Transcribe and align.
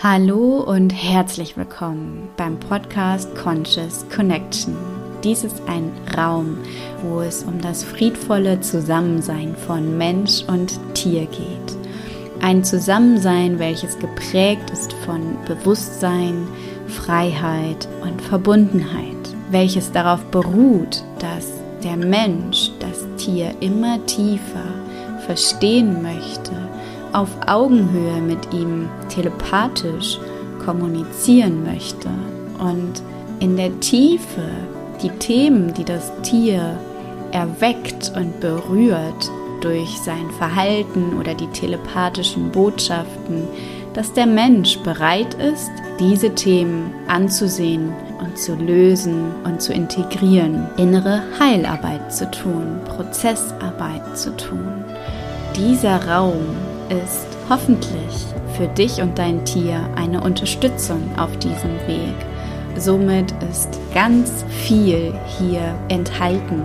Hallo 0.00 0.60
und 0.60 0.90
herzlich 0.90 1.56
willkommen 1.56 2.28
beim 2.36 2.60
Podcast 2.60 3.34
Conscious 3.34 4.06
Connection. 4.14 4.76
Dies 5.24 5.42
ist 5.42 5.60
ein 5.66 5.90
Raum, 6.16 6.58
wo 7.02 7.20
es 7.20 7.42
um 7.42 7.60
das 7.60 7.82
friedvolle 7.82 8.60
Zusammensein 8.60 9.56
von 9.56 9.98
Mensch 9.98 10.44
und 10.46 10.78
Tier 10.94 11.26
geht. 11.26 11.76
Ein 12.40 12.62
Zusammensein, 12.62 13.58
welches 13.58 13.98
geprägt 13.98 14.70
ist 14.70 14.92
von 15.04 15.36
Bewusstsein, 15.48 16.46
Freiheit 16.86 17.88
und 18.00 18.22
Verbundenheit, 18.22 19.34
welches 19.50 19.90
darauf 19.90 20.24
beruht, 20.26 21.02
dass 21.18 21.48
der 21.82 21.96
Mensch 21.96 22.70
das 22.78 23.04
Tier 23.16 23.52
immer 23.58 23.98
tiefer 24.06 24.62
verstehen 25.26 26.02
möchte 26.02 26.67
auf 27.12 27.28
Augenhöhe 27.46 28.20
mit 28.20 28.52
ihm 28.52 28.88
telepathisch 29.08 30.18
kommunizieren 30.64 31.64
möchte 31.64 32.08
und 32.58 33.02
in 33.40 33.56
der 33.56 33.78
Tiefe 33.80 34.42
die 35.02 35.10
Themen, 35.10 35.72
die 35.74 35.84
das 35.84 36.12
Tier 36.22 36.78
erweckt 37.32 38.12
und 38.16 38.40
berührt 38.40 39.30
durch 39.60 39.98
sein 39.98 40.30
Verhalten 40.38 41.18
oder 41.18 41.34
die 41.34 41.48
telepathischen 41.48 42.50
Botschaften, 42.50 43.48
dass 43.94 44.12
der 44.12 44.26
Mensch 44.26 44.78
bereit 44.78 45.34
ist, 45.34 45.70
diese 45.98 46.34
Themen 46.34 46.92
anzusehen 47.08 47.92
und 48.20 48.38
zu 48.38 48.54
lösen 48.54 49.32
und 49.44 49.60
zu 49.60 49.72
integrieren, 49.72 50.68
innere 50.76 51.22
Heilarbeit 51.40 52.12
zu 52.12 52.30
tun, 52.30 52.80
Prozessarbeit 52.84 54.16
zu 54.16 54.36
tun. 54.36 54.84
Dieser 55.56 56.06
Raum 56.06 56.46
ist 56.90 57.26
hoffentlich 57.48 58.26
für 58.56 58.66
dich 58.68 59.00
und 59.00 59.18
dein 59.18 59.44
Tier 59.44 59.80
eine 59.96 60.20
Unterstützung 60.20 61.00
auf 61.16 61.36
diesem 61.38 61.74
Weg. 61.86 62.14
Somit 62.76 63.32
ist 63.50 63.78
ganz 63.92 64.44
viel 64.48 65.12
hier 65.38 65.74
enthalten 65.88 66.62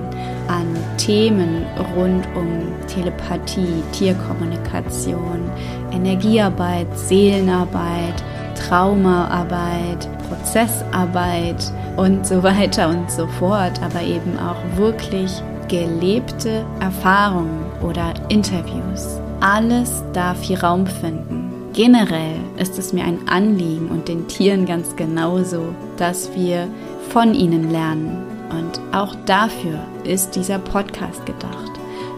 an 0.48 0.68
Themen 0.98 1.66
rund 1.96 2.28
um 2.36 2.72
Telepathie, 2.88 3.82
Tierkommunikation, 3.92 5.50
Energiearbeit, 5.92 6.88
Seelenarbeit, 6.98 8.24
Traumaarbeit, 8.56 10.08
Prozessarbeit 10.30 11.72
und 11.98 12.26
so 12.28 12.44
weiter 12.44 12.90
und 12.90 13.10
so 13.10 13.28
fort, 13.28 13.82
aber 13.84 14.02
eben 14.02 14.38
auch 14.38 14.78
wirklich 14.78 15.32
gelebte 15.68 16.66
Erfahrungen 16.80 17.66
oder 17.82 18.14
Interviews. 18.30 19.23
Alles 19.40 20.04
darf 20.14 20.42
hier 20.42 20.64
Raum 20.64 20.88
finden. 20.88 21.52
Generell 21.74 22.40
ist 22.58 22.78
es 22.78 22.94
mir 22.94 23.04
ein 23.04 23.28
Anliegen 23.28 23.90
und 23.90 24.08
den 24.08 24.28
Tieren 24.28 24.66
ganz 24.66 24.96
genauso, 24.96 25.74
dass 25.98 26.34
wir 26.36 26.68
von 27.10 27.34
ihnen 27.34 27.72
lernen. 27.72 28.24
Und 28.50 28.80
auch 28.96 29.16
dafür 29.26 29.80
ist 30.04 30.36
dieser 30.36 30.60
Podcast 30.60 31.26
gedacht. 31.26 31.72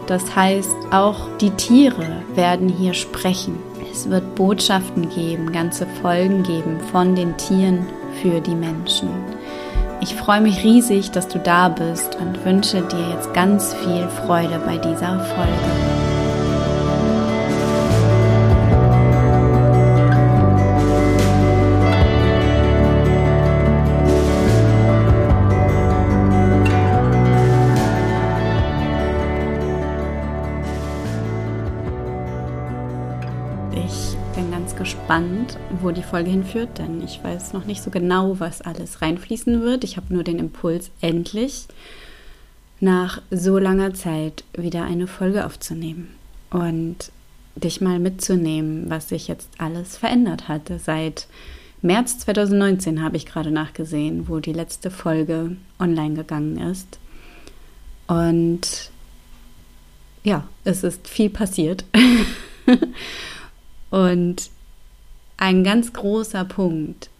Das 0.06 0.36
heißt, 0.36 0.76
auch 0.92 1.16
die 1.40 1.50
Tiere 1.50 2.22
werden 2.34 2.68
hier 2.68 2.94
sprechen. 2.94 3.58
Es 3.90 4.08
wird 4.10 4.34
Botschaften 4.34 5.08
geben, 5.08 5.52
ganze 5.52 5.86
Folgen 6.02 6.42
geben 6.42 6.78
von 6.92 7.14
den 7.14 7.36
Tieren 7.38 7.86
für 8.22 8.40
die 8.40 8.54
Menschen. 8.54 9.08
Ich 10.00 10.14
freue 10.14 10.42
mich 10.42 10.62
riesig, 10.62 11.10
dass 11.10 11.28
du 11.28 11.38
da 11.38 11.70
bist 11.70 12.16
und 12.16 12.44
wünsche 12.44 12.82
dir 12.82 13.10
jetzt 13.14 13.32
ganz 13.32 13.74
viel 13.74 14.06
Freude 14.08 14.60
bei 14.64 14.76
dieser 14.76 15.18
Folge. 15.20 15.95
Gespannt, 35.46 35.58
wo 35.80 35.90
die 35.90 36.02
Folge 36.02 36.30
hinführt, 36.30 36.78
denn 36.78 37.02
ich 37.02 37.22
weiß 37.22 37.52
noch 37.52 37.64
nicht 37.64 37.82
so 37.82 37.90
genau, 37.90 38.38
was 38.40 38.62
alles 38.62 39.02
reinfließen 39.02 39.62
wird. 39.62 39.84
Ich 39.84 39.96
habe 39.96 40.12
nur 40.12 40.24
den 40.24 40.38
Impuls, 40.38 40.90
endlich 41.00 41.66
nach 42.80 43.22
so 43.30 43.58
langer 43.58 43.94
Zeit 43.94 44.44
wieder 44.56 44.84
eine 44.84 45.06
Folge 45.06 45.46
aufzunehmen 45.46 46.08
und 46.50 47.10
dich 47.54 47.80
mal 47.80 47.98
mitzunehmen, 47.98 48.84
was 48.88 49.08
sich 49.08 49.28
jetzt 49.28 49.48
alles 49.58 49.96
verändert 49.96 50.48
hatte. 50.48 50.78
Seit 50.78 51.26
März 51.80 52.18
2019 52.18 53.02
habe 53.02 53.16
ich 53.16 53.24
gerade 53.24 53.50
nachgesehen, 53.50 54.28
wo 54.28 54.40
die 54.40 54.52
letzte 54.52 54.90
Folge 54.90 55.56
online 55.78 56.14
gegangen 56.14 56.58
ist. 56.58 56.98
Und 58.08 58.90
ja, 60.22 60.46
es 60.64 60.84
ist 60.84 61.08
viel 61.08 61.30
passiert. 61.30 61.84
und 63.90 64.50
ein 65.36 65.64
ganz 65.64 65.92
großer 65.92 66.44
Punkt. 66.44 67.10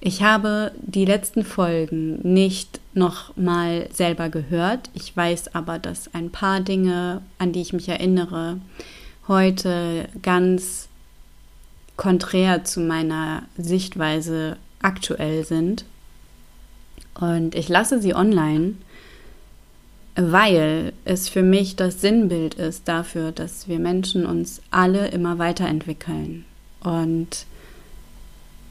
Ich 0.00 0.22
habe 0.22 0.72
die 0.80 1.04
letzten 1.04 1.44
Folgen 1.44 2.20
nicht 2.22 2.80
noch 2.94 3.36
mal 3.36 3.88
selber 3.92 4.30
gehört. 4.30 4.88
Ich 4.94 5.14
weiß 5.14 5.54
aber, 5.54 5.78
dass 5.78 6.14
ein 6.14 6.30
paar 6.30 6.60
Dinge, 6.60 7.20
an 7.38 7.52
die 7.52 7.60
ich 7.60 7.74
mich 7.74 7.88
erinnere, 7.88 8.58
heute 9.28 10.08
ganz 10.22 10.88
konträr 11.96 12.64
zu 12.64 12.80
meiner 12.80 13.42
Sichtweise 13.58 14.56
aktuell 14.80 15.44
sind. 15.44 15.84
Und 17.14 17.54
ich 17.54 17.68
lasse 17.68 18.00
sie 18.00 18.14
online, 18.14 18.76
weil 20.16 20.94
es 21.04 21.28
für 21.28 21.42
mich 21.42 21.76
das 21.76 22.00
Sinnbild 22.00 22.54
ist 22.54 22.88
dafür, 22.88 23.32
dass 23.32 23.68
wir 23.68 23.78
Menschen 23.78 24.24
uns 24.24 24.62
alle 24.70 25.08
immer 25.08 25.38
weiterentwickeln. 25.38 26.46
Und 26.82 27.46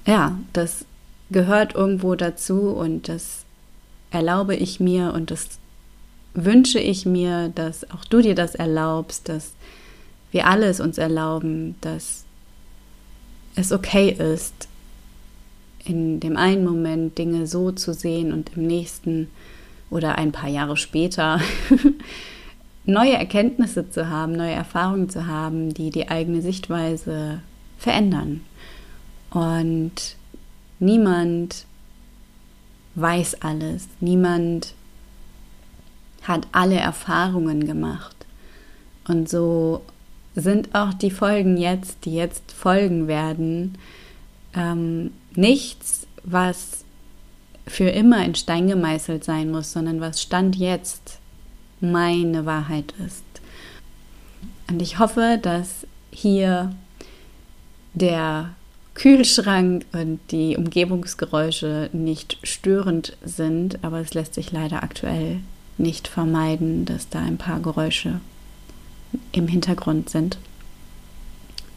ja, 0.05 0.39
das 0.53 0.85
gehört 1.29 1.75
irgendwo 1.75 2.15
dazu 2.15 2.69
und 2.69 3.07
das 3.07 3.45
erlaube 4.11 4.55
ich 4.55 4.79
mir 4.79 5.13
und 5.13 5.31
das 5.31 5.59
wünsche 6.33 6.79
ich 6.79 7.05
mir, 7.05 7.49
dass 7.49 7.89
auch 7.91 8.05
du 8.05 8.21
dir 8.21 8.35
das 8.35 8.55
erlaubst, 8.55 9.29
dass 9.29 9.53
wir 10.31 10.47
alles 10.47 10.79
uns 10.79 10.97
erlauben, 10.97 11.75
dass 11.81 12.25
es 13.55 13.71
okay 13.71 14.09
ist, 14.09 14.67
in 15.83 16.19
dem 16.19 16.37
einen 16.37 16.63
Moment 16.63 17.17
Dinge 17.17 17.47
so 17.47 17.71
zu 17.71 17.93
sehen 17.93 18.31
und 18.31 18.51
im 18.55 18.67
nächsten 18.67 19.27
oder 19.89 20.17
ein 20.17 20.31
paar 20.31 20.49
Jahre 20.49 20.77
später 20.77 21.41
neue 22.85 23.13
Erkenntnisse 23.13 23.89
zu 23.89 24.09
haben, 24.09 24.33
neue 24.33 24.53
Erfahrungen 24.53 25.09
zu 25.09 25.25
haben, 25.27 25.73
die 25.73 25.89
die 25.89 26.09
eigene 26.09 26.41
Sichtweise 26.41 27.41
verändern. 27.79 28.41
Und 29.31 30.15
niemand 30.79 31.65
weiß 32.95 33.41
alles, 33.41 33.87
niemand 33.99 34.73
hat 36.23 36.47
alle 36.51 36.75
Erfahrungen 36.75 37.65
gemacht. 37.65 38.15
Und 39.07 39.29
so 39.29 39.81
sind 40.35 40.75
auch 40.75 40.93
die 40.93 41.11
Folgen 41.11 41.57
jetzt, 41.57 42.05
die 42.05 42.13
jetzt 42.13 42.51
folgen 42.51 43.07
werden, 43.07 43.77
ähm, 44.53 45.11
nichts, 45.35 46.07
was 46.23 46.83
für 47.65 47.89
immer 47.89 48.23
in 48.25 48.35
Stein 48.35 48.67
gemeißelt 48.67 49.23
sein 49.23 49.51
muss, 49.51 49.71
sondern 49.71 50.01
was 50.01 50.21
Stand 50.21 50.55
jetzt 50.55 51.19
meine 51.79 52.45
Wahrheit 52.45 52.93
ist. 53.05 53.23
Und 54.69 54.81
ich 54.81 54.99
hoffe, 54.99 55.39
dass 55.41 55.87
hier 56.11 56.75
der 57.93 58.51
Kühlschrank 58.93 59.85
und 59.93 60.19
die 60.31 60.57
Umgebungsgeräusche 60.57 61.89
nicht 61.93 62.37
störend 62.43 63.15
sind, 63.23 63.83
aber 63.83 63.99
es 63.99 64.13
lässt 64.13 64.33
sich 64.33 64.51
leider 64.51 64.83
aktuell 64.83 65.39
nicht 65.77 66.07
vermeiden, 66.07 66.85
dass 66.85 67.09
da 67.09 67.19
ein 67.19 67.37
paar 67.37 67.59
Geräusche 67.59 68.19
im 69.31 69.47
Hintergrund 69.47 70.09
sind. 70.09 70.37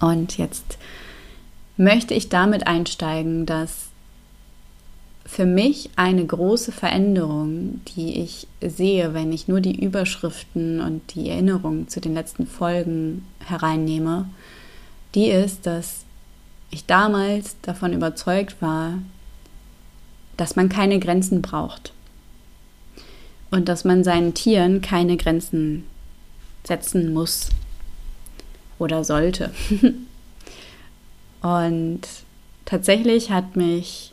Und 0.00 0.36
jetzt 0.36 0.78
möchte 1.76 2.14
ich 2.14 2.28
damit 2.28 2.66
einsteigen, 2.66 3.46
dass 3.46 3.86
für 5.24 5.46
mich 5.46 5.90
eine 5.96 6.26
große 6.26 6.72
Veränderung, 6.72 7.80
die 7.96 8.20
ich 8.20 8.48
sehe, 8.60 9.14
wenn 9.14 9.32
ich 9.32 9.46
nur 9.46 9.60
die 9.60 9.82
Überschriften 9.82 10.80
und 10.80 11.14
die 11.14 11.30
Erinnerungen 11.30 11.88
zu 11.88 12.00
den 12.00 12.14
letzten 12.14 12.46
Folgen 12.46 13.24
hereinnehme, 13.46 14.28
die 15.14 15.28
ist, 15.28 15.66
dass 15.66 16.04
ich 16.70 16.86
damals 16.86 17.56
davon 17.62 17.92
überzeugt 17.92 18.60
war, 18.60 18.94
dass 20.36 20.56
man 20.56 20.68
keine 20.68 20.98
Grenzen 20.98 21.42
braucht 21.42 21.92
und 23.50 23.68
dass 23.68 23.84
man 23.84 24.02
seinen 24.02 24.32
Tieren 24.34 24.80
keine 24.80 25.16
Grenzen 25.16 25.86
setzen 26.64 27.12
muss 27.12 27.50
oder 28.78 29.04
sollte. 29.04 29.52
und 31.42 32.00
tatsächlich 32.64 33.30
hat 33.30 33.56
mich 33.56 34.12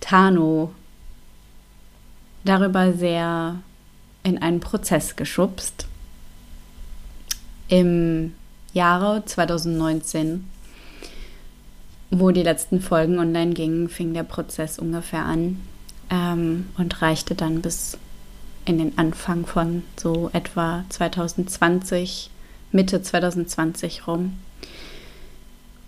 Tano 0.00 0.72
darüber 2.44 2.92
sehr 2.92 3.60
in 4.24 4.38
einen 4.38 4.60
Prozess 4.60 5.14
geschubst. 5.14 5.86
Im 7.68 8.34
Jahre 8.72 9.24
2019, 9.24 10.44
wo 12.10 12.30
die 12.30 12.42
letzten 12.42 12.80
Folgen 12.80 13.18
online 13.18 13.54
gingen, 13.54 13.88
fing 13.88 14.14
der 14.14 14.22
Prozess 14.22 14.78
ungefähr 14.78 15.24
an 15.24 15.60
ähm, 16.10 16.68
und 16.76 17.02
reichte 17.02 17.34
dann 17.34 17.62
bis 17.62 17.98
in 18.64 18.78
den 18.78 18.98
Anfang 18.98 19.46
von 19.46 19.82
so 19.96 20.30
etwa 20.32 20.84
2020, 20.90 22.30
Mitte 22.70 23.02
2020 23.02 24.06
rum. 24.06 24.38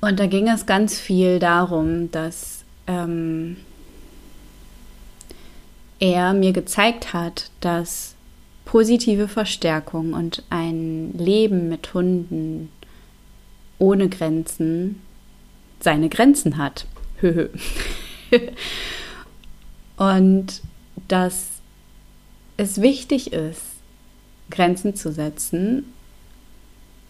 Und 0.00 0.18
da 0.18 0.26
ging 0.26 0.48
es 0.48 0.64
ganz 0.64 0.98
viel 0.98 1.38
darum, 1.38 2.10
dass 2.10 2.64
ähm, 2.86 3.58
er 5.98 6.32
mir 6.32 6.52
gezeigt 6.52 7.12
hat, 7.12 7.50
dass 7.60 8.14
positive 8.70 9.26
Verstärkung 9.26 10.12
und 10.12 10.44
ein 10.48 11.12
Leben 11.18 11.68
mit 11.68 11.92
Hunden 11.92 12.70
ohne 13.80 14.08
Grenzen 14.08 15.02
seine 15.80 16.08
Grenzen 16.08 16.56
hat. 16.56 16.86
und 19.96 20.62
dass 21.08 21.48
es 22.58 22.80
wichtig 22.80 23.32
ist, 23.32 23.62
Grenzen 24.52 24.94
zu 24.94 25.10
setzen 25.10 25.92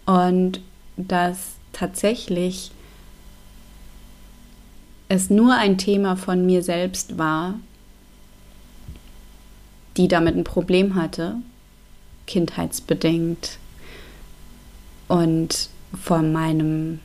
und 0.06 0.62
dass 0.96 1.56
tatsächlich 1.74 2.70
es 5.10 5.28
nur 5.28 5.56
ein 5.56 5.76
Thema 5.76 6.16
von 6.16 6.46
mir 6.46 6.62
selbst 6.62 7.18
war, 7.18 7.60
die 9.98 10.08
damit 10.08 10.36
ein 10.36 10.44
Problem 10.44 10.94
hatte, 10.94 11.36
kindheitsbedingt. 12.30 13.58
Und 15.08 15.68
von 16.00 16.32
meinem, 16.32 17.00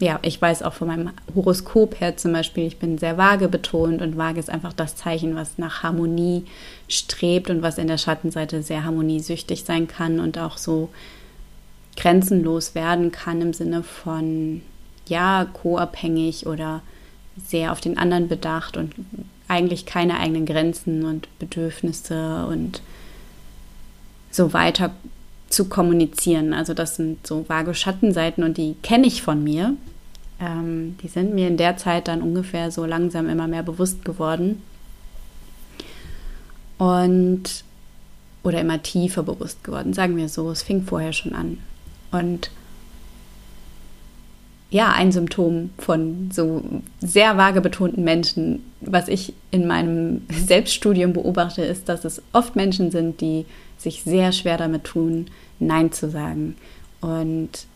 ja, 0.00 0.18
ich 0.22 0.40
weiß 0.40 0.62
auch 0.62 0.72
von 0.72 0.88
meinem 0.88 1.10
Horoskop 1.34 2.00
her 2.00 2.16
zum 2.16 2.32
Beispiel, 2.32 2.66
ich 2.66 2.78
bin 2.78 2.96
sehr 2.96 3.18
vage 3.18 3.48
betont 3.48 4.00
und 4.00 4.16
vage 4.16 4.40
ist 4.40 4.48
einfach 4.48 4.72
das 4.72 4.96
Zeichen, 4.96 5.36
was 5.36 5.58
nach 5.58 5.82
Harmonie 5.82 6.46
strebt 6.88 7.50
und 7.50 7.60
was 7.60 7.76
in 7.76 7.88
der 7.88 7.98
Schattenseite 7.98 8.62
sehr 8.62 8.84
harmoniesüchtig 8.84 9.64
sein 9.64 9.86
kann 9.86 10.18
und 10.18 10.38
auch 10.38 10.56
so 10.56 10.88
grenzenlos 11.96 12.74
werden 12.74 13.12
kann 13.12 13.42
im 13.42 13.52
Sinne 13.52 13.82
von, 13.82 14.62
ja, 15.06 15.46
co-abhängig 15.52 16.46
oder 16.46 16.80
sehr 17.46 17.72
auf 17.72 17.82
den 17.82 17.98
anderen 17.98 18.28
bedacht 18.28 18.78
und 18.78 18.94
eigentlich 19.48 19.84
keine 19.84 20.18
eigenen 20.18 20.46
Grenzen 20.46 21.04
und 21.04 21.28
Bedürfnisse 21.38 22.46
und 22.46 22.80
so 24.36 24.52
weiter 24.52 24.92
zu 25.48 25.68
kommunizieren. 25.68 26.52
Also 26.52 26.74
das 26.74 26.96
sind 26.96 27.26
so 27.26 27.48
vage 27.48 27.74
Schattenseiten 27.74 28.44
und 28.44 28.58
die 28.58 28.74
kenne 28.82 29.06
ich 29.06 29.22
von 29.22 29.42
mir. 29.42 29.74
Ähm, 30.40 30.96
die 31.02 31.08
sind 31.08 31.34
mir 31.34 31.48
in 31.48 31.56
der 31.56 31.76
Zeit 31.76 32.08
dann 32.08 32.20
ungefähr 32.20 32.70
so 32.70 32.84
langsam 32.84 33.28
immer 33.28 33.48
mehr 33.48 33.62
bewusst 33.62 34.04
geworden. 34.04 34.62
Und 36.78 37.64
oder 38.42 38.60
immer 38.60 38.80
tiefer 38.82 39.22
bewusst 39.22 39.64
geworden, 39.64 39.92
sagen 39.92 40.16
wir 40.16 40.28
so. 40.28 40.50
Es 40.50 40.62
fing 40.62 40.82
vorher 40.82 41.12
schon 41.12 41.34
an. 41.34 41.58
Und 42.12 42.50
ja, 44.70 44.92
ein 44.92 45.12
Symptom 45.12 45.70
von 45.78 46.30
so 46.32 46.62
sehr 47.00 47.36
vage 47.36 47.60
betonten 47.60 48.02
Menschen, 48.02 48.64
was 48.80 49.08
ich 49.08 49.32
in 49.50 49.66
meinem 49.66 50.22
Selbststudium 50.28 51.12
beobachte, 51.12 51.62
ist, 51.62 51.88
dass 51.88 52.04
es 52.04 52.20
oft 52.32 52.56
Menschen 52.56 52.90
sind, 52.90 53.20
die 53.20 53.46
sich 53.78 54.02
sehr 54.02 54.32
schwer 54.32 54.56
damit 54.56 54.84
tun, 54.84 55.28
Nein 55.58 55.92
zu 55.92 56.10
sagen. 56.10 56.56
Und 57.00 57.66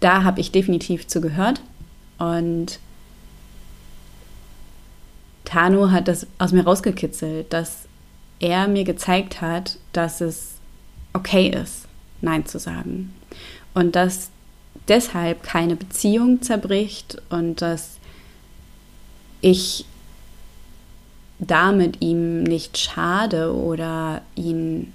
da 0.00 0.24
habe 0.24 0.40
ich 0.40 0.50
definitiv 0.50 1.06
zugehört. 1.06 1.60
Und 2.18 2.78
Tano 5.44 5.90
hat 5.90 6.08
das 6.08 6.26
aus 6.38 6.52
mir 6.52 6.64
rausgekitzelt, 6.64 7.52
dass 7.52 7.86
er 8.40 8.68
mir 8.68 8.84
gezeigt 8.84 9.40
hat, 9.40 9.78
dass 9.92 10.20
es 10.20 10.54
okay 11.12 11.48
ist, 11.48 11.86
Nein 12.20 12.46
zu 12.46 12.58
sagen. 12.58 13.14
Und 13.74 13.96
dass 13.96 14.30
deshalb 14.86 15.42
keine 15.42 15.76
Beziehung 15.76 16.42
zerbricht 16.42 17.20
und 17.30 17.62
dass 17.62 17.98
ich 19.40 19.84
damit 21.38 22.00
ihm 22.00 22.42
nicht 22.42 22.78
schade 22.78 23.54
oder 23.54 24.22
ihn 24.34 24.92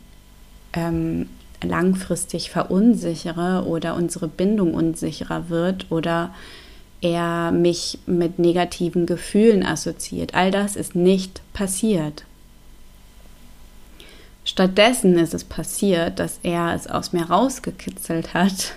ähm, 0.74 1.30
langfristig 1.62 2.50
verunsichere 2.50 3.66
oder 3.66 3.96
unsere 3.96 4.28
Bindung 4.28 4.74
unsicherer 4.74 5.50
wird 5.50 5.92
oder 5.92 6.34
er 7.02 7.52
mich 7.52 8.00
mit 8.06 8.40
negativen 8.40 9.06
Gefühlen 9.06 9.66
assoziiert. 9.66 10.34
All 10.34 10.52
das 10.52 10.76
ist 10.76 10.96
nicht 10.96 11.42
passiert. 11.54 12.26
Stattdessen 14.46 15.18
ist 15.18 15.34
es 15.34 15.44
passiert, 15.44 16.20
dass 16.20 16.40
er 16.44 16.74
es 16.74 16.88
aus 16.88 17.14
mir 17.14 17.24
rausgekitzelt 17.24 18.34
hat, 18.34 18.74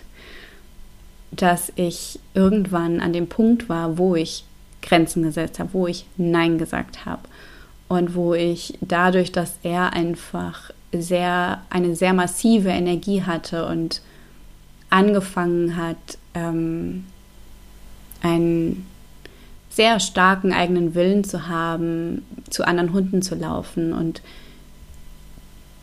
dass 1.36 1.72
ich 1.76 2.18
irgendwann 2.34 3.00
an 3.00 3.12
dem 3.12 3.28
Punkt 3.28 3.68
war, 3.68 3.98
wo 3.98 4.14
ich 4.14 4.44
Grenzen 4.82 5.22
gesetzt 5.22 5.58
habe, 5.58 5.72
wo 5.72 5.86
ich 5.86 6.06
Nein 6.16 6.58
gesagt 6.58 7.04
habe. 7.04 7.22
Und 7.88 8.14
wo 8.14 8.34
ich 8.34 8.78
dadurch, 8.80 9.30
dass 9.30 9.58
er 9.62 9.92
einfach 9.92 10.70
sehr 10.92 11.62
eine 11.70 11.94
sehr 11.94 12.14
massive 12.14 12.68
Energie 12.68 13.22
hatte 13.22 13.66
und 13.66 14.00
angefangen 14.90 15.76
hat, 15.76 16.18
ähm, 16.34 17.04
einen 18.22 18.86
sehr 19.68 20.00
starken 20.00 20.52
eigenen 20.52 20.94
Willen 20.94 21.22
zu 21.22 21.48
haben, 21.48 22.24
zu 22.48 22.66
anderen 22.66 22.92
Hunden 22.92 23.22
zu 23.22 23.34
laufen 23.34 23.92
und 23.92 24.22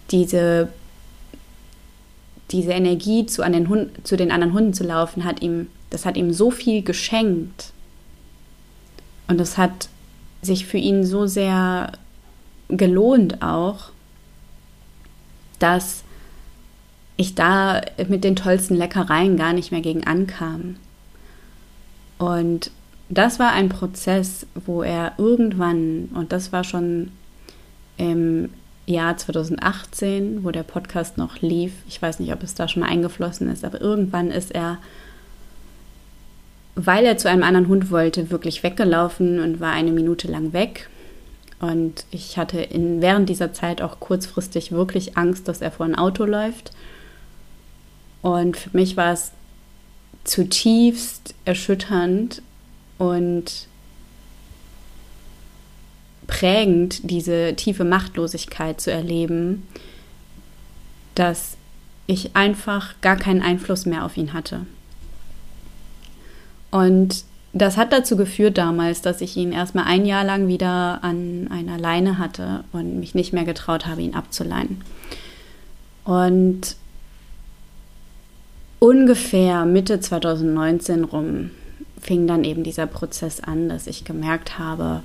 diese 0.09 0.69
diese 2.53 2.71
Energie 2.71 3.25
zu, 3.25 3.43
an 3.43 3.53
den 3.53 3.67
Hund, 3.67 4.05
zu 4.05 4.15
den 4.15 4.31
anderen 4.31 4.53
Hunden 4.53 4.73
zu 4.73 4.83
laufen, 4.83 5.23
hat 5.23 5.41
ihm, 5.41 5.67
das 5.89 6.05
hat 6.05 6.15
ihm 6.15 6.31
so 6.31 6.51
viel 6.51 6.83
geschenkt. 6.83 7.73
Und 9.27 9.39
das 9.39 9.57
hat 9.57 9.89
sich 10.41 10.65
für 10.65 10.77
ihn 10.77 11.05
so 11.05 11.25
sehr 11.25 11.91
gelohnt 12.69 13.41
auch, 13.41 13.89
dass 15.59 16.03
ich 17.17 17.35
da 17.35 17.81
mit 18.07 18.23
den 18.23 18.35
tollsten 18.35 18.75
Leckereien 18.75 19.37
gar 19.37 19.53
nicht 19.53 19.71
mehr 19.71 19.81
gegen 19.81 20.05
ankam. 20.05 20.75
Und 22.17 22.71
das 23.09 23.39
war 23.39 23.51
ein 23.51 23.69
Prozess, 23.69 24.45
wo 24.65 24.81
er 24.81 25.13
irgendwann, 25.17 26.09
und 26.13 26.31
das 26.31 26.51
war 26.51 26.63
schon 26.63 27.11
im 27.97 28.49
Jahr 28.85 29.15
2018, 29.15 30.43
wo 30.43 30.51
der 30.51 30.63
Podcast 30.63 31.17
noch 31.17 31.41
lief. 31.41 31.73
Ich 31.87 32.01
weiß 32.01 32.19
nicht, 32.19 32.33
ob 32.33 32.43
es 32.43 32.53
da 32.53 32.67
schon 32.67 32.81
mal 32.81 32.89
eingeflossen 32.89 33.49
ist, 33.49 33.63
aber 33.63 33.79
irgendwann 33.79 34.29
ist 34.29 34.51
er, 34.51 34.77
weil 36.75 37.05
er 37.05 37.17
zu 37.17 37.29
einem 37.29 37.43
anderen 37.43 37.67
Hund 37.67 37.91
wollte, 37.91 38.29
wirklich 38.29 38.63
weggelaufen 38.63 39.39
und 39.39 39.59
war 39.59 39.71
eine 39.71 39.91
Minute 39.91 40.27
lang 40.27 40.53
weg. 40.53 40.89
Und 41.59 42.05
ich 42.11 42.37
hatte 42.37 42.59
in, 42.59 43.01
während 43.01 43.29
dieser 43.29 43.53
Zeit 43.53 43.81
auch 43.81 44.01
kurzfristig 44.01 44.73
wirklich 44.73 45.17
Angst, 45.17 45.47
dass 45.47 45.61
er 45.61 45.71
vor 45.71 45.85
ein 45.85 45.95
Auto 45.95 46.25
läuft. 46.25 46.71
Und 48.21 48.57
für 48.57 48.69
mich 48.73 48.97
war 48.97 49.13
es 49.13 49.31
zutiefst 50.25 51.35
erschütternd 51.45 52.41
und 52.97 53.67
prägend, 56.33 57.11
diese 57.11 57.53
tiefe 57.55 57.83
Machtlosigkeit 57.83 58.81
zu 58.81 58.91
erleben, 58.91 59.67
dass 61.13 61.57
ich 62.07 62.35
einfach 62.35 62.95
gar 63.01 63.17
keinen 63.17 63.43
Einfluss 63.43 63.85
mehr 63.85 64.03
auf 64.03 64.17
ihn 64.17 64.33
hatte. 64.33 64.65
Und 66.71 67.23
das 67.53 67.77
hat 67.77 67.93
dazu 67.93 68.17
geführt 68.17 68.57
damals, 68.57 69.03
dass 69.03 69.21
ich 69.21 69.37
ihn 69.37 69.51
erstmal 69.51 69.85
ein 69.85 70.07
Jahr 70.07 70.23
lang 70.23 70.47
wieder 70.47 71.03
an 71.03 71.49
einer 71.51 71.77
Leine 71.77 72.17
hatte 72.17 72.63
und 72.73 72.99
mich 72.99 73.13
nicht 73.13 73.31
mehr 73.31 73.45
getraut 73.45 73.85
habe, 73.85 74.01
ihn 74.01 74.15
abzuleihen. 74.15 74.81
Und 76.03 76.75
ungefähr 78.79 79.65
Mitte 79.65 79.99
2019 79.99 81.03
rum 81.03 81.51
fing 82.01 82.25
dann 82.25 82.43
eben 82.43 82.63
dieser 82.63 82.87
Prozess 82.87 83.39
an, 83.39 83.69
dass 83.69 83.85
ich 83.85 84.03
gemerkt 84.03 84.57
habe, 84.57 85.03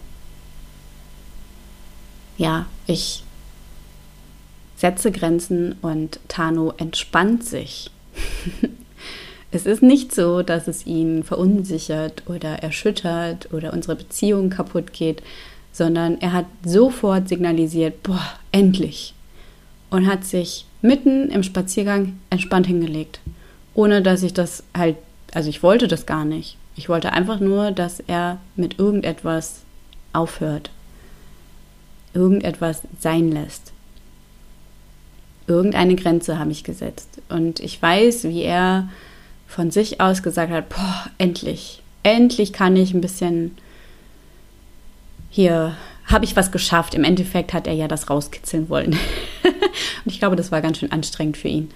ja, 2.38 2.66
ich 2.86 3.22
setze 4.76 5.12
Grenzen 5.12 5.76
und 5.82 6.20
Tano 6.28 6.72
entspannt 6.78 7.44
sich. 7.44 7.90
Es 9.50 9.64
ist 9.64 9.82
nicht 9.82 10.14
so, 10.14 10.42
dass 10.42 10.68
es 10.68 10.86
ihn 10.86 11.24
verunsichert 11.24 12.24
oder 12.26 12.62
erschüttert 12.62 13.50
oder 13.52 13.72
unsere 13.72 13.96
Beziehung 13.96 14.50
kaputt 14.50 14.92
geht, 14.92 15.22
sondern 15.72 16.20
er 16.20 16.34
hat 16.34 16.44
sofort 16.64 17.28
signalisiert, 17.28 18.02
boah, 18.02 18.28
endlich. 18.52 19.14
Und 19.90 20.06
hat 20.06 20.24
sich 20.24 20.66
mitten 20.82 21.30
im 21.30 21.42
Spaziergang 21.42 22.18
entspannt 22.28 22.66
hingelegt. 22.66 23.20
Ohne 23.72 24.02
dass 24.02 24.22
ich 24.22 24.34
das 24.34 24.64
halt, 24.76 24.96
also 25.32 25.48
ich 25.48 25.62
wollte 25.62 25.88
das 25.88 26.04
gar 26.04 26.26
nicht. 26.26 26.58
Ich 26.76 26.90
wollte 26.90 27.12
einfach 27.12 27.40
nur, 27.40 27.70
dass 27.70 28.00
er 28.00 28.38
mit 28.54 28.78
irgendetwas 28.78 29.62
aufhört. 30.12 30.70
Irgendetwas 32.18 32.82
sein 32.98 33.30
lässt. 33.30 33.72
Irgendeine 35.46 35.94
Grenze 35.94 36.38
habe 36.38 36.50
ich 36.50 36.64
gesetzt. 36.64 37.22
Und 37.28 37.60
ich 37.60 37.80
weiß, 37.80 38.24
wie 38.24 38.42
er 38.42 38.88
von 39.46 39.70
sich 39.70 40.00
aus 40.00 40.24
gesagt 40.24 40.52
hat, 40.52 40.68
boah, 40.68 41.06
endlich, 41.16 41.80
endlich 42.02 42.52
kann 42.52 42.76
ich 42.76 42.92
ein 42.92 43.00
bisschen 43.00 43.56
hier 45.30 45.76
habe 46.06 46.24
ich 46.24 46.34
was 46.34 46.50
geschafft. 46.50 46.94
Im 46.94 47.04
Endeffekt 47.04 47.52
hat 47.52 47.66
er 47.66 47.74
ja 47.74 47.86
das 47.86 48.10
rauskitzeln 48.10 48.68
wollen. 48.68 48.92
und 50.04 50.12
ich 50.12 50.18
glaube, 50.18 50.36
das 50.36 50.50
war 50.50 50.60
ganz 50.60 50.78
schön 50.78 50.90
anstrengend 50.90 51.36
für 51.36 51.48
ihn. 51.48 51.70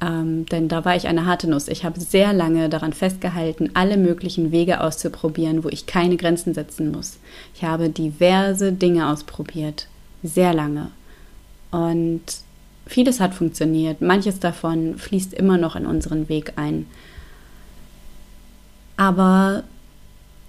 Ähm, 0.00 0.44
denn 0.46 0.68
da 0.68 0.84
war 0.84 0.94
ich 0.94 1.06
eine 1.06 1.24
harte 1.24 1.48
Nuss. 1.48 1.68
Ich 1.68 1.84
habe 1.84 1.98
sehr 2.00 2.32
lange 2.32 2.68
daran 2.68 2.92
festgehalten, 2.92 3.70
alle 3.74 3.96
möglichen 3.96 4.52
Wege 4.52 4.80
auszuprobieren, 4.82 5.64
wo 5.64 5.68
ich 5.68 5.86
keine 5.86 6.16
Grenzen 6.16 6.52
setzen 6.52 6.90
muss. 6.90 7.18
Ich 7.54 7.64
habe 7.64 7.88
diverse 7.88 8.72
Dinge 8.72 9.08
ausprobiert. 9.08 9.88
Sehr 10.22 10.52
lange. 10.52 10.90
Und 11.70 12.22
vieles 12.86 13.20
hat 13.20 13.34
funktioniert. 13.34 14.02
Manches 14.02 14.38
davon 14.38 14.98
fließt 14.98 15.32
immer 15.32 15.56
noch 15.56 15.76
in 15.76 15.86
unseren 15.86 16.28
Weg 16.28 16.52
ein. 16.56 16.86
Aber 18.98 19.64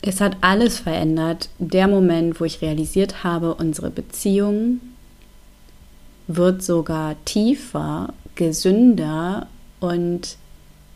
es 0.01 0.21
hat 0.21 0.37
alles 0.41 0.79
verändert. 0.79 1.49
Der 1.57 1.87
Moment, 1.87 2.39
wo 2.39 2.45
ich 2.45 2.61
realisiert 2.61 3.23
habe, 3.23 3.55
unsere 3.55 3.89
Beziehung 3.89 4.79
wird 6.27 6.61
sogar 6.61 7.15
tiefer, 7.23 8.13
gesünder 8.37 9.47
und 9.79 10.37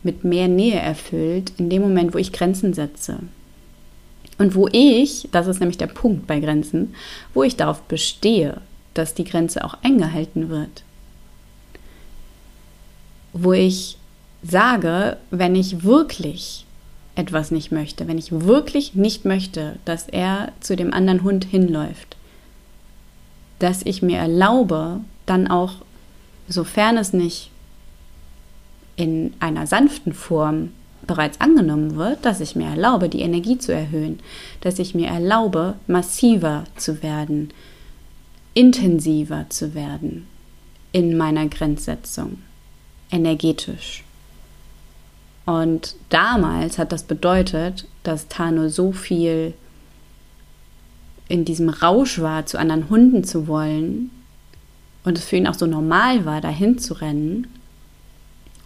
mit 0.02 0.24
mehr 0.24 0.48
Nähe 0.48 0.80
erfüllt, 0.80 1.52
in 1.58 1.68
dem 1.68 1.82
Moment, 1.82 2.14
wo 2.14 2.18
ich 2.18 2.32
Grenzen 2.32 2.72
setze. 2.72 3.18
Und 4.38 4.54
wo 4.54 4.68
ich, 4.72 5.28
das 5.30 5.46
ist 5.46 5.60
nämlich 5.60 5.78
der 5.78 5.86
Punkt 5.86 6.26
bei 6.26 6.40
Grenzen, 6.40 6.94
wo 7.34 7.42
ich 7.42 7.56
darauf 7.56 7.82
bestehe, 7.82 8.60
dass 8.94 9.14
die 9.14 9.24
Grenze 9.24 9.64
auch 9.64 9.76
eingehalten 9.82 10.48
wird. 10.48 10.82
Wo 13.32 13.52
ich 13.52 13.98
sage, 14.42 15.18
wenn 15.30 15.54
ich 15.54 15.84
wirklich 15.84 16.66
etwas 17.14 17.50
nicht 17.50 17.72
möchte, 17.72 18.08
wenn 18.08 18.18
ich 18.18 18.32
wirklich 18.32 18.94
nicht 18.94 19.24
möchte, 19.24 19.76
dass 19.84 20.08
er 20.08 20.52
zu 20.60 20.76
dem 20.76 20.92
anderen 20.92 21.22
Hund 21.22 21.44
hinläuft, 21.44 22.16
dass 23.58 23.82
ich 23.84 24.02
mir 24.02 24.18
erlaube, 24.18 25.00
dann 25.26 25.46
auch, 25.46 25.76
sofern 26.48 26.96
es 26.96 27.12
nicht 27.12 27.50
in 28.96 29.34
einer 29.40 29.66
sanften 29.66 30.12
Form 30.12 30.70
bereits 31.06 31.40
angenommen 31.40 31.96
wird, 31.96 32.24
dass 32.24 32.40
ich 32.40 32.54
mir 32.54 32.66
erlaube, 32.66 33.08
die 33.08 33.22
Energie 33.22 33.58
zu 33.58 33.72
erhöhen, 33.72 34.20
dass 34.60 34.78
ich 34.78 34.94
mir 34.94 35.08
erlaube, 35.08 35.74
massiver 35.86 36.64
zu 36.76 37.02
werden, 37.02 37.50
intensiver 38.54 39.46
zu 39.48 39.74
werden 39.74 40.26
in 40.92 41.16
meiner 41.16 41.48
Grenzsetzung, 41.48 42.38
energetisch. 43.10 44.04
Und 45.44 45.96
damals 46.08 46.78
hat 46.78 46.92
das 46.92 47.02
bedeutet, 47.02 47.86
dass 48.04 48.28
Tano 48.28 48.68
so 48.68 48.92
viel 48.92 49.54
in 51.28 51.44
diesem 51.44 51.68
Rausch 51.68 52.20
war, 52.20 52.46
zu 52.46 52.58
anderen 52.58 52.90
Hunden 52.90 53.24
zu 53.24 53.48
wollen 53.48 54.10
und 55.04 55.18
es 55.18 55.24
für 55.24 55.36
ihn 55.36 55.46
auch 55.46 55.54
so 55.54 55.66
normal 55.66 56.24
war, 56.24 56.40
dahin 56.40 56.78
zu 56.78 56.94
rennen, 56.94 57.48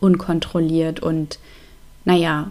unkontrolliert 0.00 1.00
und, 1.00 1.38
naja, 2.04 2.50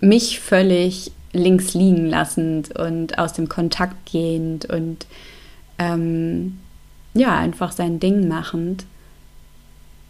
mich 0.00 0.40
völlig 0.40 1.12
links 1.32 1.74
liegen 1.74 2.06
lassend 2.06 2.76
und 2.76 3.18
aus 3.18 3.32
dem 3.32 3.48
Kontakt 3.48 4.10
gehend 4.10 4.66
und 4.66 5.06
ähm, 5.78 6.58
ja, 7.14 7.38
einfach 7.38 7.72
sein 7.72 8.00
Ding 8.00 8.28
machend. 8.28 8.86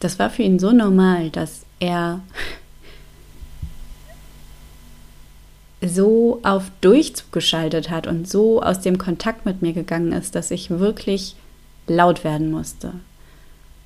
Das 0.01 0.19
war 0.19 0.31
für 0.31 0.43
ihn 0.43 0.59
so 0.59 0.73
normal, 0.73 1.31
dass 1.31 1.65
er 1.81 2.21
so 5.83 6.41
auf 6.43 6.71
Durchzug 6.81 7.33
geschaltet 7.33 7.91
hat 7.91 8.07
und 8.07 8.29
so 8.29 8.63
aus 8.63 8.81
dem 8.81 8.99
Kontakt 8.99 9.45
mit 9.45 9.63
mir 9.63 9.73
gegangen 9.73 10.13
ist, 10.13 10.35
dass 10.35 10.51
ich 10.51 10.71
wirklich 10.71 11.37
laut 11.91 12.25
werden 12.25 12.51
musste. 12.51 12.93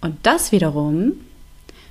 Und 0.00 0.16
das 0.22 0.52
wiederum 0.52 1.12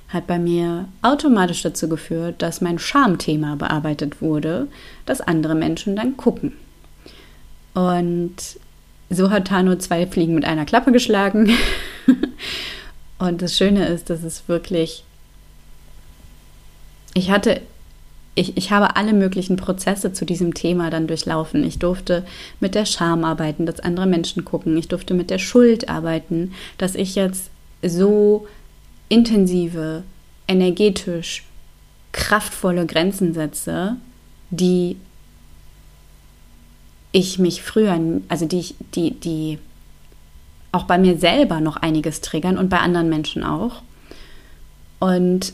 hat 0.08 0.26
bei 0.26 0.38
mir 0.38 0.88
automatisch 1.00 1.62
dazu 1.62 1.88
geführt, 1.88 2.42
dass 2.42 2.60
mein 2.60 2.78
Schamthema 2.78 3.56
bearbeitet 3.56 4.20
wurde, 4.20 4.68
dass 5.06 5.22
andere 5.22 5.54
Menschen 5.54 5.96
dann 5.96 6.16
gucken. 6.16 6.52
Und 7.74 8.36
so 9.08 9.30
hat 9.30 9.48
Tano 9.48 9.76
zwei 9.76 10.06
Fliegen 10.06 10.34
mit 10.34 10.44
einer 10.44 10.66
Klappe 10.66 10.92
geschlagen. 10.92 11.50
und 13.18 13.40
das 13.40 13.56
Schöne 13.56 13.86
ist, 13.86 14.10
dass 14.10 14.22
es 14.22 14.48
wirklich. 14.48 15.04
Ich 17.14 17.30
hatte 17.30 17.60
ich, 18.34 18.56
ich 18.56 18.70
habe 18.70 18.96
alle 18.96 19.12
möglichen 19.12 19.56
Prozesse 19.56 20.12
zu 20.12 20.24
diesem 20.24 20.54
Thema 20.54 20.88
dann 20.90 21.06
durchlaufen. 21.06 21.64
Ich 21.64 21.78
durfte 21.78 22.24
mit 22.60 22.74
der 22.74 22.86
Scham 22.86 23.24
arbeiten, 23.24 23.66
dass 23.66 23.80
andere 23.80 24.06
Menschen 24.06 24.44
gucken. 24.44 24.76
Ich 24.76 24.88
durfte 24.88 25.12
mit 25.12 25.28
der 25.28 25.38
Schuld 25.38 25.88
arbeiten, 25.88 26.52
dass 26.78 26.94
ich 26.94 27.14
jetzt 27.14 27.50
so 27.82 28.46
intensive, 29.08 30.02
energetisch 30.48 31.44
kraftvolle 32.12 32.86
Grenzen 32.86 33.34
setze, 33.34 33.96
die 34.50 34.96
ich 37.10 37.38
mich 37.38 37.62
früher, 37.62 37.98
also 38.28 38.46
die, 38.46 38.74
die, 38.94 39.10
die 39.12 39.58
auch 40.72 40.84
bei 40.84 40.96
mir 40.96 41.18
selber 41.18 41.60
noch 41.60 41.76
einiges 41.76 42.22
triggern 42.22 42.56
und 42.56 42.70
bei 42.70 42.78
anderen 42.78 43.10
Menschen 43.10 43.44
auch. 43.44 43.82
Und 44.98 45.52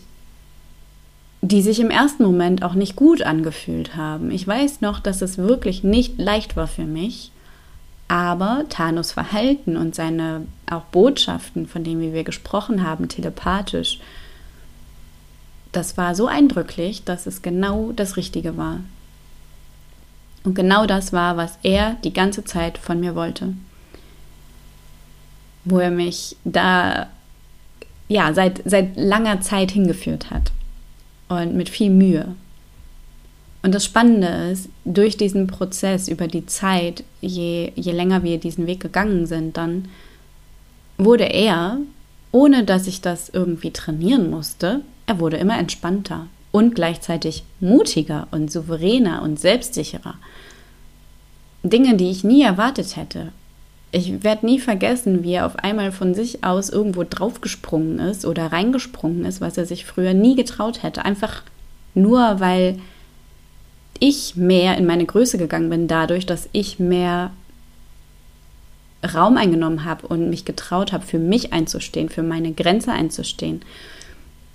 die 1.40 1.62
sich 1.62 1.78
im 1.80 1.90
ersten 1.90 2.24
Moment 2.24 2.62
auch 2.62 2.74
nicht 2.74 2.96
gut 2.96 3.22
angefühlt 3.22 3.96
haben. 3.96 4.30
Ich 4.30 4.46
weiß 4.46 4.80
noch, 4.80 4.98
dass 5.00 5.22
es 5.22 5.38
wirklich 5.38 5.84
nicht 5.84 6.18
leicht 6.18 6.56
war 6.56 6.66
für 6.66 6.84
mich, 6.84 7.30
aber 8.08 8.64
Thanos 8.68 9.12
Verhalten 9.12 9.76
und 9.76 9.94
seine 9.94 10.46
auch 10.68 10.82
Botschaften, 10.84 11.68
von 11.68 11.84
denen 11.84 12.12
wir 12.12 12.24
gesprochen 12.24 12.82
haben, 12.82 13.08
telepathisch, 13.08 14.00
das 15.70 15.96
war 15.96 16.14
so 16.14 16.26
eindrücklich, 16.26 17.04
dass 17.04 17.26
es 17.26 17.42
genau 17.42 17.92
das 17.92 18.16
Richtige 18.16 18.56
war. 18.56 18.80
Und 20.42 20.54
genau 20.54 20.86
das 20.86 21.12
war, 21.12 21.36
was 21.36 21.58
er 21.62 21.96
die 22.04 22.12
ganze 22.12 22.44
Zeit 22.44 22.78
von 22.78 22.98
mir 23.00 23.14
wollte. 23.14 23.52
Wo 25.64 25.78
er 25.78 25.90
mich 25.90 26.36
da 26.44 27.08
ja 28.08 28.32
seit, 28.32 28.62
seit 28.64 28.96
langer 28.96 29.42
Zeit 29.42 29.70
hingeführt 29.70 30.30
hat 30.30 30.50
und 31.28 31.54
mit 31.54 31.68
viel 31.68 31.90
Mühe. 31.90 32.34
Und 33.62 33.74
das 33.74 33.84
Spannende 33.84 34.50
ist, 34.52 34.68
durch 34.84 35.16
diesen 35.16 35.46
Prozess 35.46 36.08
über 36.08 36.28
die 36.28 36.46
Zeit, 36.46 37.04
je, 37.20 37.72
je 37.74 37.92
länger 37.92 38.22
wir 38.22 38.38
diesen 38.38 38.66
Weg 38.66 38.80
gegangen 38.80 39.26
sind, 39.26 39.56
dann 39.56 39.88
wurde 40.96 41.24
er, 41.24 41.78
ohne 42.32 42.64
dass 42.64 42.86
ich 42.86 43.00
das 43.00 43.28
irgendwie 43.28 43.72
trainieren 43.72 44.30
musste, 44.30 44.82
er 45.06 45.18
wurde 45.20 45.38
immer 45.38 45.58
entspannter 45.58 46.26
und 46.52 46.74
gleichzeitig 46.74 47.44
mutiger 47.60 48.28
und 48.30 48.50
souveräner 48.50 49.22
und 49.22 49.40
selbstsicherer. 49.40 50.14
Dinge, 51.62 51.96
die 51.96 52.10
ich 52.10 52.24
nie 52.24 52.42
erwartet 52.42 52.96
hätte. 52.96 53.32
Ich 53.90 54.22
werde 54.22 54.44
nie 54.44 54.58
vergessen, 54.58 55.24
wie 55.24 55.32
er 55.32 55.46
auf 55.46 55.56
einmal 55.56 55.92
von 55.92 56.14
sich 56.14 56.44
aus 56.44 56.68
irgendwo 56.68 57.04
draufgesprungen 57.08 57.98
ist 57.98 58.26
oder 58.26 58.52
reingesprungen 58.52 59.24
ist, 59.24 59.40
was 59.40 59.56
er 59.56 59.64
sich 59.64 59.86
früher 59.86 60.12
nie 60.12 60.36
getraut 60.36 60.82
hätte. 60.82 61.04
Einfach 61.04 61.42
nur, 61.94 62.38
weil 62.38 62.78
ich 63.98 64.36
mehr 64.36 64.76
in 64.76 64.86
meine 64.86 65.06
Größe 65.06 65.38
gegangen 65.38 65.70
bin, 65.70 65.88
dadurch, 65.88 66.26
dass 66.26 66.48
ich 66.52 66.78
mehr 66.78 67.30
Raum 69.14 69.36
eingenommen 69.36 69.84
habe 69.84 70.06
und 70.06 70.28
mich 70.28 70.44
getraut 70.44 70.92
habe, 70.92 71.06
für 71.06 71.18
mich 71.18 71.52
einzustehen, 71.52 72.08
für 72.08 72.22
meine 72.22 72.52
Grenze 72.52 72.92
einzustehen, 72.92 73.62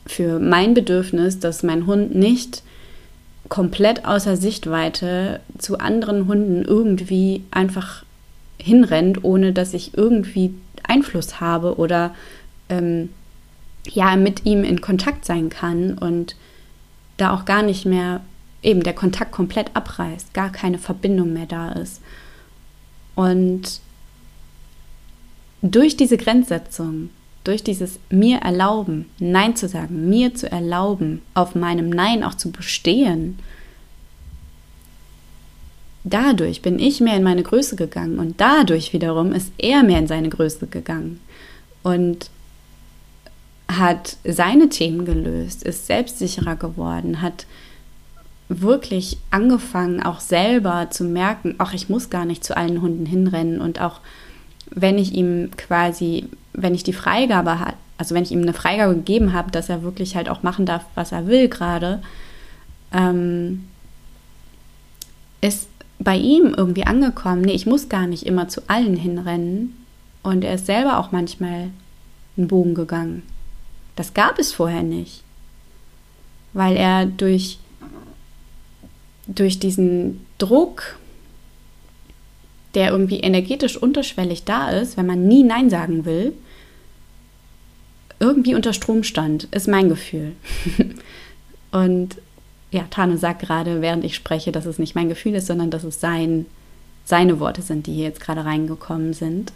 für 0.06 0.40
mein 0.40 0.74
Bedürfnis, 0.74 1.40
dass 1.40 1.64
mein 1.64 1.86
Hund 1.88 2.14
nicht 2.14 2.62
komplett 3.50 4.06
außer 4.06 4.38
Sichtweite 4.38 5.40
zu 5.58 5.80
anderen 5.80 6.28
Hunden 6.28 6.64
irgendwie 6.64 7.44
einfach 7.52 8.04
hinrennt, 8.64 9.24
ohne 9.24 9.52
dass 9.52 9.74
ich 9.74 9.98
irgendwie 9.98 10.54
Einfluss 10.84 11.42
habe 11.42 11.78
oder 11.78 12.16
ähm, 12.70 13.10
ja 13.86 14.16
mit 14.16 14.46
ihm 14.46 14.64
in 14.64 14.80
Kontakt 14.80 15.26
sein 15.26 15.50
kann 15.50 15.98
und 15.98 16.36
da 17.18 17.34
auch 17.34 17.46
gar 17.46 17.62
nicht 17.62 17.86
mehr 17.86 18.22
eben 18.62 18.82
der 18.82 18.94
Kontakt 18.94 19.34
komplett 19.34 19.76
abreißt, 19.76 20.34
gar 20.34 20.50
keine 20.50 20.78
Verbindung 20.78 21.34
mehr 21.34 21.46
da 21.46 21.74
ist. 21.74 22.02
Und 23.16 23.82
durch 25.62 25.98
diese 25.98 26.18
Grenzsetzung, 26.18 27.10
durch 27.44 27.64
dieses 27.64 28.00
mir 28.10 28.38
erlauben, 28.38 29.10
Nein 29.20 29.58
zu 29.58 29.68
sagen, 29.68 30.10
mir 30.10 30.34
zu 30.34 30.50
erlauben, 30.50 31.22
auf 31.34 31.54
meinem 31.54 31.90
Nein 31.90 32.24
auch 32.24 32.36
zu 32.36 32.52
bestehen, 32.52 33.38
dadurch 36.04 36.62
bin 36.62 36.80
ich 36.80 37.00
mehr 37.00 37.16
in 37.16 37.24
meine 37.24 37.44
Größe 37.44 37.76
gegangen 37.76 38.20
und 38.20 38.40
dadurch 38.40 38.94
wiederum 38.94 39.32
ist 39.32 39.52
er 39.58 39.84
mehr 39.84 40.00
in 40.00 40.08
seine 40.08 40.30
Größe 40.30 40.68
gegangen 40.68 41.20
und 41.82 42.30
hat 43.70 44.18
seine 44.24 44.70
Themen 44.70 45.06
gelöst, 45.06 45.64
ist 45.64 45.88
selbstsicherer 45.88 46.56
geworden, 46.56 47.22
hat 47.22 47.46
wirklich 48.50 49.18
angefangen, 49.32 50.04
auch 50.04 50.20
selber 50.20 50.88
zu 50.92 51.06
merken, 51.06 51.56
ach, 51.58 51.74
ich 51.74 51.90
muss 51.90 52.10
gar 52.10 52.26
nicht 52.26 52.44
zu 52.44 52.56
allen 52.56 52.82
Hunden 52.82 53.06
hinrennen 53.06 53.62
und 53.62 53.82
auch 53.82 54.00
wenn 54.70 54.98
ich 54.98 55.14
ihm 55.14 55.52
quasi, 55.58 56.28
wenn 56.54 56.76
ich 56.76 56.84
die 56.84 56.94
Freigabe 56.94 57.60
hat, 57.60 57.76
also 57.98 58.16
wenn 58.16 58.24
ich 58.24 58.32
ihm 58.32 58.42
eine 58.42 58.54
Freigabe 58.54 58.96
gegeben 58.96 59.34
habe, 59.34 59.52
dass 59.52 59.70
er 59.70 59.84
wirklich 59.84 60.16
halt 60.16 60.30
auch 60.30 60.44
machen 60.44 60.66
darf, 60.66 60.84
was 60.96 61.12
er 61.12 61.28
will 61.28 61.48
gerade, 61.48 62.02
ähm, 62.92 63.66
ist 65.42 65.68
bei 66.04 66.18
ihm 66.18 66.54
irgendwie 66.56 66.86
angekommen, 66.86 67.42
nee, 67.42 67.54
ich 67.54 67.66
muss 67.66 67.90
gar 67.90 68.08
nicht 68.08 68.26
immer 68.26 68.48
zu 68.48 68.62
allen 68.68 68.96
hinrennen. 68.96 69.78
Und 70.22 70.44
er 70.44 70.56
ist 70.56 70.66
selber 70.66 70.98
auch 70.98 71.12
manchmal 71.12 71.70
einen 72.38 72.48
Bogen 72.48 72.76
gegangen. 72.76 73.24
Das 73.96 74.14
gab 74.14 74.40
es 74.40 74.54
vorher 74.54 74.84
nicht. 74.84 75.24
Weil 76.54 76.76
er 76.76 77.06
durch, 77.06 77.60
durch 79.28 79.60
diesen 79.60 80.26
Druck, 80.38 80.98
der 82.74 82.92
irgendwie 82.92 83.20
energetisch 83.20 83.78
unterschwellig 83.78 84.44
da 84.46 84.70
ist, 84.70 84.98
wenn 84.98 85.06
man 85.06 85.28
nie 85.28 85.44
Nein 85.44 85.70
sagen 85.70 86.06
will, 86.06 86.34
irgendwie 88.20 88.56
unter 88.56 88.74
Strom 88.74 89.04
stand, 89.04 89.46
ist 89.46 89.68
mein 89.68 89.90
Gefühl. 89.90 90.34
Und 91.72 92.18
ja, 92.74 92.86
Tano 92.90 93.18
sagt 93.18 93.44
gerade, 93.44 93.82
während 93.82 94.04
ich 94.04 94.16
spreche, 94.16 94.52
dass 94.52 94.66
es 94.66 94.80
nicht 94.80 94.96
mein 94.96 95.08
Gefühl 95.08 95.36
ist, 95.36 95.46
sondern 95.46 95.70
dass 95.70 95.84
es 95.84 96.00
sein, 96.00 96.48
seine 97.06 97.40
Worte 97.40 97.62
sind, 97.62 97.86
die 97.86 97.94
hier 97.94 98.06
jetzt 98.06 98.20
gerade 98.20 98.46
reingekommen 98.46 99.14
sind. 99.14 99.54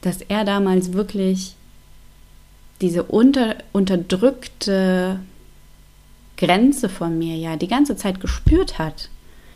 Dass 0.00 0.22
er 0.22 0.44
damals 0.44 0.94
wirklich 0.94 1.54
diese 2.80 3.02
unter, 3.02 3.56
unterdrückte 3.72 5.20
Grenze 6.38 6.88
von 6.88 7.18
mir 7.18 7.36
ja 7.36 7.56
die 7.56 7.68
ganze 7.68 7.96
Zeit 7.96 8.18
gespürt 8.18 8.78
hat. 8.78 9.10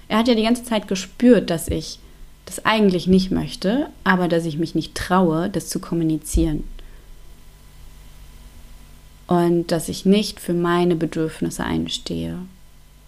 Er 0.09 0.19
hat 0.19 0.29
ja 0.29 0.35
die 0.35 0.43
ganze 0.43 0.65
Zeit 0.65 0.87
gespürt, 0.87 1.49
dass 1.49 1.69
ich 1.69 1.99
das 2.45 2.67
eigentlich 2.67 3.07
nicht 3.07 3.31
möchte, 3.31 3.89
aber 4.05 4.29
dass 4.29 4.45
ich 4.45 4.59
mich 4.59 4.75
nicht 4.75 4.95
traue, 4.95 5.49
das 5.49 5.71
zu 5.71 5.81
kommunizieren 5.81 6.65
und 9.27 9.69
dass 9.69 9.89
ich 9.89 10.05
nicht 10.05 10.41
für 10.41 10.55
meine 10.55 10.97
Bedürfnisse 10.97 11.65
einstehe 11.65 12.39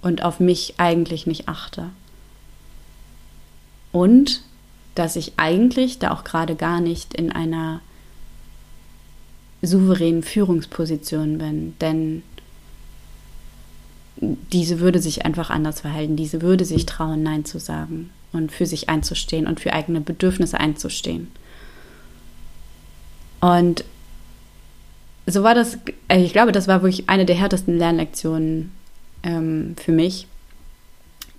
und 0.03 0.23
auf 0.23 0.41
mich 0.41 0.75
eigentlich 0.79 1.27
nicht 1.27 1.49
achte. 1.49 1.91
Und 3.93 4.43
dass 4.95 5.17
ich 5.17 5.35
eigentlich 5.37 5.99
da 5.99 6.13
auch 6.13 6.25
gerade 6.25 6.55
gar 6.55 6.81
nicht 6.81 7.15
in 7.15 7.33
einer 7.33 7.81
souveränen 9.63 10.23
Führungsposition 10.23 11.39
bin, 11.39 11.75
denn 11.81 12.23
diese 14.21 14.81
würde 14.81 15.01
sich 15.01 15.25
einfach 15.27 15.51
anders 15.51 15.81
verhalten, 15.81 16.17
diese 16.17 16.41
würde 16.41 16.65
sich 16.65 16.87
trauen, 16.87 17.23
Nein 17.23 17.45
zu 17.45 17.59
sagen 17.59 18.11
und 18.33 18.53
für 18.53 18.67
sich 18.67 18.89
einzustehen 18.89 19.47
und 19.47 19.61
für 19.61 19.73
eigene 19.73 20.01
Bedürfnisse 20.01 20.59
einzustehen. 20.59 21.29
Und 23.41 23.85
so 25.26 25.43
war 25.43 25.54
das, 25.54 25.78
äh, 26.08 26.23
ich 26.23 26.32
glaube, 26.32 26.52
das 26.52 26.69
war 26.69 26.82
wirklich 26.82 27.08
eine 27.08 27.26
der 27.26 27.36
härtesten 27.36 27.76
Lernlektionen 27.76 28.73
ähm, 29.23 29.75
für 29.76 29.93
mich. 29.93 30.26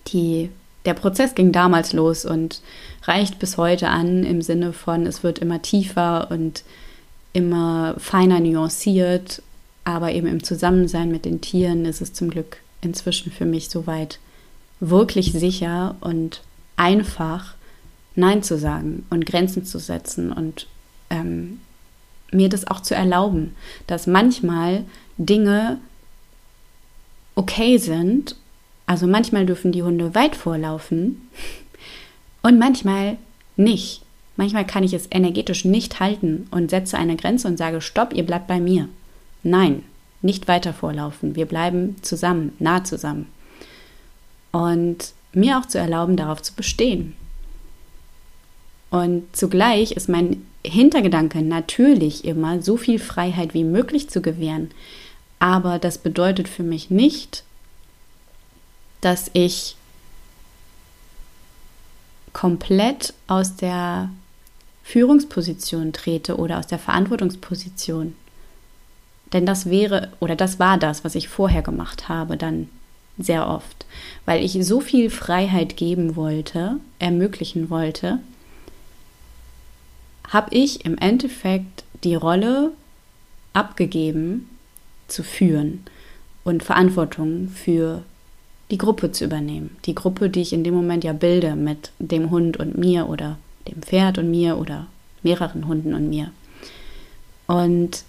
Die, 0.08 0.50
der 0.86 0.94
Prozess 0.94 1.36
ging 1.36 1.52
damals 1.52 1.94
los 1.94 2.26
und 2.26 2.62
reicht 3.04 3.40
bis 3.40 3.58
heute 3.58 3.88
an 3.90 4.24
im 4.24 4.42
Sinne 4.42 4.74
von, 4.74 5.06
es 5.06 5.24
wird 5.24 5.40
immer 5.40 5.62
tiefer 5.62 6.30
und 6.32 6.64
immer 7.34 7.96
feiner 7.98 8.40
nuanciert, 8.40 9.42
aber 9.84 10.12
eben 10.12 10.28
im 10.28 10.44
Zusammensein 10.44 11.10
mit 11.10 11.26
den 11.26 11.40
Tieren 11.40 11.86
ist 11.86 12.02
es 12.02 12.14
zum 12.14 12.30
Glück 12.30 12.58
inzwischen 12.82 13.32
für 13.32 13.46
mich 13.46 13.70
soweit 13.70 14.20
wirklich 14.80 15.32
sicher 15.32 15.96
und 16.02 16.42
einfach 16.76 17.56
Nein 18.16 18.44
zu 18.44 18.58
sagen 18.58 19.06
und 19.10 19.26
Grenzen 19.26 19.66
zu 19.66 19.80
setzen 19.80 20.32
und 20.32 20.68
ähm, 21.10 21.60
mir 22.32 22.50
das 22.50 22.68
auch 22.68 22.82
zu 22.82 22.96
erlauben, 22.96 23.56
dass 23.88 24.08
manchmal 24.08 24.84
Dinge 25.18 25.80
okay 27.36 27.78
sind. 27.78 28.36
Also 28.86 29.08
manchmal 29.08 29.46
dürfen 29.46 29.72
die 29.72 29.84
Hunde 29.84 30.16
weit 30.16 30.36
vorlaufen 30.36 31.30
und 32.42 32.60
manchmal 32.60 33.18
nicht. 33.56 34.02
Manchmal 34.36 34.66
kann 34.66 34.84
ich 34.84 34.94
es 34.94 35.08
energetisch 35.10 35.66
nicht 35.66 36.00
halten 36.00 36.48
und 36.52 36.70
setze 36.70 36.98
eine 36.98 37.16
Grenze 37.16 37.48
und 37.48 37.58
sage, 37.58 37.82
stopp, 37.82 38.14
ihr 38.14 38.26
bleibt 38.26 38.48
bei 38.48 38.60
mir. 38.60 38.88
Nein, 39.42 39.84
nicht 40.22 40.48
weiter 40.48 40.74
vorlaufen. 40.74 41.36
Wir 41.36 41.48
bleiben 41.48 41.96
zusammen, 42.02 42.54
nah 42.60 42.84
zusammen. 42.84 43.28
Und 44.52 45.14
mir 45.34 45.58
auch 45.58 45.66
zu 45.66 45.80
erlauben, 45.80 46.18
darauf 46.18 46.42
zu 46.42 46.54
bestehen. 46.54 47.16
Und 48.90 49.24
zugleich 49.36 49.92
ist 49.92 50.08
mein 50.08 50.46
Hintergedanke 50.68 51.42
natürlich 51.42 52.26
immer, 52.26 52.62
so 52.62 52.78
viel 52.78 53.00
Freiheit 53.00 53.54
wie 53.54 53.64
möglich 53.64 54.10
zu 54.10 54.22
gewähren. 54.22 54.72
Aber 55.40 55.80
das 55.80 55.98
bedeutet 55.98 56.48
für 56.48 56.64
mich 56.64 56.90
nicht, 56.90 57.44
dass 59.02 59.30
ich 59.34 59.76
komplett 62.34 63.14
aus 63.28 63.56
der 63.56 64.10
Führungsposition 64.84 65.94
trete 65.94 66.38
oder 66.38 66.60
aus 66.60 66.68
der 66.68 66.80
Verantwortungsposition. 66.80 68.16
Denn 69.34 69.46
das 69.46 69.70
wäre 69.70 70.12
oder 70.20 70.36
das 70.36 70.60
war 70.60 70.78
das, 70.78 71.04
was 71.04 71.16
ich 71.16 71.28
vorher 71.28 71.62
gemacht 71.62 72.08
habe, 72.08 72.38
dann 72.38 72.70
sehr 73.18 73.48
oft, 73.48 73.86
weil 74.26 74.44
ich 74.44 74.54
so 74.66 74.80
viel 74.80 75.10
Freiheit 75.10 75.76
geben 75.76 76.16
wollte, 76.16 76.78
ermöglichen 77.00 77.70
wollte, 77.70 78.20
habe 80.28 80.54
ich 80.56 80.86
im 80.86 80.98
Endeffekt 80.98 81.84
die 82.04 82.16
Rolle 82.16 82.72
abgegeben, 83.54 84.50
zu 85.08 85.24
führen 85.24 85.84
und 86.44 86.64
Verantwortung 86.64 87.48
für 87.48 88.04
die 88.70 88.78
Gruppe 88.78 89.12
zu 89.12 89.24
übernehmen. 89.24 89.78
Die 89.86 89.96
Gruppe, 89.96 90.30
die 90.30 90.42
ich 90.42 90.54
in 90.54 90.64
dem 90.64 90.74
Moment 90.74 91.04
ja 91.04 91.14
bilde 91.14 91.56
mit 91.56 91.92
dem 92.00 92.30
Hund 92.30 92.58
und 92.58 92.78
mir 92.78 93.08
oder 93.08 93.38
dem 93.68 93.82
Pferd 93.82 94.18
und 94.18 94.30
mir 94.30 94.58
oder 94.58 94.88
mehreren 95.24 95.68
Hunden 95.68 95.94
und 95.94 96.10
mir. 96.10 96.32
Und 97.48 98.04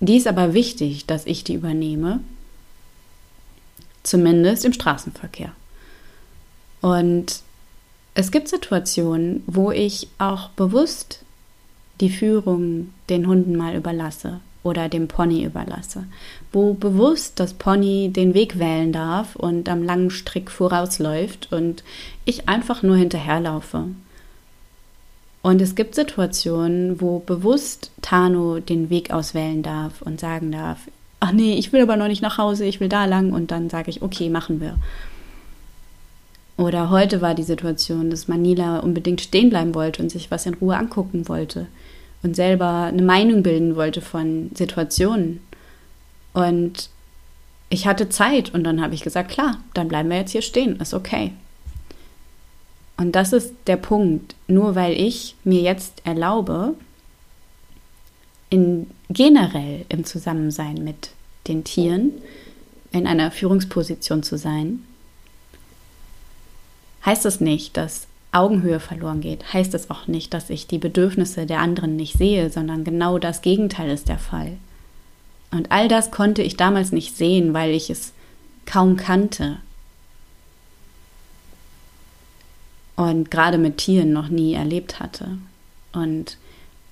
die 0.00 0.16
ist 0.16 0.26
aber 0.26 0.54
wichtig, 0.54 1.06
dass 1.06 1.26
ich 1.26 1.44
die 1.44 1.54
übernehme, 1.54 2.20
zumindest 4.02 4.64
im 4.64 4.72
Straßenverkehr. 4.72 5.52
Und 6.80 7.42
es 8.14 8.30
gibt 8.30 8.48
Situationen, 8.48 9.42
wo 9.46 9.70
ich 9.70 10.08
auch 10.18 10.48
bewusst 10.50 11.24
die 12.00 12.10
Führung 12.10 12.92
den 13.08 13.26
Hunden 13.26 13.56
mal 13.56 13.74
überlasse 13.74 14.40
oder 14.62 14.88
dem 14.88 15.08
Pony 15.08 15.44
überlasse, 15.44 16.04
wo 16.52 16.74
bewusst 16.74 17.40
das 17.40 17.54
Pony 17.54 18.10
den 18.12 18.34
Weg 18.34 18.58
wählen 18.58 18.92
darf 18.92 19.36
und 19.36 19.68
am 19.68 19.82
langen 19.82 20.10
Strick 20.10 20.50
vorausläuft 20.50 21.52
und 21.52 21.84
ich 22.24 22.48
einfach 22.48 22.82
nur 22.82 22.96
hinterherlaufe. 22.96 23.84
Und 25.42 25.62
es 25.62 25.74
gibt 25.74 25.94
Situationen, 25.94 27.00
wo 27.00 27.20
bewusst 27.20 27.92
Tano 28.02 28.58
den 28.58 28.90
Weg 28.90 29.12
auswählen 29.12 29.62
darf 29.62 30.02
und 30.02 30.20
sagen 30.20 30.52
darf, 30.52 30.78
ach 31.20 31.32
nee, 31.32 31.54
ich 31.54 31.72
will 31.72 31.82
aber 31.82 31.96
noch 31.96 32.08
nicht 32.08 32.22
nach 32.22 32.38
Hause, 32.38 32.64
ich 32.64 32.80
will 32.80 32.88
da 32.88 33.04
lang 33.04 33.32
und 33.32 33.50
dann 33.50 33.70
sage 33.70 33.90
ich, 33.90 34.02
okay, 34.02 34.28
machen 34.28 34.60
wir. 34.60 34.76
Oder 36.58 36.90
heute 36.90 37.22
war 37.22 37.36
die 37.36 37.44
Situation, 37.44 38.10
dass 38.10 38.26
Manila 38.26 38.80
unbedingt 38.80 39.20
stehen 39.20 39.48
bleiben 39.48 39.76
wollte 39.76 40.02
und 40.02 40.10
sich 40.10 40.30
was 40.32 40.44
in 40.44 40.54
Ruhe 40.54 40.76
angucken 40.76 41.28
wollte 41.28 41.68
und 42.24 42.34
selber 42.34 42.82
eine 42.82 43.02
Meinung 43.02 43.44
bilden 43.44 43.76
wollte 43.76 44.00
von 44.00 44.50
Situationen. 44.54 45.40
Und 46.32 46.90
ich 47.70 47.86
hatte 47.86 48.08
Zeit 48.08 48.52
und 48.52 48.64
dann 48.64 48.82
habe 48.82 48.92
ich 48.94 49.02
gesagt, 49.02 49.30
klar, 49.30 49.60
dann 49.72 49.86
bleiben 49.86 50.10
wir 50.10 50.16
jetzt 50.16 50.32
hier 50.32 50.42
stehen, 50.42 50.80
ist 50.80 50.94
okay. 50.94 51.32
Und 52.96 53.12
das 53.12 53.32
ist 53.32 53.54
der 53.68 53.76
Punkt. 53.76 54.34
Nur 54.48 54.74
weil 54.74 55.00
ich 55.00 55.36
mir 55.44 55.60
jetzt 55.60 56.02
erlaube, 56.04 56.74
in 58.50 58.90
generell 59.10 59.86
im 59.88 60.04
Zusammensein 60.04 60.82
mit 60.82 61.10
den 61.46 61.62
Tieren, 61.62 62.10
in 62.90 63.06
einer 63.06 63.30
Führungsposition 63.30 64.24
zu 64.24 64.36
sein, 64.36 64.82
heißt 67.08 67.24
das 67.24 67.40
nicht, 67.40 67.76
dass 67.78 68.06
Augenhöhe 68.32 68.80
verloren 68.80 69.22
geht, 69.22 69.54
heißt 69.54 69.72
es 69.72 69.88
auch 69.88 70.06
nicht, 70.06 70.34
dass 70.34 70.50
ich 70.50 70.66
die 70.66 70.76
Bedürfnisse 70.76 71.46
der 71.46 71.60
anderen 71.60 71.96
nicht 71.96 72.18
sehe, 72.18 72.50
sondern 72.50 72.84
genau 72.84 73.18
das 73.18 73.40
Gegenteil 73.40 73.90
ist 73.90 74.08
der 74.08 74.18
Fall. 74.18 74.58
Und 75.50 75.72
all 75.72 75.88
das 75.88 76.10
konnte 76.10 76.42
ich 76.42 76.58
damals 76.58 76.92
nicht 76.92 77.16
sehen, 77.16 77.54
weil 77.54 77.70
ich 77.70 77.88
es 77.88 78.12
kaum 78.66 78.98
kannte. 78.98 79.56
Und 82.96 83.30
gerade 83.30 83.56
mit 83.56 83.78
Tieren 83.78 84.12
noch 84.12 84.28
nie 84.28 84.52
erlebt 84.52 85.00
hatte. 85.00 85.38
Und 85.94 86.36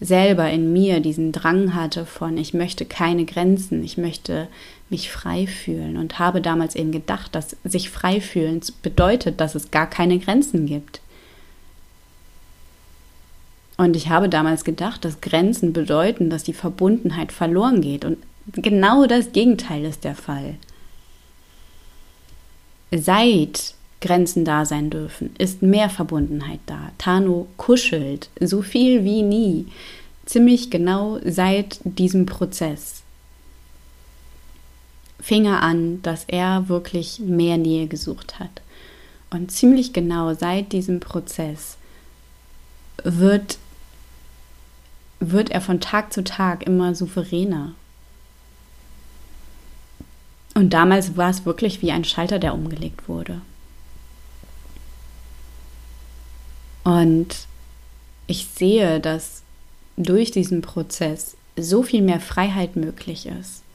selber 0.00 0.48
in 0.50 0.72
mir 0.72 1.00
diesen 1.00 1.32
Drang 1.32 1.74
hatte 1.74 2.06
von, 2.06 2.38
ich 2.38 2.54
möchte 2.54 2.86
keine 2.86 3.26
Grenzen, 3.26 3.84
ich 3.84 3.98
möchte 3.98 4.48
mich 4.88 5.10
frei 5.10 5.46
fühlen 5.46 5.96
und 5.96 6.18
habe 6.18 6.40
damals 6.40 6.74
eben 6.76 6.92
gedacht, 6.92 7.34
dass 7.34 7.56
sich 7.64 7.90
frei 7.90 8.20
fühlen 8.20 8.60
bedeutet, 8.82 9.40
dass 9.40 9.54
es 9.54 9.70
gar 9.70 9.88
keine 9.88 10.18
Grenzen 10.18 10.66
gibt. 10.66 11.00
Und 13.76 13.96
ich 13.96 14.08
habe 14.08 14.28
damals 14.28 14.64
gedacht, 14.64 15.04
dass 15.04 15.20
Grenzen 15.20 15.72
bedeuten, 15.72 16.30
dass 16.30 16.44
die 16.44 16.54
Verbundenheit 16.54 17.32
verloren 17.32 17.80
geht. 17.80 18.04
Und 18.04 18.18
genau 18.52 19.06
das 19.06 19.32
Gegenteil 19.32 19.84
ist 19.84 20.04
der 20.04 20.14
Fall. 20.14 20.54
Seit 22.90 23.74
Grenzen 24.00 24.44
da 24.44 24.64
sein 24.64 24.88
dürfen, 24.88 25.34
ist 25.38 25.62
mehr 25.62 25.90
Verbundenheit 25.90 26.60
da. 26.66 26.90
Tano 26.96 27.48
kuschelt 27.56 28.30
so 28.40 28.62
viel 28.62 29.04
wie 29.04 29.22
nie, 29.22 29.66
ziemlich 30.24 30.70
genau 30.70 31.18
seit 31.24 31.80
diesem 31.84 32.24
Prozess. 32.24 33.02
Fing 35.26 35.46
er 35.46 35.60
an, 35.60 36.00
dass 36.02 36.22
er 36.28 36.68
wirklich 36.68 37.18
mehr 37.18 37.56
Nähe 37.56 37.88
gesucht 37.88 38.38
hat. 38.38 38.62
Und 39.28 39.50
ziemlich 39.50 39.92
genau 39.92 40.34
seit 40.34 40.70
diesem 40.70 41.00
Prozess 41.00 41.78
wird 43.02 43.58
wird 45.18 45.50
er 45.50 45.60
von 45.60 45.80
Tag 45.80 46.12
zu 46.12 46.22
Tag 46.22 46.64
immer 46.64 46.94
souveräner. 46.94 47.74
Und 50.54 50.70
damals 50.70 51.16
war 51.16 51.30
es 51.30 51.44
wirklich 51.44 51.82
wie 51.82 51.90
ein 51.90 52.04
Schalter, 52.04 52.38
der 52.38 52.54
umgelegt 52.54 53.08
wurde. 53.08 53.40
Und 56.84 57.48
ich 58.28 58.46
sehe, 58.46 59.00
dass 59.00 59.42
durch 59.96 60.30
diesen 60.30 60.62
Prozess 60.62 61.36
so 61.56 61.82
viel 61.82 62.02
mehr 62.02 62.20
Freiheit 62.20 62.76
möglich 62.76 63.26
ist 63.26 63.65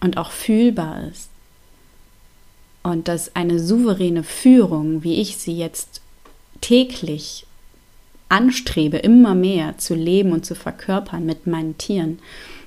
und 0.00 0.16
auch 0.16 0.30
fühlbar 0.30 1.08
ist. 1.08 1.30
Und 2.82 3.08
dass 3.08 3.34
eine 3.34 3.58
souveräne 3.58 4.22
Führung, 4.22 5.02
wie 5.02 5.20
ich 5.20 5.36
sie 5.36 5.56
jetzt 5.56 6.00
täglich 6.60 7.46
anstrebe, 8.28 8.98
immer 8.98 9.34
mehr 9.34 9.78
zu 9.78 9.94
leben 9.94 10.32
und 10.32 10.44
zu 10.44 10.54
verkörpern 10.54 11.24
mit 11.24 11.46
meinen 11.46 11.76
Tieren, 11.78 12.18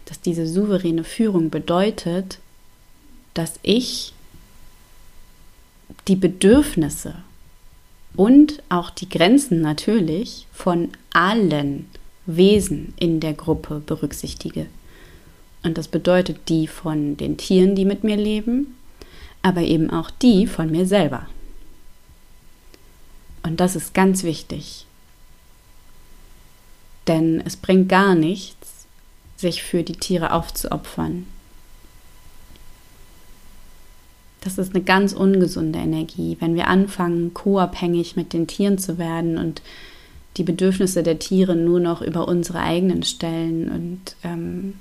dass 0.06 0.20
diese 0.20 0.48
souveräne 0.48 1.04
Führung 1.04 1.50
bedeutet, 1.50 2.40
dass 3.34 3.60
ich 3.62 4.14
die 6.08 6.16
Bedürfnisse 6.16 7.16
und 8.16 8.62
auch 8.70 8.90
die 8.90 9.08
Grenzen 9.08 9.62
natürlich 9.62 10.48
von 10.52 10.90
allen 11.14 11.88
Wesen 12.26 12.94
in 13.00 13.20
der 13.20 13.34
Gruppe 13.34 13.82
berücksichtige. 13.86 14.68
Und 15.64 15.78
das 15.78 15.88
bedeutet 15.88 16.50
die 16.50 16.68
von 16.68 17.18
den 17.18 17.38
Tieren, 17.38 17.76
die 17.76 17.86
mit 17.86 18.04
mir 18.04 18.18
leben, 18.18 18.76
aber 19.42 19.62
eben 19.62 19.90
auch 19.90 20.10
die 20.10 20.48
von 20.48 20.72
mir 20.72 20.86
selber. 20.86 21.28
Und 23.44 23.60
das 23.60 23.76
ist 23.76 23.94
ganz 23.94 24.24
wichtig. 24.24 24.86
Denn 27.08 27.42
es 27.46 27.58
bringt 27.58 27.90
gar 27.90 28.16
nichts, 28.16 28.86
sich 29.36 29.64
für 29.64 29.84
die 29.84 29.98
Tiere 29.98 30.34
aufzuopfern. 30.34 31.26
Das 34.42 34.58
ist 34.58 34.74
eine 34.74 34.84
ganz 34.84 35.14
ungesunde 35.14 35.80
Energie, 35.80 36.38
wenn 36.40 36.56
wir 36.56 36.68
anfangen, 36.68 37.34
co-abhängig 37.34 38.16
mit 38.16 38.34
den 38.34 38.48
Tieren 38.48 38.80
zu 38.80 38.98
werden 38.98 39.38
und 39.38 39.62
die 40.38 40.44
Bedürfnisse 40.44 41.04
der 41.04 41.20
Tiere 41.20 41.56
nur 41.56 41.80
noch 41.80 42.02
über 42.02 42.28
unsere 42.28 42.60
eigenen 42.60 43.04
stellen 43.04 43.70
und 43.70 44.16
ähm, 44.24 44.74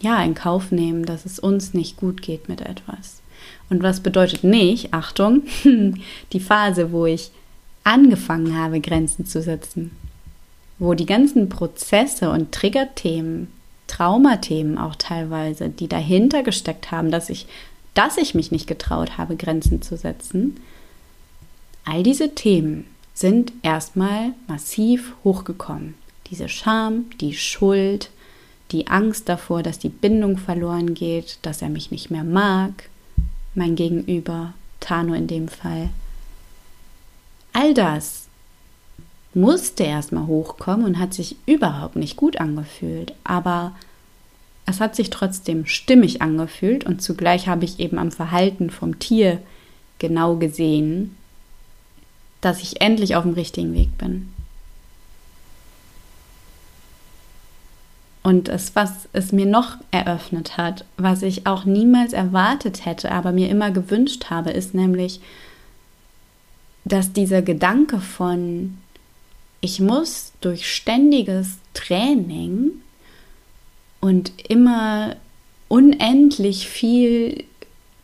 ja, 0.00 0.22
in 0.22 0.34
Kauf 0.34 0.70
nehmen, 0.72 1.04
dass 1.04 1.24
es 1.24 1.38
uns 1.38 1.74
nicht 1.74 1.96
gut 1.96 2.22
geht 2.22 2.48
mit 2.48 2.60
etwas. 2.60 3.22
Und 3.68 3.82
was 3.82 4.00
bedeutet 4.00 4.44
nicht, 4.44 4.92
Achtung, 4.92 5.42
die 6.32 6.40
Phase, 6.40 6.92
wo 6.92 7.06
ich 7.06 7.30
angefangen 7.84 8.56
habe, 8.56 8.80
Grenzen 8.80 9.26
zu 9.26 9.42
setzen, 9.42 9.92
wo 10.78 10.94
die 10.94 11.06
ganzen 11.06 11.48
Prozesse 11.48 12.30
und 12.30 12.52
Triggerthemen, 12.52 13.48
Traumathemen 13.86 14.78
auch 14.78 14.96
teilweise, 14.96 15.68
die 15.68 15.88
dahinter 15.88 16.42
gesteckt 16.42 16.90
haben, 16.90 17.10
dass 17.10 17.30
ich, 17.30 17.46
dass 17.94 18.16
ich 18.16 18.34
mich 18.34 18.50
nicht 18.50 18.66
getraut 18.66 19.16
habe, 19.16 19.36
Grenzen 19.36 19.82
zu 19.82 19.96
setzen, 19.96 20.56
all 21.84 22.02
diese 22.02 22.34
Themen 22.34 22.86
sind 23.14 23.52
erstmal 23.62 24.32
massiv 24.48 25.14
hochgekommen. 25.24 25.94
Diese 26.30 26.48
Scham, 26.48 27.06
die 27.20 27.34
Schuld, 27.34 28.10
die 28.72 28.88
Angst 28.88 29.28
davor, 29.28 29.62
dass 29.62 29.78
die 29.78 29.88
Bindung 29.88 30.38
verloren 30.38 30.94
geht, 30.94 31.38
dass 31.42 31.62
er 31.62 31.68
mich 31.68 31.90
nicht 31.90 32.10
mehr 32.10 32.24
mag, 32.24 32.88
mein 33.54 33.76
Gegenüber, 33.76 34.54
Tano 34.80 35.14
in 35.14 35.26
dem 35.26 35.48
Fall. 35.48 35.90
All 37.52 37.74
das 37.74 38.26
musste 39.34 39.84
erstmal 39.84 40.26
hochkommen 40.26 40.86
und 40.86 40.98
hat 40.98 41.14
sich 41.14 41.36
überhaupt 41.46 41.96
nicht 41.96 42.16
gut 42.16 42.38
angefühlt, 42.38 43.14
aber 43.24 43.72
es 44.66 44.80
hat 44.80 44.96
sich 44.96 45.10
trotzdem 45.10 45.66
stimmig 45.66 46.22
angefühlt 46.22 46.84
und 46.84 47.00
zugleich 47.00 47.46
habe 47.46 47.64
ich 47.64 47.78
eben 47.78 47.98
am 47.98 48.10
Verhalten 48.10 48.70
vom 48.70 48.98
Tier 48.98 49.40
genau 49.98 50.36
gesehen, 50.36 51.16
dass 52.40 52.62
ich 52.62 52.80
endlich 52.80 53.14
auf 53.16 53.22
dem 53.22 53.34
richtigen 53.34 53.74
Weg 53.74 53.96
bin. 53.96 54.32
Und 58.26 58.48
es, 58.48 58.74
was 58.74 58.90
es 59.12 59.30
mir 59.30 59.46
noch 59.46 59.76
eröffnet 59.92 60.56
hat, 60.56 60.84
was 60.96 61.22
ich 61.22 61.46
auch 61.46 61.64
niemals 61.64 62.12
erwartet 62.12 62.84
hätte, 62.84 63.12
aber 63.12 63.30
mir 63.30 63.48
immer 63.48 63.70
gewünscht 63.70 64.30
habe, 64.30 64.50
ist 64.50 64.74
nämlich, 64.74 65.20
dass 66.84 67.12
dieser 67.12 67.40
Gedanke 67.40 68.00
von, 68.00 68.78
ich 69.60 69.78
muss 69.78 70.32
durch 70.40 70.68
ständiges 70.68 71.58
Training 71.72 72.72
und 74.00 74.32
immer 74.48 75.14
unendlich 75.68 76.66
viel 76.66 77.44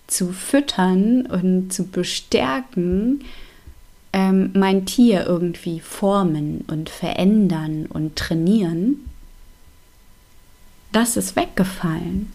zu 0.07 0.33
füttern 0.33 1.27
und 1.27 1.73
zu 1.73 1.89
bestärken, 1.89 3.25
ähm, 4.13 4.53
mein 4.55 4.87
Tier 4.87 5.27
irgendwie 5.27 5.81
formen 5.81 6.65
und 6.69 6.91
verändern 6.91 7.87
und 7.87 8.15
trainieren, 8.15 9.09
das 10.93 11.17
ist 11.17 11.37
weggefallen. 11.37 12.33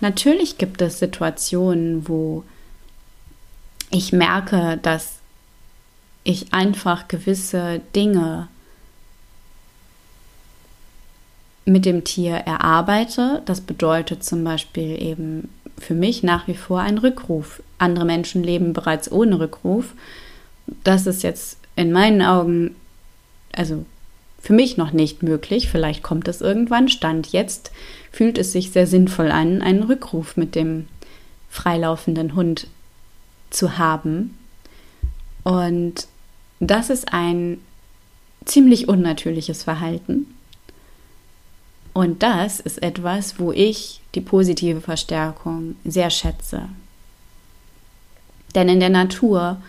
Natürlich 0.00 0.58
gibt 0.58 0.82
es 0.82 0.98
Situationen, 0.98 2.08
wo 2.08 2.44
ich 3.90 4.12
merke, 4.12 4.78
dass 4.82 5.20
ich 6.24 6.52
einfach 6.52 7.08
gewisse 7.08 7.80
Dinge 7.94 8.48
mit 11.64 11.84
dem 11.84 12.04
Tier 12.04 12.34
erarbeite. 12.34 13.42
Das 13.46 13.60
bedeutet 13.60 14.24
zum 14.24 14.44
Beispiel 14.44 15.00
eben 15.02 15.48
für 15.78 15.94
mich 15.94 16.22
nach 16.22 16.46
wie 16.46 16.54
vor 16.54 16.80
ein 16.80 16.98
Rückruf. 16.98 17.62
Andere 17.78 18.04
Menschen 18.04 18.42
leben 18.42 18.72
bereits 18.72 19.10
ohne 19.10 19.38
Rückruf. 19.38 19.92
Das 20.84 21.06
ist 21.06 21.22
jetzt 21.22 21.58
in 21.76 21.92
meinen 21.92 22.22
Augen, 22.22 22.74
also 23.52 23.84
für 24.46 24.52
mich 24.52 24.76
noch 24.76 24.92
nicht 24.92 25.24
möglich. 25.24 25.68
Vielleicht 25.68 26.04
kommt 26.04 26.28
es 26.28 26.40
irgendwann. 26.40 26.88
Stand 26.88 27.32
jetzt 27.32 27.72
fühlt 28.12 28.38
es 28.38 28.52
sich 28.52 28.70
sehr 28.70 28.86
sinnvoll 28.86 29.32
an, 29.32 29.60
einen 29.60 29.82
Rückruf 29.82 30.36
mit 30.36 30.54
dem 30.54 30.86
freilaufenden 31.50 32.36
Hund 32.36 32.68
zu 33.50 33.76
haben. 33.76 34.38
Und 35.42 36.06
das 36.60 36.90
ist 36.90 37.12
ein 37.12 37.58
ziemlich 38.44 38.86
unnatürliches 38.86 39.64
Verhalten. 39.64 40.32
Und 41.92 42.22
das 42.22 42.60
ist 42.60 42.84
etwas, 42.84 43.40
wo 43.40 43.50
ich 43.50 44.00
die 44.14 44.20
positive 44.20 44.80
Verstärkung 44.80 45.74
sehr 45.84 46.10
schätze. 46.10 46.68
Denn 48.54 48.68
in 48.68 48.78
der 48.78 48.90
Natur, 48.90 49.60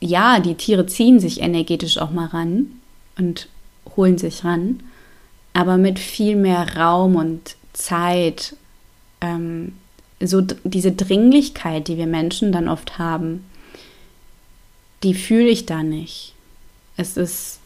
ja, 0.00 0.40
die 0.40 0.54
Tiere 0.54 0.86
ziehen 0.86 1.20
sich 1.20 1.42
energetisch 1.42 1.98
auch 1.98 2.12
mal 2.12 2.28
ran 2.28 2.80
und 3.18 3.48
holen 3.96 4.18
sich 4.18 4.44
ran, 4.44 4.82
aber 5.52 5.76
mit 5.76 5.98
viel 5.98 6.36
mehr 6.36 6.76
Raum 6.76 7.16
und 7.16 7.56
Zeit. 7.72 8.56
Ähm, 9.20 9.74
so 10.20 10.40
diese 10.40 10.92
Dringlichkeit, 10.92 11.88
die 11.88 11.96
wir 11.96 12.06
Menschen 12.06 12.52
dann 12.52 12.68
oft 12.68 12.98
haben, 12.98 13.44
die 15.02 15.14
fühle 15.14 15.48
ich 15.48 15.66
da 15.66 15.82
nicht. 15.82 16.34
Es 16.96 17.16
ist 17.16 17.60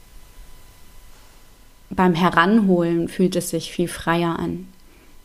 beim 1.91 2.14
Heranholen 2.14 3.09
fühlt 3.09 3.37
es 3.37 3.51
sich 3.51 3.71
viel 3.71 3.88
freier 3.88 4.38
an 4.38 4.69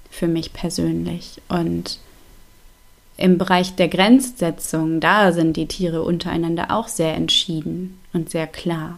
für 0.10 0.28
mich 0.28 0.54
persönlich 0.54 1.42
und 1.50 2.00
im 3.18 3.38
Bereich 3.38 3.76
der 3.76 3.90
Grenzsetzung, 3.90 5.00
da 5.00 5.32
sind 5.32 5.56
die 5.56 5.68
Tiere 5.68 6.02
untereinander 6.02 6.72
auch 6.72 6.88
sehr 6.88 7.14
entschieden 7.14 8.00
und 8.12 8.30
sehr 8.30 8.48
klar. 8.48 8.98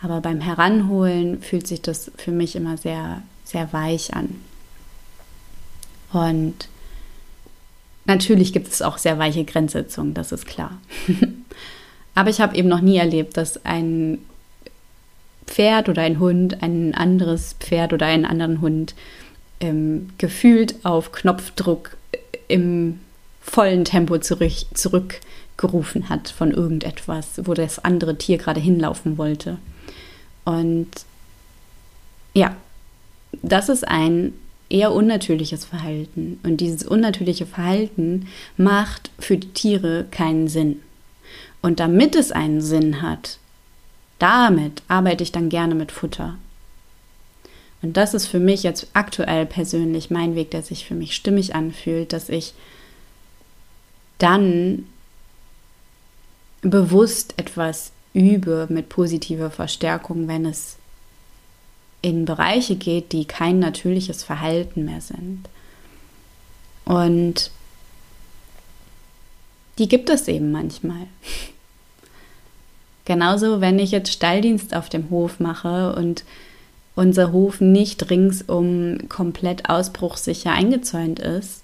Aber 0.00 0.20
beim 0.20 0.40
Heranholen 0.40 1.40
fühlt 1.40 1.66
sich 1.66 1.82
das 1.82 2.10
für 2.16 2.32
mich 2.32 2.56
immer 2.56 2.76
sehr, 2.76 3.22
sehr 3.44 3.72
weich 3.72 4.14
an. 4.14 4.40
Und 6.12 6.68
natürlich 8.04 8.52
gibt 8.52 8.68
es 8.68 8.82
auch 8.82 8.98
sehr 8.98 9.18
weiche 9.18 9.44
Grenzsetzungen, 9.44 10.14
das 10.14 10.32
ist 10.32 10.46
klar. 10.46 10.78
Aber 12.14 12.30
ich 12.30 12.40
habe 12.40 12.56
eben 12.56 12.68
noch 12.68 12.80
nie 12.80 12.96
erlebt, 12.96 13.36
dass 13.36 13.64
ein 13.64 14.18
Pferd 15.46 15.88
oder 15.88 16.02
ein 16.02 16.18
Hund 16.18 16.62
ein 16.62 16.94
anderes 16.94 17.54
Pferd 17.60 17.92
oder 17.92 18.06
einen 18.06 18.24
anderen 18.24 18.60
Hund 18.60 18.94
ähm, 19.60 20.10
gefühlt 20.18 20.84
auf 20.84 21.12
Knopfdruck 21.12 21.96
im 22.48 23.00
vollen 23.40 23.84
Tempo 23.84 24.18
zurück, 24.18 24.52
zurückgerufen 24.74 26.08
hat 26.08 26.28
von 26.28 26.50
irgendetwas, 26.50 27.40
wo 27.44 27.54
das 27.54 27.78
andere 27.84 28.16
Tier 28.18 28.38
gerade 28.38 28.60
hinlaufen 28.60 29.18
wollte. 29.18 29.58
Und 30.46 30.88
ja, 32.32 32.56
das 33.42 33.68
ist 33.68 33.86
ein 33.86 34.32
eher 34.70 34.92
unnatürliches 34.92 35.64
Verhalten. 35.64 36.40
Und 36.44 36.58
dieses 36.62 36.84
unnatürliche 36.84 37.46
Verhalten 37.46 38.28
macht 38.56 39.10
für 39.18 39.36
die 39.36 39.52
Tiere 39.52 40.06
keinen 40.10 40.48
Sinn. 40.48 40.80
Und 41.62 41.80
damit 41.80 42.14
es 42.14 42.32
einen 42.32 42.62
Sinn 42.62 43.02
hat, 43.02 43.38
damit 44.18 44.82
arbeite 44.88 45.24
ich 45.24 45.32
dann 45.32 45.48
gerne 45.48 45.74
mit 45.74 45.92
Futter. 45.92 46.36
Und 47.82 47.96
das 47.96 48.14
ist 48.14 48.26
für 48.26 48.40
mich 48.40 48.62
jetzt 48.62 48.88
aktuell 48.94 49.46
persönlich 49.46 50.10
mein 50.10 50.34
Weg, 50.36 50.52
der 50.52 50.62
sich 50.62 50.86
für 50.86 50.94
mich 50.94 51.14
stimmig 51.14 51.54
anfühlt, 51.54 52.12
dass 52.12 52.28
ich 52.28 52.54
dann 54.18 54.86
bewusst 56.62 57.34
etwas 57.36 57.92
übe 58.16 58.66
mit 58.70 58.88
positiver 58.88 59.50
Verstärkung, 59.50 60.26
wenn 60.26 60.46
es 60.46 60.76
in 62.00 62.24
Bereiche 62.24 62.76
geht, 62.76 63.12
die 63.12 63.26
kein 63.26 63.58
natürliches 63.58 64.24
Verhalten 64.24 64.86
mehr 64.86 65.00
sind. 65.00 65.48
Und 66.84 67.50
die 69.78 69.88
gibt 69.88 70.08
es 70.08 70.28
eben 70.28 70.50
manchmal. 70.50 71.06
Genauso, 73.04 73.60
wenn 73.60 73.78
ich 73.78 73.90
jetzt 73.90 74.12
Stalldienst 74.12 74.74
auf 74.74 74.88
dem 74.88 75.10
Hof 75.10 75.38
mache 75.38 75.94
und 75.94 76.24
unser 76.94 77.30
Hof 77.32 77.60
nicht 77.60 78.10
ringsum 78.10 79.08
komplett 79.08 79.68
ausbruchsicher 79.68 80.52
eingezäunt 80.52 81.18
ist, 81.18 81.62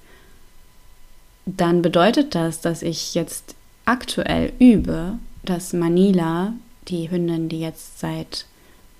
dann 1.47 1.83
bedeutet 1.83 2.35
das, 2.35 2.61
dass 2.61 2.83
ich 2.83 3.15
jetzt 3.15 3.55
aktuell 3.85 4.53
übe, 4.59 5.19
dass 5.45 5.73
Manila, 5.73 6.53
die 6.89 7.11
Hündin, 7.11 7.49
die 7.49 7.61
jetzt 7.61 7.99
seit 7.99 8.47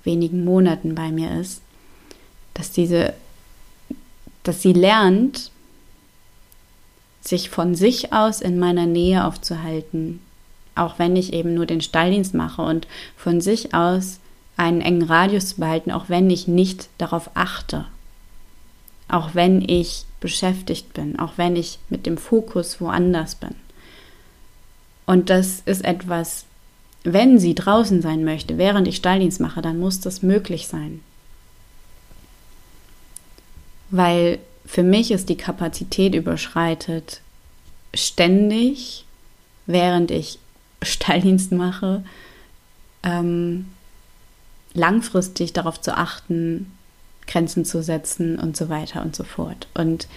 wenigen 0.03 0.43
Monaten 0.43 0.95
bei 0.95 1.11
mir 1.11 1.39
ist, 1.39 1.61
dass 2.53 2.71
diese, 2.71 3.13
dass 4.43 4.61
sie 4.61 4.73
lernt, 4.73 5.51
sich 7.21 7.49
von 7.49 7.73
sich 7.73 8.11
aus 8.11 8.41
in 8.41 8.59
meiner 8.59 8.85
Nähe 8.85 9.25
aufzuhalten, 9.25 10.19
auch 10.75 10.99
wenn 10.99 11.15
ich 11.15 11.33
eben 11.33 11.53
nur 11.53 11.65
den 11.65 11.81
Stalldienst 11.81 12.33
mache 12.33 12.61
und 12.61 12.87
von 13.15 13.39
sich 13.39 13.73
aus 13.73 14.19
einen 14.57 14.81
engen 14.81 15.03
Radius 15.03 15.49
zu 15.49 15.55
behalten, 15.61 15.91
auch 15.91 16.09
wenn 16.09 16.29
ich 16.29 16.47
nicht 16.47 16.89
darauf 16.97 17.31
achte, 17.33 17.85
auch 19.07 19.33
wenn 19.33 19.61
ich 19.67 20.05
beschäftigt 20.19 20.93
bin, 20.93 21.17
auch 21.17 21.33
wenn 21.37 21.55
ich 21.55 21.79
mit 21.89 22.05
dem 22.05 22.17
Fokus 22.17 22.81
woanders 22.81 23.35
bin. 23.35 23.55
Und 25.05 25.29
das 25.29 25.61
ist 25.65 25.83
etwas, 25.83 26.45
wenn 27.03 27.37
sie 27.37 27.55
draußen 27.55 28.01
sein 28.01 28.23
möchte, 28.23 28.57
während 28.57 28.87
ich 28.87 28.97
Stalldienst 28.97 29.39
mache, 29.39 29.61
dann 29.61 29.79
muss 29.79 29.99
das 29.99 30.21
möglich 30.21 30.67
sein. 30.67 31.01
Weil 33.89 34.39
für 34.65 34.83
mich 34.83 35.11
ist 35.11 35.29
die 35.29 35.37
Kapazität 35.37 36.15
überschreitet, 36.15 37.21
ständig, 37.93 39.05
während 39.65 40.11
ich 40.11 40.39
Stalldienst 40.81 41.51
mache, 41.51 42.03
ähm, 43.03 43.67
langfristig 44.73 45.53
darauf 45.53 45.79
zu 45.79 45.95
achten, 45.95 46.71
Grenzen 47.27 47.65
zu 47.65 47.83
setzen 47.83 48.39
und 48.39 48.57
so 48.57 48.69
weiter 48.69 49.01
und 49.01 49.15
so 49.15 49.23
fort. 49.23 49.67
Und 49.73 50.07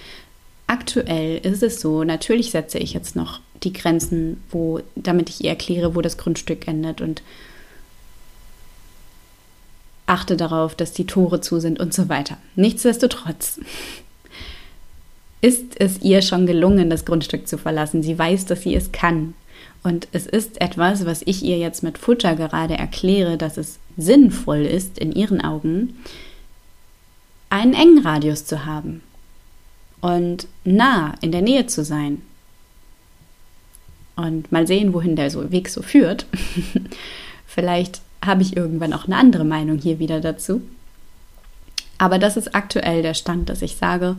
aktuell 0.67 1.39
ist 1.39 1.63
es 1.63 1.81
so, 1.81 2.05
natürlich 2.05 2.51
setze 2.51 2.79
ich 2.79 2.93
jetzt 2.93 3.17
noch 3.17 3.41
die 3.67 3.73
Grenzen, 3.73 4.43
wo, 4.51 4.81
damit 4.95 5.29
ich 5.29 5.45
ihr 5.45 5.51
erkläre, 5.51 5.95
wo 5.95 6.01
das 6.01 6.17
Grundstück 6.17 6.67
endet 6.67 7.03
und 7.03 7.23
achte 10.07 10.37
darauf, 10.37 10.75
dass 10.75 10.93
die 10.93 11.07
Tore 11.07 11.41
zu 11.41 11.61
sind 11.61 11.79
und 11.81 11.93
so 11.93 12.09
weiter. 12.09 12.39
Nichtsdestotrotz 12.55 13.61
ist 15.41 15.79
es 15.79 16.01
ihr 16.01 16.23
schon 16.23 16.47
gelungen, 16.47 16.89
das 16.89 17.05
Grundstück 17.05 17.47
zu 17.47 17.59
verlassen. 17.59 18.03
Sie 18.03 18.19
weiß, 18.19 18.47
dass 18.47 18.63
sie 18.63 18.75
es 18.75 18.93
kann. 18.93 19.35
Und 19.83 20.09
es 20.13 20.27
ist 20.27 20.61
etwas, 20.61 21.07
was 21.07 21.23
ich 21.25 21.43
ihr 21.43 21.59
jetzt 21.59 21.83
mit 21.83 21.99
Futter 21.99 22.35
gerade 22.35 22.75
erkläre, 22.75 23.37
dass 23.37 23.57
es 23.57 23.79
sinnvoll 23.97 24.65
ist, 24.65 24.99
in 24.99 25.13
ihren 25.13 25.41
Augen, 25.41 25.97
einen 27.51 27.75
engen 27.75 27.99
Radius 27.99 28.45
zu 28.45 28.65
haben 28.65 29.03
und 30.01 30.47
nah 30.65 31.15
in 31.21 31.33
der 31.33 31.43
Nähe 31.43 31.67
zu 31.67 31.85
sein. 31.85 32.23
Und 34.17 34.51
mal 34.51 34.67
sehen, 34.67 34.95
wohin 34.95 35.15
der 35.15 35.33
Weg 35.53 35.69
so 35.69 35.83
führt. 35.83 36.27
Vielleicht 37.47 38.01
habe 38.25 38.43
ich 38.43 38.57
irgendwann 38.57 38.93
auch 38.93 39.07
eine 39.07 39.17
andere 39.17 39.45
Meinung 39.45 39.79
hier 39.79 39.99
wieder 39.99 40.21
dazu. 40.21 40.63
Aber 41.99 42.19
das 42.19 42.37
ist 42.37 42.55
aktuell 42.55 43.03
der 43.03 43.15
Stand, 43.15 43.49
dass 43.49 43.63
ich 43.63 43.77
sage, 43.77 44.17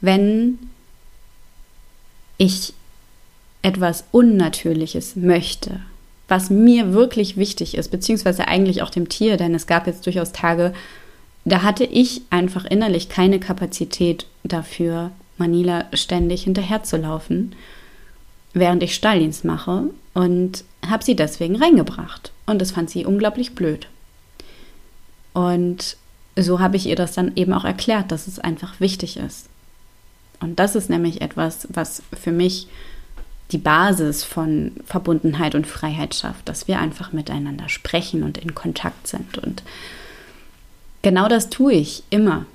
wenn 0.00 0.58
ich 2.38 2.72
etwas 3.62 4.04
Unnatürliches 4.10 5.14
möchte, 5.16 5.80
was 6.28 6.50
mir 6.50 6.92
wirklich 6.92 7.36
wichtig 7.36 7.76
ist, 7.76 7.90
beziehungsweise 7.90 8.48
eigentlich 8.48 8.82
auch 8.82 8.90
dem 8.90 9.08
Tier, 9.08 9.36
denn 9.36 9.54
es 9.54 9.66
gab 9.66 9.86
jetzt 9.86 10.06
durchaus 10.06 10.32
Tage, 10.32 10.72
da 11.44 11.62
hatte 11.62 11.84
ich 11.84 12.22
einfach 12.30 12.64
innerlich 12.64 13.08
keine 13.08 13.38
Kapazität 13.38 14.26
dafür, 14.42 15.12
Manila 15.38 15.86
ständig 15.92 16.44
hinterherzulaufen, 16.44 17.54
während 18.54 18.82
ich 18.82 18.94
Stalldienst 18.94 19.44
mache 19.44 19.84
und 20.14 20.64
habe 20.86 21.04
sie 21.04 21.16
deswegen 21.16 21.56
reingebracht. 21.56 22.32
Und 22.46 22.60
das 22.60 22.72
fand 22.72 22.90
sie 22.90 23.06
unglaublich 23.06 23.54
blöd. 23.54 23.88
Und 25.32 25.96
so 26.36 26.60
habe 26.60 26.76
ich 26.76 26.86
ihr 26.86 26.96
das 26.96 27.12
dann 27.12 27.32
eben 27.36 27.52
auch 27.52 27.64
erklärt, 27.64 28.10
dass 28.10 28.26
es 28.26 28.38
einfach 28.38 28.80
wichtig 28.80 29.16
ist. 29.16 29.48
Und 30.40 30.58
das 30.58 30.74
ist 30.74 30.90
nämlich 30.90 31.20
etwas, 31.20 31.68
was 31.70 32.02
für 32.20 32.32
mich 32.32 32.66
die 33.52 33.58
Basis 33.58 34.24
von 34.24 34.72
Verbundenheit 34.86 35.54
und 35.54 35.66
Freiheit 35.66 36.14
schafft, 36.14 36.48
dass 36.48 36.68
wir 36.68 36.78
einfach 36.78 37.12
miteinander 37.12 37.68
sprechen 37.68 38.22
und 38.22 38.38
in 38.38 38.54
Kontakt 38.54 39.06
sind. 39.06 39.38
Und 39.38 39.62
genau 41.02 41.28
das 41.28 41.50
tue 41.50 41.74
ich 41.74 42.02
immer. 42.10 42.46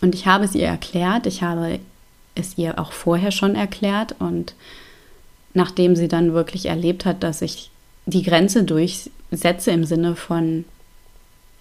Und 0.00 0.14
ich 0.14 0.26
habe 0.26 0.44
es 0.44 0.54
ihr 0.54 0.66
erklärt, 0.66 1.26
ich 1.26 1.42
habe 1.42 1.80
es 2.34 2.58
ihr 2.58 2.78
auch 2.78 2.92
vorher 2.92 3.30
schon 3.30 3.54
erklärt. 3.54 4.14
Und 4.18 4.54
nachdem 5.54 5.96
sie 5.96 6.08
dann 6.08 6.32
wirklich 6.32 6.66
erlebt 6.66 7.04
hat, 7.04 7.22
dass 7.22 7.42
ich 7.42 7.70
die 8.06 8.22
Grenze 8.22 8.64
durchsetze 8.64 9.70
im 9.70 9.84
Sinne 9.84 10.16
von, 10.16 10.64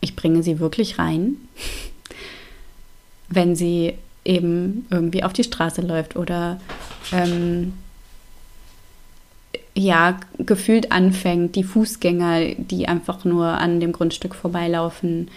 ich 0.02 0.16
bringe 0.16 0.44
sie 0.44 0.60
wirklich 0.60 1.00
rein, 1.00 1.36
wenn 3.30 3.56
sie 3.56 3.94
eben 4.26 4.86
irgendwie 4.90 5.24
auf 5.24 5.34
die 5.34 5.44
Straße 5.44 5.82
läuft 5.82 6.16
oder 6.16 6.60
ähm, 7.12 7.74
ja, 9.76 10.20
gefühlt 10.38 10.92
anfängt, 10.92 11.56
die 11.56 11.64
Fußgänger, 11.64 12.56
die 12.56 12.88
einfach 12.88 13.24
nur 13.24 13.46
an 13.46 13.80
dem 13.80 13.94
Grundstück 13.94 14.36
vorbeilaufen, 14.36 15.30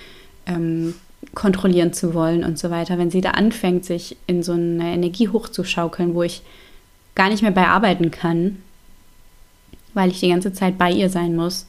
ähm, 0.47 0.95
kontrollieren 1.35 1.93
zu 1.93 2.15
wollen 2.15 2.45
und 2.45 2.59
so 2.59 2.71
weiter. 2.71 2.99
Wenn 2.99 3.11
sie 3.11 3.21
da 3.21 3.31
anfängt, 3.31 3.85
sich 3.85 4.17
in 4.27 4.43
so 4.43 4.53
eine 4.53 4.93
Energie 4.93 5.29
hochzuschaukeln, 5.29 6.15
wo 6.15 6.23
ich 6.23 6.43
gar 7.15 7.29
nicht 7.29 7.43
mehr 7.43 7.53
bei 7.53 7.67
arbeiten 7.67 8.11
kann, 8.11 8.59
weil 9.95 10.11
ich 10.11 10.21
die 10.21 10.29
ganze 10.29 10.53
Zeit 10.53 10.79
bei 10.79 10.91
ihr 10.91 11.11
sein 11.11 11.37
muss, 11.37 11.67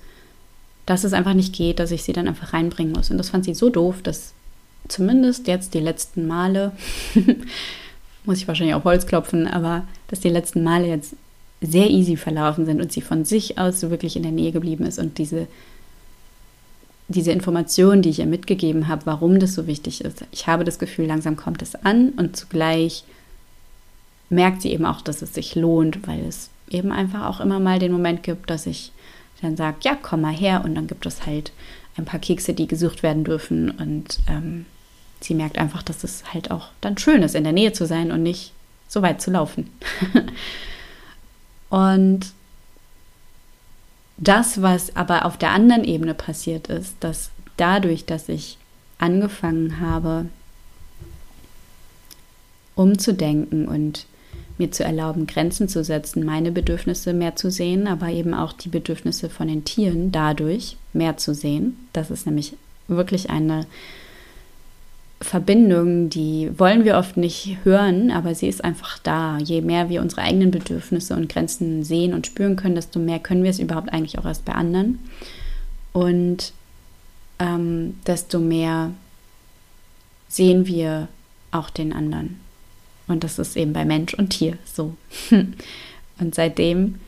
dass 0.85 1.03
es 1.03 1.13
einfach 1.13 1.33
nicht 1.33 1.55
geht, 1.55 1.79
dass 1.79 1.91
ich 1.91 2.03
sie 2.03 2.13
dann 2.13 2.27
einfach 2.27 2.53
reinbringen 2.53 2.93
muss. 2.93 3.09
Und 3.09 3.17
das 3.17 3.29
fand 3.29 3.45
sie 3.45 3.53
so 3.53 3.69
doof, 3.69 4.01
dass 4.01 4.33
zumindest 4.87 5.47
jetzt 5.47 5.73
die 5.73 5.79
letzten 5.79 6.27
Male, 6.27 6.73
muss 8.25 8.37
ich 8.37 8.47
wahrscheinlich 8.47 8.75
auf 8.75 8.83
Holz 8.83 9.05
klopfen, 9.05 9.47
aber 9.47 9.87
dass 10.07 10.19
die 10.19 10.29
letzten 10.29 10.63
Male 10.63 10.87
jetzt 10.87 11.15
sehr 11.61 11.89
easy 11.89 12.17
verlaufen 12.17 12.65
sind 12.65 12.81
und 12.81 12.91
sie 12.91 13.01
von 13.01 13.23
sich 13.23 13.57
aus 13.57 13.79
so 13.79 13.89
wirklich 13.89 14.17
in 14.17 14.23
der 14.23 14.33
Nähe 14.33 14.51
geblieben 14.51 14.85
ist 14.85 14.99
und 14.99 15.17
diese, 15.17 15.47
diese 17.07 17.31
Information, 17.31 18.01
die 18.01 18.09
ich 18.09 18.19
ihr 18.19 18.25
mitgegeben 18.25 18.87
habe, 18.87 19.05
warum 19.05 19.39
das 19.39 19.53
so 19.53 19.67
wichtig 19.67 20.03
ist. 20.03 20.25
Ich 20.31 20.47
habe 20.47 20.63
das 20.63 20.79
Gefühl, 20.79 21.05
langsam 21.05 21.35
kommt 21.35 21.61
es 21.61 21.75
an 21.75 22.09
und 22.09 22.35
zugleich 22.35 23.03
merkt 24.29 24.61
sie 24.61 24.71
eben 24.71 24.85
auch, 24.85 25.01
dass 25.01 25.21
es 25.21 25.33
sich 25.33 25.55
lohnt, 25.55 26.07
weil 26.07 26.25
es 26.25 26.49
eben 26.69 26.91
einfach 26.91 27.27
auch 27.27 27.39
immer 27.39 27.59
mal 27.59 27.79
den 27.79 27.91
Moment 27.91 28.23
gibt, 28.23 28.49
dass 28.49 28.65
ich 28.65 28.91
dann 29.41 29.57
sage, 29.57 29.77
ja, 29.81 29.97
komm 30.01 30.21
mal 30.21 30.33
her 30.33 30.63
und 30.63 30.75
dann 30.75 30.87
gibt 30.87 31.05
es 31.05 31.25
halt 31.25 31.51
ein 31.97 32.05
paar 32.05 32.19
Kekse, 32.19 32.53
die 32.53 32.67
gesucht 32.67 33.03
werden 33.03 33.23
dürfen 33.23 33.69
und 33.69 34.19
ähm, 34.27 34.65
sie 35.19 35.35
merkt 35.35 35.57
einfach, 35.57 35.83
dass 35.83 36.03
es 36.03 36.33
halt 36.33 36.49
auch 36.49 36.69
dann 36.81 36.97
schön 36.97 37.21
ist, 37.21 37.35
in 37.35 37.43
der 37.43 37.53
Nähe 37.53 37.73
zu 37.73 37.85
sein 37.85 38.11
und 38.11 38.23
nicht 38.23 38.53
so 38.87 39.01
weit 39.01 39.21
zu 39.21 39.31
laufen. 39.31 39.69
und 41.69 42.21
das, 44.27 44.61
was 44.61 44.95
aber 44.95 45.25
auf 45.25 45.37
der 45.37 45.51
anderen 45.51 45.83
Ebene 45.83 46.13
passiert 46.13 46.67
ist, 46.67 46.95
dass 46.99 47.31
dadurch, 47.57 48.05
dass 48.05 48.29
ich 48.29 48.57
angefangen 48.97 49.79
habe, 49.79 50.25
umzudenken 52.75 53.67
und 53.67 54.05
mir 54.57 54.71
zu 54.71 54.83
erlauben, 54.83 55.27
Grenzen 55.27 55.67
zu 55.67 55.83
setzen, 55.83 56.25
meine 56.25 56.51
Bedürfnisse 56.51 57.13
mehr 57.13 57.35
zu 57.35 57.49
sehen, 57.49 57.87
aber 57.87 58.09
eben 58.09 58.33
auch 58.33 58.53
die 58.53 58.69
Bedürfnisse 58.69 59.29
von 59.29 59.47
den 59.47 59.65
Tieren 59.65 60.11
dadurch 60.11 60.77
mehr 60.93 61.17
zu 61.17 61.33
sehen. 61.33 61.87
Das 61.91 62.11
ist 62.11 62.25
nämlich 62.25 62.53
wirklich 62.87 63.29
eine 63.29 63.65
Verbindung, 65.23 66.09
die 66.09 66.51
wollen 66.57 66.85
wir 66.85 66.97
oft 66.97 67.17
nicht 67.17 67.57
hören, 67.63 68.11
aber 68.11 68.35
sie 68.35 68.47
ist 68.47 68.63
einfach 68.63 68.99
da. 68.99 69.37
Je 69.39 69.61
mehr 69.61 69.89
wir 69.89 70.01
unsere 70.01 70.21
eigenen 70.21 70.51
Bedürfnisse 70.51 71.15
und 71.15 71.29
Grenzen 71.29 71.83
sehen 71.83 72.13
und 72.13 72.27
spüren 72.27 72.55
können, 72.55 72.75
desto 72.75 72.99
mehr 72.99 73.19
können 73.19 73.43
wir 73.43 73.49
es 73.49 73.59
überhaupt 73.59 73.91
eigentlich 73.91 74.19
auch 74.19 74.25
erst 74.25 74.45
bei 74.45 74.53
anderen. 74.53 74.99
Und 75.93 76.53
ähm, 77.39 77.95
desto 78.05 78.39
mehr 78.39 78.91
sehen 80.27 80.67
wir 80.67 81.07
auch 81.51 81.69
den 81.69 81.93
anderen. 81.93 82.39
Und 83.07 83.23
das 83.23 83.39
ist 83.39 83.55
eben 83.55 83.73
bei 83.73 83.85
Mensch 83.85 84.13
und 84.13 84.29
Tier 84.29 84.57
so. 84.65 84.95
Und 86.19 86.35
seitdem 86.35 86.99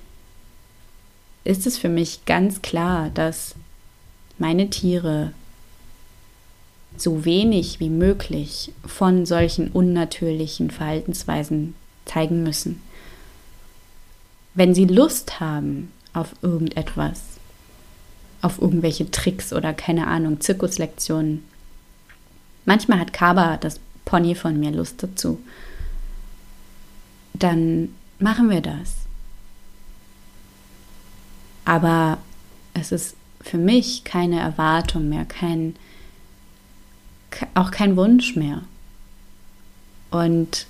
ist 1.44 1.68
es 1.68 1.78
für 1.78 1.90
mich 1.90 2.26
ganz 2.26 2.62
klar, 2.62 3.12
dass 3.14 3.56
meine 4.38 4.70
Tiere 4.70 5.32
so 7.02 7.26
wenig 7.26 7.80
wie 7.80 7.90
möglich 7.90 8.72
von 8.86 9.26
solchen 9.26 9.70
unnatürlichen 9.72 10.72
Verhaltensweisen 10.72 11.76
zeigen 12.06 12.44
müssen. 12.44 12.82
Wenn 14.54 14.74
sie 14.74 14.86
Lust 14.86 15.40
haben 15.40 15.92
auf 16.14 16.34
irgendetwas, 16.42 17.22
auf 18.42 18.62
irgendwelche 18.62 19.12
Tricks 19.12 19.52
oder 19.54 19.74
keine 19.74 20.08
Ahnung, 20.08 20.40
Zirkuslektionen. 20.40 21.44
Manchmal 22.64 23.00
hat 23.00 23.12
Kaba, 23.12 23.58
das 23.58 23.80
Pony 24.06 24.36
von 24.36 24.60
mir, 24.60 24.72
Lust 24.72 25.02
dazu 25.02 25.40
dann 27.40 27.90
machen 28.20 28.50
wir 28.50 28.62
das. 28.62 28.96
Aber 31.66 32.20
es 32.74 32.92
ist 32.92 33.16
für 33.42 33.58
mich 33.58 34.04
keine 34.04 34.40
Erwartung 34.40 35.10
mehr, 35.10 35.26
kein, 35.26 35.76
auch 37.54 37.72
kein 37.72 37.96
Wunsch 37.98 38.36
mehr. 38.36 38.62
Und 40.12 40.68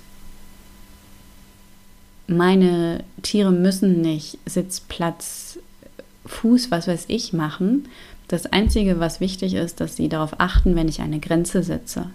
meine 2.26 3.04
Tiere 3.22 3.52
müssen 3.52 4.00
nicht 4.00 4.38
Sitz, 4.46 4.80
Platz, 4.80 5.58
Fuß, 6.24 6.70
was 6.70 6.88
weiß 6.88 7.04
ich 7.08 7.32
machen. 7.32 7.88
Das 8.28 8.46
Einzige, 8.46 8.98
was 8.98 9.20
wichtig 9.20 9.54
ist, 9.54 9.80
dass 9.80 9.96
sie 9.96 10.08
darauf 10.08 10.40
achten, 10.40 10.74
wenn 10.74 10.88
ich 10.88 11.00
eine 11.00 11.20
Grenze 11.20 11.62
setze. 11.62 12.10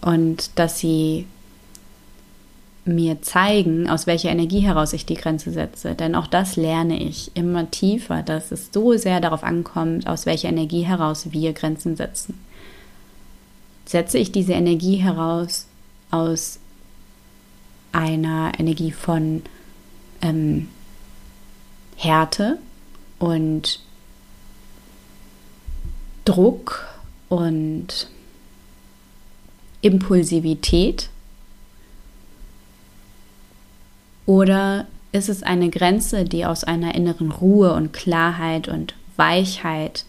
Und 0.00 0.58
dass 0.58 0.78
sie 0.80 1.26
mir 2.84 3.20
zeigen, 3.22 3.88
aus 3.88 4.06
welcher 4.06 4.30
Energie 4.30 4.60
heraus 4.60 4.92
ich 4.92 5.06
die 5.06 5.14
Grenze 5.14 5.50
setze. 5.50 5.94
Denn 5.94 6.14
auch 6.14 6.26
das 6.26 6.56
lerne 6.56 7.02
ich 7.02 7.30
immer 7.34 7.70
tiefer, 7.70 8.22
dass 8.22 8.52
es 8.52 8.70
so 8.72 8.96
sehr 8.96 9.20
darauf 9.20 9.44
ankommt, 9.44 10.06
aus 10.06 10.26
welcher 10.26 10.48
Energie 10.48 10.82
heraus 10.82 11.32
wir 11.32 11.52
Grenzen 11.52 11.96
setzen. 11.96 12.38
Setze 13.84 14.18
ich 14.18 14.32
diese 14.32 14.52
Energie 14.52 14.96
heraus 14.96 15.66
aus 16.10 16.58
einer 17.92 18.52
Energie 18.58 18.92
von 18.92 19.42
ähm, 20.22 20.68
Härte 21.96 22.58
und 23.18 23.80
Druck 26.24 26.86
und 27.28 28.08
Impulsivität, 29.82 31.10
Oder 34.30 34.86
ist 35.10 35.28
es 35.28 35.42
eine 35.42 35.70
Grenze, 35.70 36.22
die 36.22 36.46
aus 36.46 36.62
einer 36.62 36.94
inneren 36.94 37.32
Ruhe 37.32 37.74
und 37.74 37.92
Klarheit 37.92 38.68
und 38.68 38.94
Weichheit 39.16 40.04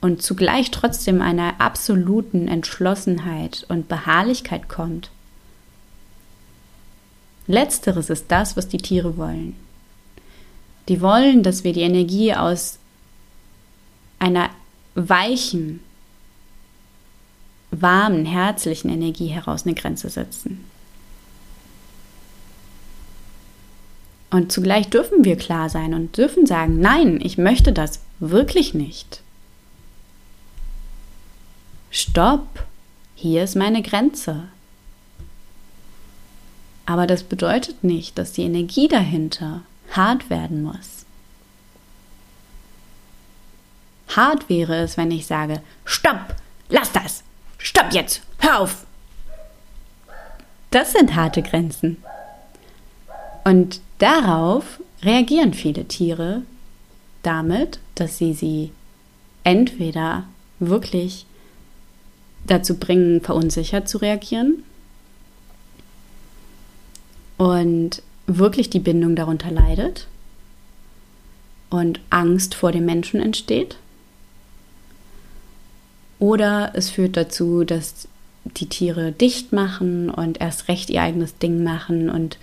und 0.00 0.20
zugleich 0.20 0.72
trotzdem 0.72 1.22
einer 1.22 1.60
absoluten 1.60 2.48
Entschlossenheit 2.48 3.66
und 3.68 3.86
Beharrlichkeit 3.86 4.68
kommt? 4.68 5.12
Letzteres 7.46 8.10
ist 8.10 8.32
das, 8.32 8.56
was 8.56 8.66
die 8.66 8.78
Tiere 8.78 9.16
wollen. 9.16 9.54
Die 10.88 11.00
wollen, 11.00 11.44
dass 11.44 11.62
wir 11.62 11.72
die 11.72 11.82
Energie 11.82 12.34
aus 12.34 12.80
einer 14.18 14.50
weichen, 14.96 15.78
warmen, 17.70 18.26
herzlichen 18.26 18.88
Energie 18.88 19.28
heraus 19.28 19.66
eine 19.66 19.76
Grenze 19.76 20.08
setzen. 20.10 20.64
Und 24.34 24.50
zugleich 24.50 24.88
dürfen 24.88 25.24
wir 25.24 25.36
klar 25.36 25.68
sein 25.68 25.94
und 25.94 26.16
dürfen 26.16 26.44
sagen, 26.44 26.80
nein, 26.80 27.20
ich 27.22 27.38
möchte 27.38 27.72
das 27.72 28.00
wirklich 28.18 28.74
nicht. 28.74 29.22
Stopp, 31.92 32.64
hier 33.14 33.44
ist 33.44 33.54
meine 33.54 33.80
Grenze. 33.80 34.48
Aber 36.84 37.06
das 37.06 37.22
bedeutet 37.22 37.84
nicht, 37.84 38.18
dass 38.18 38.32
die 38.32 38.42
Energie 38.42 38.88
dahinter 38.88 39.62
hart 39.92 40.28
werden 40.30 40.64
muss. 40.64 41.06
Hart 44.16 44.48
wäre 44.48 44.78
es, 44.78 44.96
wenn 44.96 45.12
ich 45.12 45.26
sage, 45.26 45.62
stopp, 45.84 46.34
lass 46.70 46.90
das, 46.90 47.22
stopp 47.56 47.92
jetzt, 47.92 48.20
hör 48.40 48.58
auf. 48.58 48.84
Das 50.72 50.90
sind 50.90 51.14
harte 51.14 51.40
Grenzen. 51.40 52.02
Und 53.44 53.80
Darauf 53.98 54.80
reagieren 55.02 55.54
viele 55.54 55.86
Tiere 55.86 56.42
damit, 57.22 57.78
dass 57.94 58.18
sie 58.18 58.34
sie 58.34 58.70
entweder 59.44 60.24
wirklich 60.58 61.26
dazu 62.46 62.76
bringen, 62.76 63.20
verunsichert 63.20 63.88
zu 63.88 63.98
reagieren 63.98 64.62
und 67.36 68.02
wirklich 68.26 68.70
die 68.70 68.80
Bindung 68.80 69.16
darunter 69.16 69.50
leidet 69.50 70.06
und 71.70 72.00
Angst 72.10 72.54
vor 72.54 72.72
dem 72.72 72.84
Menschen 72.84 73.20
entsteht. 73.20 73.76
Oder 76.18 76.72
es 76.74 76.90
führt 76.90 77.16
dazu, 77.16 77.64
dass 77.64 78.08
die 78.44 78.68
Tiere 78.68 79.12
dicht 79.12 79.52
machen 79.52 80.10
und 80.10 80.40
erst 80.40 80.68
recht 80.68 80.90
ihr 80.90 81.02
eigenes 81.02 81.38
Ding 81.38 81.64
machen 81.64 82.08
und 82.08 82.38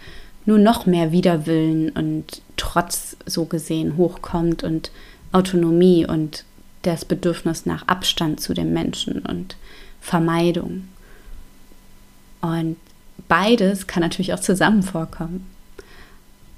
nur 0.46 0.58
noch 0.58 0.86
mehr 0.86 1.12
Widerwillen 1.12 1.90
und 1.90 2.42
Trotz 2.58 3.18
so 3.26 3.46
gesehen 3.46 3.98
hochkommt 3.98 4.64
und 4.64 4.92
Autonomie 5.32 6.06
und 6.06 6.46
das 6.84 7.06
Bedürfnis 7.06 7.66
nach 7.66 7.88
Abstand 7.88 8.40
zu 8.40 8.54
dem 8.54 8.74
Menschen 8.74 9.20
und 9.20 9.56
Vermeidung. 10.00 10.88
Und 12.42 12.78
beides 13.28 13.88
kann 13.88 14.02
natürlich 14.02 14.34
auch 14.34 14.40
zusammen 14.40 14.84
vorkommen. 14.84 15.48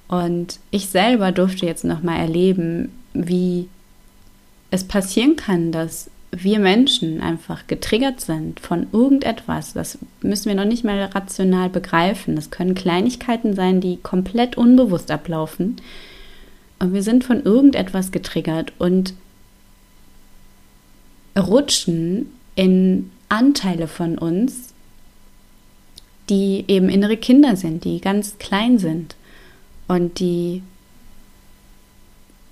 Und 0.07 0.59
ich 0.71 0.89
selber 0.89 1.31
durfte 1.31 1.65
jetzt 1.65 1.83
noch 1.83 2.03
mal 2.03 2.17
erleben, 2.17 2.91
wie 3.13 3.69
es 4.71 4.83
passieren 4.83 5.35
kann, 5.35 5.71
dass 5.71 6.09
wir 6.35 6.59
Menschen 6.59 7.21
einfach 7.21 7.67
getriggert 7.67 8.19
sind 8.19 8.59
von 8.59 8.87
irgendetwas, 8.91 9.73
das 9.73 9.99
müssen 10.21 10.49
wir 10.49 10.55
noch 10.55 10.65
nicht 10.65 10.83
mal 10.83 11.03
rational 11.05 11.69
begreifen. 11.69 12.35
Das 12.35 12.49
können 12.49 12.73
Kleinigkeiten 12.73 13.55
sein, 13.55 13.81
die 13.81 13.97
komplett 13.97 14.57
unbewusst 14.57 15.11
ablaufen 15.11 15.77
und 16.83 16.93
wir 16.93 17.01
sind 17.01 17.23
von 17.23 17.43
irgendetwas 17.43 18.11
getriggert 18.11 18.73
und 18.77 19.13
rutschen 21.37 22.33
in 22.55 23.09
Anteile 23.29 23.87
von 23.87 24.17
uns, 24.17 24.73
die 26.29 26.65
eben 26.67 26.89
innere 26.89 27.15
Kinder 27.15 27.55
sind, 27.55 27.85
die 27.85 28.01
ganz 28.01 28.37
klein 28.37 28.79
sind 28.79 29.15
und 29.87 30.19
die 30.19 30.61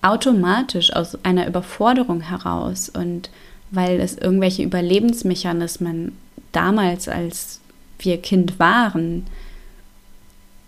automatisch 0.02 0.94
aus 0.94 1.18
einer 1.26 1.46
Überforderung 1.46 2.22
heraus 2.22 2.88
und 2.88 3.30
weil 3.72 4.00
es 4.00 4.18
irgendwelche 4.18 4.64
Überlebensmechanismen 4.64 6.18
damals, 6.52 7.08
als 7.08 7.62
wir 8.00 8.22
Kind 8.22 8.60
waren, 8.60 9.26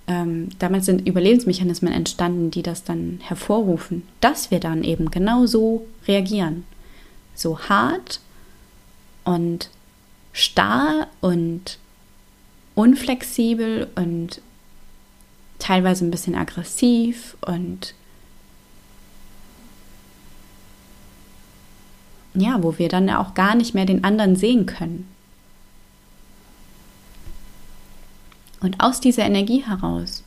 ähm, 0.08 0.49
damals 0.60 0.86
sind 0.86 1.08
Überlebensmechanismen 1.08 1.93
entstanden, 1.93 2.51
die 2.51 2.64
das 2.64 2.84
dann 2.84 3.20
hervorrufen, 3.22 4.04
dass 4.20 4.51
wir 4.51 4.60
dann 4.60 4.84
eben 4.84 5.12
genau 5.12 5.45
so 5.45 5.86
reagieren. 6.08 6.66
So 7.36 7.60
hart 7.60 8.20
und 9.24 9.70
starr 10.34 11.08
und 11.22 11.78
unflexibel 12.76 13.88
und 13.95 14.41
teilweise 15.60 16.06
ein 16.06 16.12
bisschen 16.12 16.36
aggressiv 16.36 17.38
und 17.41 17.93
ja, 22.34 22.62
wo 22.62 22.78
wir 22.78 22.90
dann 22.90 23.10
auch 23.10 23.34
gar 23.34 23.56
nicht 23.56 23.74
mehr 23.74 23.86
den 23.86 24.04
anderen 24.04 24.36
sehen 24.36 24.66
können. 24.66 25.08
Und 28.62 28.80
aus 28.80 29.02
dieser 29.02 29.24
Energie 29.24 29.64
heraus 29.66 30.24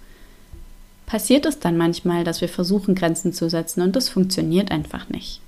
passiert 1.06 1.46
es 1.46 1.58
dann 1.58 1.76
manchmal, 1.76 2.24
dass 2.24 2.40
wir 2.40 2.48
versuchen, 2.48 2.94
Grenzen 2.94 3.32
zu 3.32 3.48
setzen 3.48 3.80
und 3.80 3.96
das 3.96 4.08
funktioniert 4.08 4.70
einfach 4.70 5.08
nicht. 5.08 5.40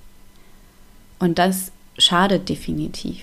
Und 1.18 1.38
das 1.38 1.72
schadet 1.98 2.48
definitiv. 2.48 3.22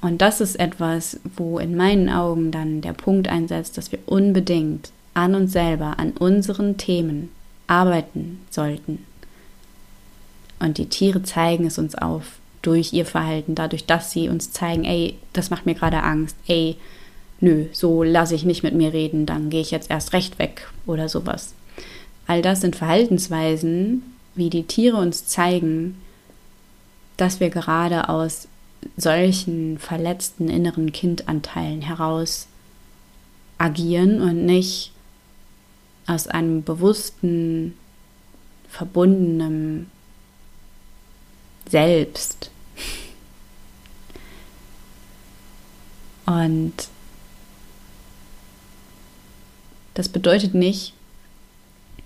Und 0.00 0.22
das 0.22 0.40
ist 0.40 0.56
etwas, 0.60 1.18
wo 1.36 1.58
in 1.58 1.74
meinen 1.74 2.08
Augen 2.08 2.52
dann 2.52 2.80
der 2.80 2.92
Punkt 2.92 3.28
einsetzt, 3.28 3.76
dass 3.76 3.90
wir 3.90 3.98
unbedingt 4.06 4.92
an 5.14 5.34
uns 5.34 5.52
selber, 5.52 5.98
an 5.98 6.12
unseren 6.12 6.76
Themen 6.76 7.30
arbeiten 7.66 8.40
sollten. 8.50 9.04
Und 10.58 10.78
die 10.78 10.86
Tiere 10.86 11.22
zeigen 11.22 11.66
es 11.66 11.78
uns 11.78 11.94
auf 11.94 12.24
durch 12.62 12.92
ihr 12.92 13.06
Verhalten, 13.06 13.54
dadurch, 13.54 13.86
dass 13.86 14.10
sie 14.10 14.28
uns 14.28 14.50
zeigen, 14.50 14.84
ey, 14.84 15.16
das 15.32 15.50
macht 15.50 15.66
mir 15.66 15.74
gerade 15.74 16.02
Angst, 16.02 16.36
ey, 16.48 16.76
nö, 17.40 17.66
so 17.72 18.02
lasse 18.02 18.34
ich 18.34 18.44
nicht 18.44 18.62
mit 18.62 18.74
mir 18.74 18.92
reden, 18.92 19.26
dann 19.26 19.50
gehe 19.50 19.60
ich 19.60 19.70
jetzt 19.70 19.90
erst 19.90 20.12
recht 20.12 20.38
weg 20.38 20.68
oder 20.86 21.08
sowas. 21.08 21.54
All 22.26 22.42
das 22.42 22.62
sind 22.62 22.74
Verhaltensweisen, 22.74 24.02
wie 24.34 24.50
die 24.50 24.64
Tiere 24.64 24.96
uns 24.96 25.26
zeigen, 25.26 25.96
dass 27.16 27.40
wir 27.40 27.50
gerade 27.50 28.08
aus 28.08 28.48
solchen 28.96 29.78
verletzten 29.78 30.48
inneren 30.48 30.92
Kindanteilen 30.92 31.82
heraus 31.82 32.46
agieren 33.58 34.20
und 34.20 34.44
nicht 34.44 34.92
aus 36.06 36.28
einem 36.28 36.62
bewussten, 36.62 37.74
verbundenen 38.68 39.90
Selbst. 41.68 42.50
Und 46.26 46.74
das 49.94 50.08
bedeutet 50.08 50.54
nicht, 50.54 50.92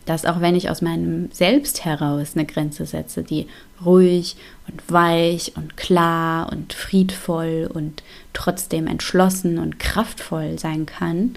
dass 0.06 0.24
auch 0.24 0.40
wenn 0.40 0.54
ich 0.54 0.70
aus 0.70 0.82
meinem 0.82 1.30
Selbst 1.32 1.84
heraus 1.84 2.32
eine 2.34 2.46
Grenze 2.46 2.86
setze, 2.86 3.22
die 3.22 3.46
ruhig 3.84 4.36
und 4.68 4.90
weich 4.90 5.52
und 5.56 5.76
klar 5.76 6.50
und 6.50 6.72
friedvoll 6.72 7.70
und 7.72 8.02
trotzdem 8.32 8.86
entschlossen 8.86 9.58
und 9.58 9.78
kraftvoll 9.78 10.58
sein 10.58 10.86
kann, 10.86 11.34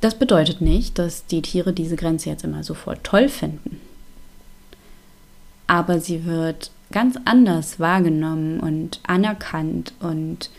das 0.00 0.18
bedeutet 0.18 0.60
nicht, 0.60 0.98
dass 0.98 1.26
die 1.26 1.40
Tiere 1.42 1.72
diese 1.72 1.96
Grenze 1.96 2.28
jetzt 2.28 2.44
immer 2.44 2.62
sofort 2.62 3.02
toll 3.04 3.28
finden. 3.28 3.80
Aber 5.66 6.00
sie 6.00 6.24
wird 6.24 6.70
ganz 6.92 7.16
anders 7.24 7.80
wahrgenommen 7.80 8.60
und 8.60 9.00
anerkannt 9.06 9.92
und 10.00 10.50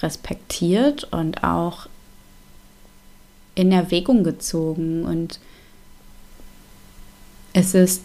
respektiert 0.00 1.04
und 1.12 1.44
auch 1.44 1.86
in 3.54 3.72
Erwägung 3.72 4.22
gezogen 4.22 5.04
und 5.04 5.40
es 7.52 7.74
ist 7.74 8.04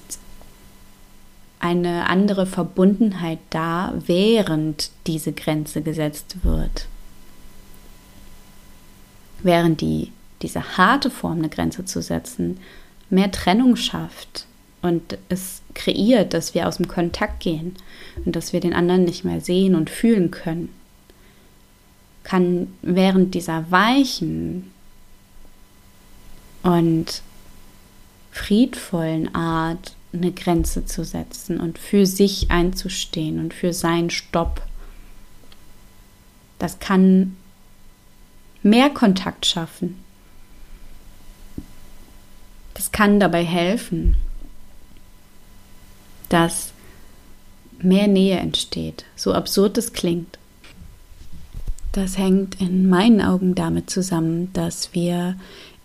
eine 1.60 2.10
andere 2.10 2.46
Verbundenheit 2.46 3.40
da, 3.50 3.94
während 4.06 4.92
diese 5.06 5.32
Grenze 5.32 5.82
gesetzt 5.82 6.38
wird. 6.44 6.88
Während 9.44 9.82
die, 9.82 10.12
diese 10.42 10.78
harte 10.78 11.10
Form, 11.10 11.40
eine 11.40 11.50
Grenze 11.50 11.86
zu 11.86 12.02
setzen, 12.02 12.60
mehr 13.10 13.32
Trennung 13.32 13.76
schafft 13.76 14.48
und 14.84 15.18
es 15.30 15.64
kreiert, 15.74 16.36
dass 16.36 16.54
wir 16.54 16.68
aus 16.68 16.78
dem 16.78 16.88
Kontakt 16.88 17.40
gehen 17.40 17.76
und 18.26 18.36
dass 18.36 18.54
wir 18.54 18.60
den 18.60 18.74
anderen 18.74 19.06
nicht 19.06 19.24
mehr 19.24 19.42
sehen 19.42 19.74
und 19.74 19.90
fühlen 19.90 20.30
können, 20.30 20.70
kann 22.24 22.68
während 22.84 23.34
dieser 23.34 23.72
weichen, 23.72 24.72
und 26.64 27.22
friedvollen 28.32 29.36
Art 29.36 29.94
eine 30.12 30.32
Grenze 30.32 30.86
zu 30.86 31.04
setzen 31.04 31.60
und 31.60 31.78
für 31.78 32.06
sich 32.06 32.50
einzustehen 32.50 33.40
und 33.40 33.54
für 33.54 33.74
seinen 33.74 34.10
Stopp. 34.10 34.62
Das 36.58 36.80
kann 36.80 37.36
mehr 38.64 38.90
Kontakt 38.90 39.46
schaffen. 39.46 40.00
Das 42.74 42.92
kann 42.92 43.20
dabei 43.20 43.44
helfen, 43.44 44.16
dass 46.34 46.74
mehr 47.80 48.08
Nähe 48.08 48.38
entsteht, 48.38 49.06
so 49.16 49.34
absurd 49.34 49.78
es 49.78 49.94
klingt. 49.94 50.40
Das 51.92 52.18
hängt 52.18 52.60
in 52.60 52.90
meinen 52.90 53.22
Augen 53.22 53.54
damit 53.54 53.92
zusammen, 53.92 54.52
dass 54.54 54.96
wir 54.96 55.36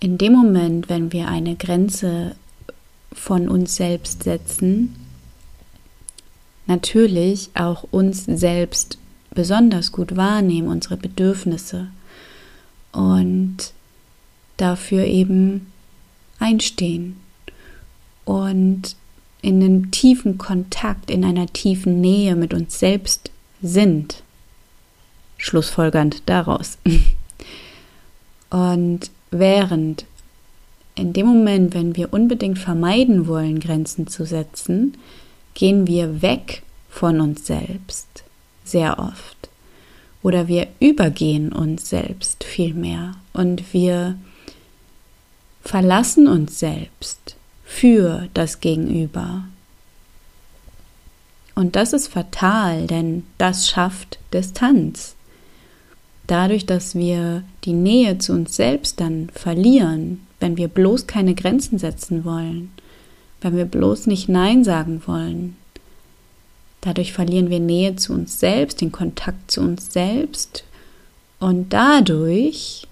in 0.00 0.16
dem 0.16 0.32
Moment, 0.32 0.88
wenn 0.88 1.12
wir 1.12 1.28
eine 1.28 1.54
Grenze 1.54 2.34
von 3.12 3.50
uns 3.50 3.76
selbst 3.76 4.22
setzen, 4.22 4.96
natürlich 6.66 7.50
auch 7.52 7.84
uns 7.90 8.24
selbst 8.24 8.96
besonders 9.34 9.92
gut 9.92 10.16
wahrnehmen, 10.16 10.68
unsere 10.68 10.96
Bedürfnisse 10.96 11.88
und 12.92 13.74
dafür 14.56 15.04
eben 15.04 15.70
einstehen 16.38 17.16
und 18.24 18.96
in 19.42 19.62
einem 19.62 19.90
tiefen 19.90 20.38
Kontakt, 20.38 21.10
in 21.10 21.24
einer 21.24 21.46
tiefen 21.46 22.00
Nähe 22.00 22.36
mit 22.36 22.54
uns 22.54 22.78
selbst 22.78 23.30
sind. 23.62 24.22
Schlussfolgernd 25.36 26.22
daraus. 26.26 26.78
Und 28.50 29.10
Während 29.30 30.06
in 30.94 31.12
dem 31.12 31.26
Moment, 31.26 31.74
wenn 31.74 31.96
wir 31.96 32.12
unbedingt 32.12 32.58
vermeiden 32.58 33.26
wollen, 33.26 33.60
Grenzen 33.60 34.06
zu 34.06 34.24
setzen, 34.24 34.96
gehen 35.54 35.86
wir 35.86 36.22
weg 36.22 36.62
von 36.88 37.20
uns 37.20 37.46
selbst 37.46 38.24
sehr 38.64 38.98
oft. 38.98 39.48
Oder 40.22 40.48
wir 40.48 40.66
übergehen 40.80 41.52
uns 41.52 41.88
selbst 41.88 42.42
viel 42.42 42.74
mehr 42.74 43.14
und 43.32 43.72
wir 43.72 44.18
verlassen 45.62 46.26
uns 46.26 46.58
selbst 46.58 47.27
für 47.68 48.28
das 48.34 48.60
Gegenüber. 48.60 49.44
Und 51.54 51.76
das 51.76 51.92
ist 51.92 52.08
fatal, 52.08 52.86
denn 52.86 53.24
das 53.36 53.68
schafft 53.68 54.18
Distanz 54.32 55.14
dadurch, 56.28 56.66
dass 56.66 56.94
wir 56.94 57.42
die 57.64 57.72
Nähe 57.72 58.18
zu 58.18 58.32
uns 58.32 58.54
selbst 58.54 59.00
dann 59.00 59.30
verlieren, 59.34 60.20
wenn 60.38 60.56
wir 60.56 60.68
bloß 60.68 61.08
keine 61.08 61.34
Grenzen 61.34 61.78
setzen 61.78 62.24
wollen, 62.24 62.70
wenn 63.40 63.56
wir 63.56 63.64
bloß 63.64 64.06
nicht 64.06 64.28
Nein 64.28 64.62
sagen 64.62 65.02
wollen. 65.06 65.56
Dadurch 66.80 67.12
verlieren 67.12 67.50
wir 67.50 67.58
Nähe 67.58 67.96
zu 67.96 68.12
uns 68.12 68.38
selbst, 68.38 68.80
den 68.80 68.92
Kontakt 68.92 69.50
zu 69.50 69.60
uns 69.60 69.92
selbst 69.92 70.62
und 71.40 71.72
dadurch 71.72 72.86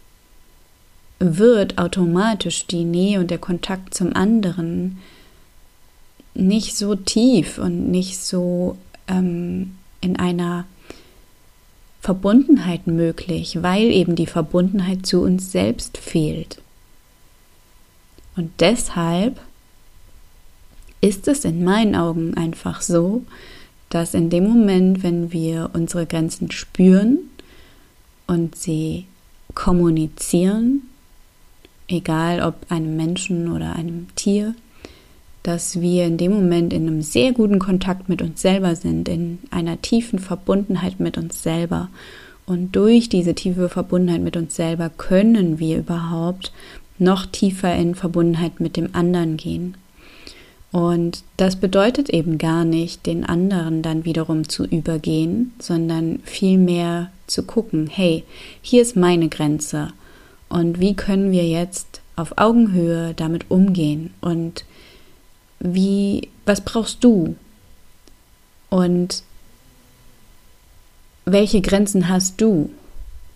wird 1.18 1.78
automatisch 1.78 2.66
die 2.66 2.84
Nähe 2.84 3.20
und 3.20 3.30
der 3.30 3.38
Kontakt 3.38 3.94
zum 3.94 4.14
anderen 4.14 4.98
nicht 6.34 6.76
so 6.76 6.94
tief 6.94 7.58
und 7.58 7.90
nicht 7.90 8.18
so 8.18 8.76
ähm, 9.08 9.76
in 10.00 10.18
einer 10.18 10.66
Verbundenheit 12.00 12.86
möglich, 12.86 13.62
weil 13.62 13.84
eben 13.84 14.14
die 14.14 14.26
Verbundenheit 14.26 15.06
zu 15.06 15.22
uns 15.22 15.50
selbst 15.50 15.98
fehlt. 15.98 16.60
Und 18.36 18.52
deshalb 18.60 19.40
ist 21.00 21.26
es 21.26 21.44
in 21.44 21.64
meinen 21.64 21.96
Augen 21.96 22.36
einfach 22.36 22.82
so, 22.82 23.22
dass 23.88 24.14
in 24.14 24.30
dem 24.30 24.44
Moment, 24.44 25.02
wenn 25.02 25.32
wir 25.32 25.70
unsere 25.72 26.06
Grenzen 26.06 26.50
spüren 26.50 27.18
und 28.26 28.56
sie 28.56 29.06
kommunizieren, 29.54 30.82
egal 31.88 32.42
ob 32.42 32.54
einem 32.70 32.96
Menschen 32.96 33.50
oder 33.50 33.76
einem 33.76 34.06
Tier, 34.16 34.54
dass 35.42 35.80
wir 35.80 36.06
in 36.06 36.16
dem 36.16 36.32
Moment 36.32 36.72
in 36.72 36.88
einem 36.88 37.02
sehr 37.02 37.32
guten 37.32 37.60
Kontakt 37.60 38.08
mit 38.08 38.20
uns 38.20 38.42
selber 38.42 38.74
sind, 38.74 39.08
in 39.08 39.38
einer 39.50 39.80
tiefen 39.80 40.18
Verbundenheit 40.18 40.98
mit 40.98 41.16
uns 41.16 41.42
selber. 41.42 41.88
Und 42.46 42.74
durch 42.74 43.08
diese 43.08 43.34
tiefe 43.34 43.68
Verbundenheit 43.68 44.22
mit 44.22 44.36
uns 44.36 44.56
selber 44.56 44.90
können 44.90 45.58
wir 45.58 45.78
überhaupt 45.78 46.52
noch 46.98 47.26
tiefer 47.26 47.74
in 47.76 47.94
Verbundenheit 47.94 48.58
mit 48.60 48.76
dem 48.76 48.94
anderen 48.94 49.36
gehen. 49.36 49.76
Und 50.72 51.22
das 51.36 51.56
bedeutet 51.56 52.10
eben 52.10 52.38
gar 52.38 52.64
nicht, 52.64 53.06
den 53.06 53.24
anderen 53.24 53.82
dann 53.82 54.04
wiederum 54.04 54.48
zu 54.48 54.64
übergehen, 54.64 55.52
sondern 55.58 56.18
vielmehr 56.24 57.10
zu 57.26 57.44
gucken, 57.44 57.88
hey, 57.90 58.24
hier 58.62 58.82
ist 58.82 58.96
meine 58.96 59.28
Grenze 59.28 59.92
und 60.48 60.80
wie 60.80 60.94
können 60.94 61.32
wir 61.32 61.46
jetzt 61.46 62.00
auf 62.16 62.38
Augenhöhe 62.38 63.14
damit 63.14 63.50
umgehen 63.50 64.14
und 64.20 64.64
wie, 65.58 66.28
was 66.44 66.60
brauchst 66.60 67.02
du 67.02 67.36
und 68.70 69.22
welche 71.24 71.60
Grenzen 71.60 72.08
hast 72.08 72.40
du, 72.40 72.70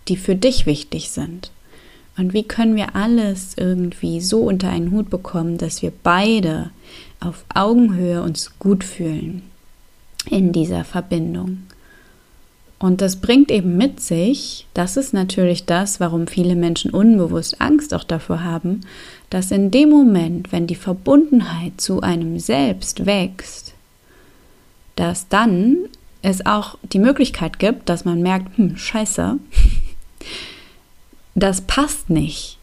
die 0.08 0.16
für 0.16 0.36
dich 0.36 0.66
wichtig 0.66 1.10
sind? 1.10 1.50
Und 2.16 2.34
wie 2.34 2.42
können 2.42 2.76
wir 2.76 2.94
alles 2.94 3.54
irgendwie 3.56 4.20
so 4.20 4.42
unter 4.42 4.68
einen 4.68 4.90
Hut 4.90 5.10
bekommen, 5.10 5.58
dass 5.58 5.82
wir 5.82 5.92
beide 6.02 6.70
auf 7.18 7.44
Augenhöhe 7.54 8.22
uns 8.22 8.58
gut 8.58 8.84
fühlen 8.84 9.42
in 10.28 10.52
dieser 10.52 10.84
Verbindung? 10.84 11.62
Und 12.80 13.02
das 13.02 13.16
bringt 13.16 13.50
eben 13.50 13.76
mit 13.76 14.00
sich, 14.00 14.66
das 14.72 14.96
ist 14.96 15.12
natürlich 15.12 15.66
das, 15.66 16.00
warum 16.00 16.26
viele 16.26 16.56
Menschen 16.56 16.90
unbewusst 16.90 17.60
Angst 17.60 17.92
auch 17.92 18.04
davor 18.04 18.42
haben, 18.42 18.80
dass 19.28 19.50
in 19.50 19.70
dem 19.70 19.90
Moment, 19.90 20.50
wenn 20.50 20.66
die 20.66 20.74
Verbundenheit 20.74 21.78
zu 21.78 22.00
einem 22.00 22.38
selbst 22.38 23.04
wächst, 23.04 23.74
dass 24.96 25.28
dann 25.28 25.76
es 26.22 26.44
auch 26.46 26.78
die 26.82 26.98
Möglichkeit 26.98 27.58
gibt, 27.58 27.90
dass 27.90 28.06
man 28.06 28.22
merkt, 28.22 28.56
hm, 28.56 28.78
scheiße, 28.78 29.38
das 31.34 31.60
passt 31.60 32.08
nicht. 32.08 32.59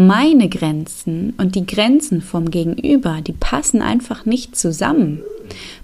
Meine 0.00 0.48
Grenzen 0.48 1.34
und 1.38 1.56
die 1.56 1.66
Grenzen 1.66 2.22
vom 2.22 2.52
Gegenüber, 2.52 3.20
die 3.20 3.32
passen 3.32 3.82
einfach 3.82 4.26
nicht 4.26 4.54
zusammen. 4.54 5.24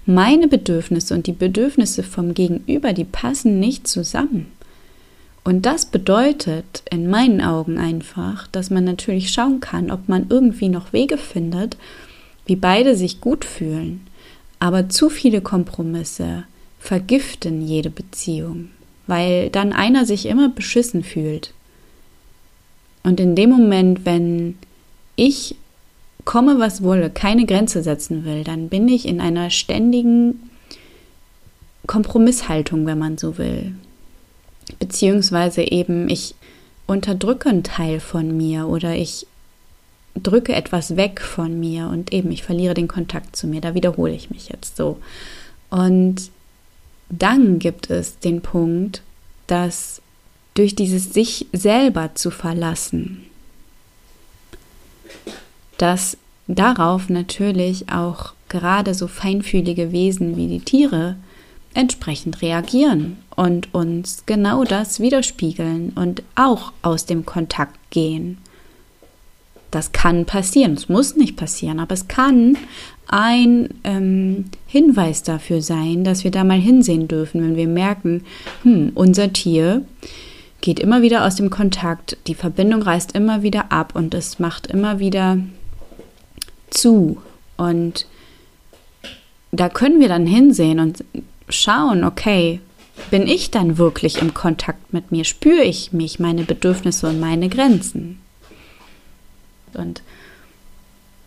Meine 0.05 0.47
Bedürfnisse 0.47 1.13
und 1.13 1.27
die 1.27 1.33
Bedürfnisse 1.33 2.01
vom 2.01 2.33
Gegenüber, 2.33 2.93
die 2.93 3.03
passen 3.03 3.59
nicht 3.59 3.89
zusammen. 3.89 4.45
Und 5.43 5.65
das 5.65 5.87
bedeutet 5.87 6.81
in 6.89 7.09
meinen 7.09 7.41
Augen 7.41 7.77
einfach, 7.77 8.47
dass 8.47 8.69
man 8.69 8.85
natürlich 8.85 9.33
schauen 9.33 9.59
kann, 9.59 9.91
ob 9.91 10.07
man 10.07 10.27
irgendwie 10.29 10.69
noch 10.69 10.93
Wege 10.93 11.17
findet, 11.17 11.75
wie 12.45 12.55
beide 12.55 12.95
sich 12.95 13.19
gut 13.19 13.43
fühlen. 13.43 14.07
Aber 14.59 14.87
zu 14.87 15.09
viele 15.09 15.41
Kompromisse 15.41 16.45
vergiften 16.79 17.61
jede 17.61 17.89
Beziehung, 17.89 18.69
weil 19.07 19.49
dann 19.49 19.73
einer 19.73 20.05
sich 20.05 20.27
immer 20.27 20.47
beschissen 20.47 21.03
fühlt. 21.03 21.51
Und 23.05 23.19
in 23.19 23.35
dem 23.35 23.51
Moment, 23.51 24.03
wenn 24.03 24.57
ich 25.15 25.55
komme, 26.25 26.57
was 26.57 26.81
wolle, 26.81 27.11
keine 27.11 27.45
Grenze 27.45 27.83
setzen 27.83 28.25
will, 28.25 28.43
dann 28.43 28.67
bin 28.67 28.87
ich 28.87 29.07
in 29.07 29.21
einer 29.21 29.51
ständigen 29.51 30.49
Kompromisshaltung, 31.85 32.87
wenn 32.87 32.97
man 32.97 33.19
so 33.19 33.37
will. 33.37 33.75
Beziehungsweise 34.79 35.61
eben, 35.61 36.09
ich 36.09 36.33
unterdrücke 36.87 37.49
einen 37.49 37.61
Teil 37.61 37.99
von 37.99 38.35
mir 38.35 38.67
oder 38.67 38.95
ich 38.95 39.27
drücke 40.15 40.55
etwas 40.55 40.95
weg 40.95 41.21
von 41.21 41.59
mir 41.59 41.89
und 41.89 42.11
eben, 42.11 42.31
ich 42.31 42.41
verliere 42.41 42.73
den 42.73 42.87
Kontakt 42.87 43.35
zu 43.35 43.45
mir. 43.45 43.61
Da 43.61 43.75
wiederhole 43.75 44.13
ich 44.13 44.31
mich 44.31 44.49
jetzt 44.49 44.77
so. 44.77 44.97
Und 45.69 46.31
dann 47.09 47.59
gibt 47.59 47.91
es 47.91 48.17
den 48.17 48.41
Punkt, 48.41 49.03
dass 49.45 50.01
durch 50.55 50.73
dieses 50.73 51.13
sich 51.13 51.45
selber 51.53 52.15
zu 52.15 52.31
verlassen, 52.31 53.25
dass 55.77 56.17
darauf 56.47 57.09
natürlich 57.09 57.89
auch 57.89 58.33
gerade 58.49 58.93
so 58.93 59.07
feinfühlige 59.07 59.91
Wesen 59.91 60.37
wie 60.37 60.47
die 60.47 60.61
Tiere 60.61 61.17
entsprechend 61.73 62.41
reagieren 62.41 63.17
und 63.35 63.73
uns 63.73 64.23
genau 64.25 64.63
das 64.63 64.99
widerspiegeln 64.99 65.91
und 65.95 66.23
auch 66.35 66.71
aus 66.81 67.05
dem 67.05 67.25
Kontakt 67.25 67.77
gehen. 67.89 68.37
Das 69.71 69.91
kann 69.91 70.23
passieren, 70.23 70.73
es 70.73 70.87
muss 70.87 71.17
nicht 71.17 71.35
passieren, 71.35 71.81
aber 71.81 71.93
es 71.93 72.07
kann 72.07 72.57
ein 73.07 73.69
ähm, 73.83 74.45
Hinweis 74.67 75.21
dafür 75.21 75.61
sein, 75.61 76.05
dass 76.05 76.23
wir 76.23 76.31
da 76.31 76.45
mal 76.45 76.59
hinsehen 76.59 77.09
dürfen, 77.09 77.43
wenn 77.43 77.57
wir 77.57 77.67
merken, 77.67 78.23
hm, 78.63 78.93
unser 78.95 79.33
Tier 79.33 79.83
geht 80.65 80.79
immer 80.79 81.03
wieder 81.03 81.27
aus 81.27 81.35
dem 81.35 81.51
Kontakt, 81.51 82.17
die 82.25 82.33
Verbindung 82.33 82.81
reißt 82.81 83.11
immer 83.11 83.43
wieder 83.43 83.71
ab 83.71 83.93
und 83.93 84.15
es 84.15 84.39
macht 84.39 84.65
immer 84.65 84.97
wieder 84.97 85.37
zu. 86.71 87.21
Und 87.55 88.07
da 89.51 89.69
können 89.69 89.99
wir 89.99 90.07
dann 90.07 90.25
hinsehen 90.25 90.79
und 90.79 91.03
schauen, 91.49 92.03
okay, 92.03 92.61
bin 93.11 93.27
ich 93.27 93.51
dann 93.51 93.77
wirklich 93.77 94.19
im 94.19 94.33
Kontakt 94.33 94.91
mit 94.91 95.11
mir? 95.11 95.23
Spüre 95.23 95.61
ich 95.61 95.93
mich, 95.93 96.19
meine 96.19 96.45
Bedürfnisse 96.45 97.09
und 97.09 97.19
meine 97.19 97.47
Grenzen? 97.47 98.19
Und 99.75 100.01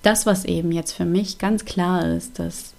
das, 0.03 0.27
was 0.27 0.47
eben 0.47 0.73
jetzt 0.73 0.95
für 0.95 1.05
mich 1.05 1.39
ganz 1.39 1.65
klar 1.65 2.05
ist, 2.09 2.41
dass, 2.41 2.73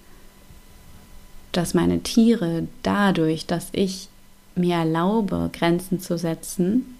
dass 1.52 1.72
meine 1.72 2.02
Tiere 2.02 2.68
dadurch, 2.82 3.46
dass 3.46 3.68
ich 3.72 4.09
mir 4.54 4.76
erlaube, 4.76 5.50
Grenzen 5.52 6.00
zu 6.00 6.18
setzen, 6.18 6.96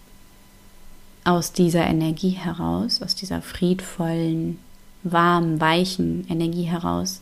aus 1.25 1.53
dieser 1.53 1.87
Energie 1.87 2.31
heraus, 2.31 3.03
aus 3.03 3.15
dieser 3.15 3.43
friedvollen, 3.43 4.59
warmen, 5.03 5.61
weichen 5.61 6.27
Energie 6.29 6.65
heraus, 6.65 7.21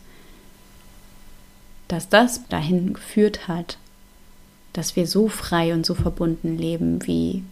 dass 1.89 2.09
das 2.09 2.47
dahin 2.49 2.95
geführt 2.95 3.49
hat, 3.49 3.79
dass 4.72 4.97
wir 4.97 5.07
so 5.07 5.29
frei 5.29 5.74
und 5.74 5.87
so 5.87 5.95
verbunden 5.95 6.57
leben 6.59 7.07
wie, 7.07 7.43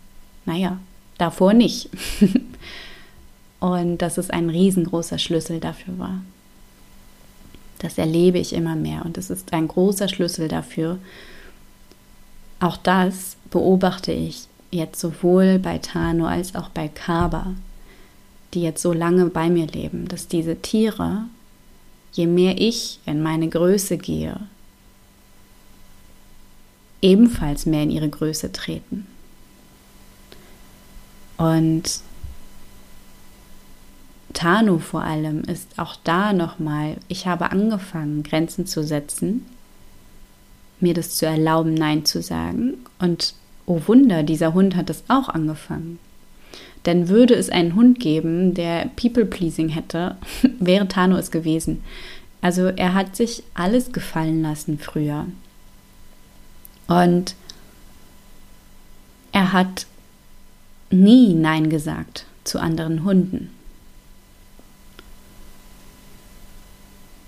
naja, 0.44 0.78
davor 1.18 1.54
nicht. 1.54 1.90
und 3.60 3.98
dass 3.98 4.18
es 4.18 4.30
ein 4.30 4.50
riesengroßer 4.50 5.18
Schlüssel 5.18 5.60
dafür 5.60 5.98
war. 5.98 6.22
Das 7.78 7.98
erlebe 7.98 8.38
ich 8.38 8.52
immer 8.52 8.76
mehr 8.76 9.04
und 9.04 9.18
es 9.18 9.30
ist 9.30 9.52
ein 9.52 9.68
großer 9.68 10.08
Schlüssel 10.08 10.48
dafür, 10.48 10.98
auch 12.60 12.76
das 12.76 13.36
beobachte 13.50 14.12
ich 14.12 14.48
jetzt 14.70 15.00
sowohl 15.00 15.58
bei 15.58 15.78
Tano 15.78 16.26
als 16.26 16.54
auch 16.54 16.68
bei 16.70 16.88
Kaba, 16.88 17.54
die 18.54 18.62
jetzt 18.62 18.82
so 18.82 18.92
lange 18.92 19.26
bei 19.26 19.48
mir 19.50 19.66
leben, 19.66 20.08
dass 20.08 20.28
diese 20.28 20.56
Tiere, 20.56 21.22
je 22.12 22.26
mehr 22.26 22.60
ich 22.60 23.00
in 23.06 23.22
meine 23.22 23.48
Größe 23.48 23.98
gehe, 23.98 24.38
ebenfalls 27.02 27.66
mehr 27.66 27.82
in 27.82 27.90
ihre 27.90 28.08
Größe 28.08 28.52
treten. 28.52 29.06
Und 31.36 32.00
Tano 34.32 34.78
vor 34.78 35.02
allem 35.02 35.42
ist 35.44 35.78
auch 35.78 35.96
da 36.04 36.32
nochmal, 36.32 36.96
ich 37.08 37.26
habe 37.26 37.50
angefangen, 37.50 38.22
Grenzen 38.22 38.66
zu 38.66 38.82
setzen 38.82 39.46
mir 40.80 40.94
das 40.94 41.14
zu 41.14 41.26
erlauben, 41.26 41.74
Nein 41.74 42.04
zu 42.04 42.22
sagen. 42.22 42.78
Und 42.98 43.34
oh 43.66 43.80
Wunder, 43.86 44.22
dieser 44.22 44.54
Hund 44.54 44.76
hat 44.76 44.90
es 44.90 45.04
auch 45.08 45.28
angefangen. 45.28 45.98
Denn 46.84 47.08
würde 47.08 47.34
es 47.34 47.50
einen 47.50 47.74
Hund 47.74 47.98
geben, 47.98 48.54
der 48.54 48.90
People-Pleasing 48.96 49.70
hätte, 49.70 50.16
wäre 50.60 50.88
Tano 50.88 51.16
es 51.16 51.30
gewesen. 51.30 51.82
Also 52.40 52.66
er 52.66 52.94
hat 52.94 53.16
sich 53.16 53.42
alles 53.54 53.92
gefallen 53.92 54.42
lassen 54.42 54.78
früher. 54.78 55.26
Und 56.86 57.34
er 59.32 59.52
hat 59.52 59.86
nie 60.90 61.34
Nein 61.34 61.68
gesagt 61.68 62.26
zu 62.44 62.60
anderen 62.60 63.04
Hunden. 63.04 63.50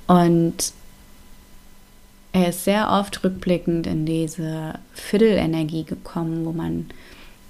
Und 0.06 0.72
er 2.38 2.50
ist 2.50 2.64
sehr 2.64 2.90
oft 2.90 3.24
rückblickend 3.24 3.86
in 3.86 4.06
diese 4.06 4.74
Fiddle-Energie 4.94 5.84
gekommen, 5.84 6.44
wo 6.44 6.52
man 6.52 6.86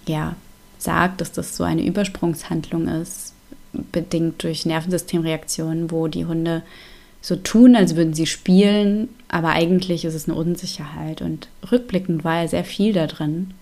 ja 0.07 0.35
sagt, 0.79 1.21
dass 1.21 1.33
das 1.33 1.57
so 1.57 1.65
eine 1.65 1.85
Übersprungshandlung 1.85 2.89
ist, 2.89 3.35
bedingt 3.73 4.43
durch 4.43 4.65
Nervensystemreaktionen, 4.65 5.91
wo 5.91 6.09
die 6.09 6.25
Hunde 6.25 6.63
so 7.21 7.37
tun, 7.37 7.77
als 7.77 7.97
würden 7.97 8.15
sie 8.15 8.27
spielen, 8.27 9.09
aber 9.29 9.51
eigentlich 9.51 10.05
ist 10.05 10.15
es 10.15 10.29
eine 10.29 10.39
Unsicherheit. 10.39 11.21
Und 11.21 11.49
rückblickend 11.71 12.25
war 12.25 12.43
ja 12.43 12.49
sehr 12.49 12.65
viel 12.65 12.93
da 12.93 13.07
drin. 13.07 13.53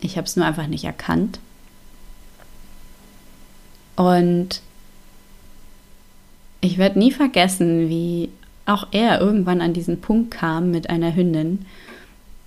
Ich 0.00 0.16
habe 0.16 0.26
es 0.26 0.36
nur 0.36 0.44
einfach 0.44 0.66
nicht 0.66 0.84
erkannt. 0.84 1.38
Und 3.96 4.60
ich 6.60 6.76
werde 6.76 6.98
nie 6.98 7.12
vergessen, 7.12 7.88
wie 7.88 8.30
auch 8.66 8.88
er 8.92 9.20
irgendwann 9.20 9.60
an 9.60 9.72
diesen 9.72 10.00
Punkt 10.00 10.30
kam 10.30 10.70
mit 10.70 10.90
einer 10.90 11.14
Hündin, 11.14 11.66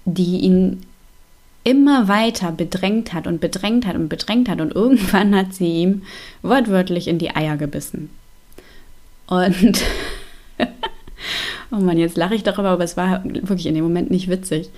die 0.05 0.39
ihn 0.39 0.82
immer 1.63 2.07
weiter 2.07 2.51
bedrängt 2.51 3.13
hat 3.13 3.28
und 3.28 3.41
bedrängt 3.41 3.86
hat 3.86 3.95
und 3.95 4.07
bedrängt 4.07 4.47
hat 4.47 4.61
und 4.61 4.74
irgendwann 4.74 5.36
hat 5.36 5.53
sie 5.53 5.82
ihm 5.82 6.03
wortwörtlich 6.41 7.07
in 7.07 7.20
die 7.20 7.36
Eier 7.36 7.57
gebissen. 7.57 8.09
Und 9.28 9.84
oh 11.72 11.76
Mann, 11.76 11.97
jetzt 11.97 12.15
lache 12.15 12.36
ich 12.36 12.43
darüber, 12.43 12.70
aber 12.70 12.84
es 12.84 12.95
war 12.95 13.24
wirklich 13.26 13.65
in 13.65 13.76
dem 13.76 13.84
Moment 13.84 14.09
nicht 14.09 14.30
witzig. 14.30 14.70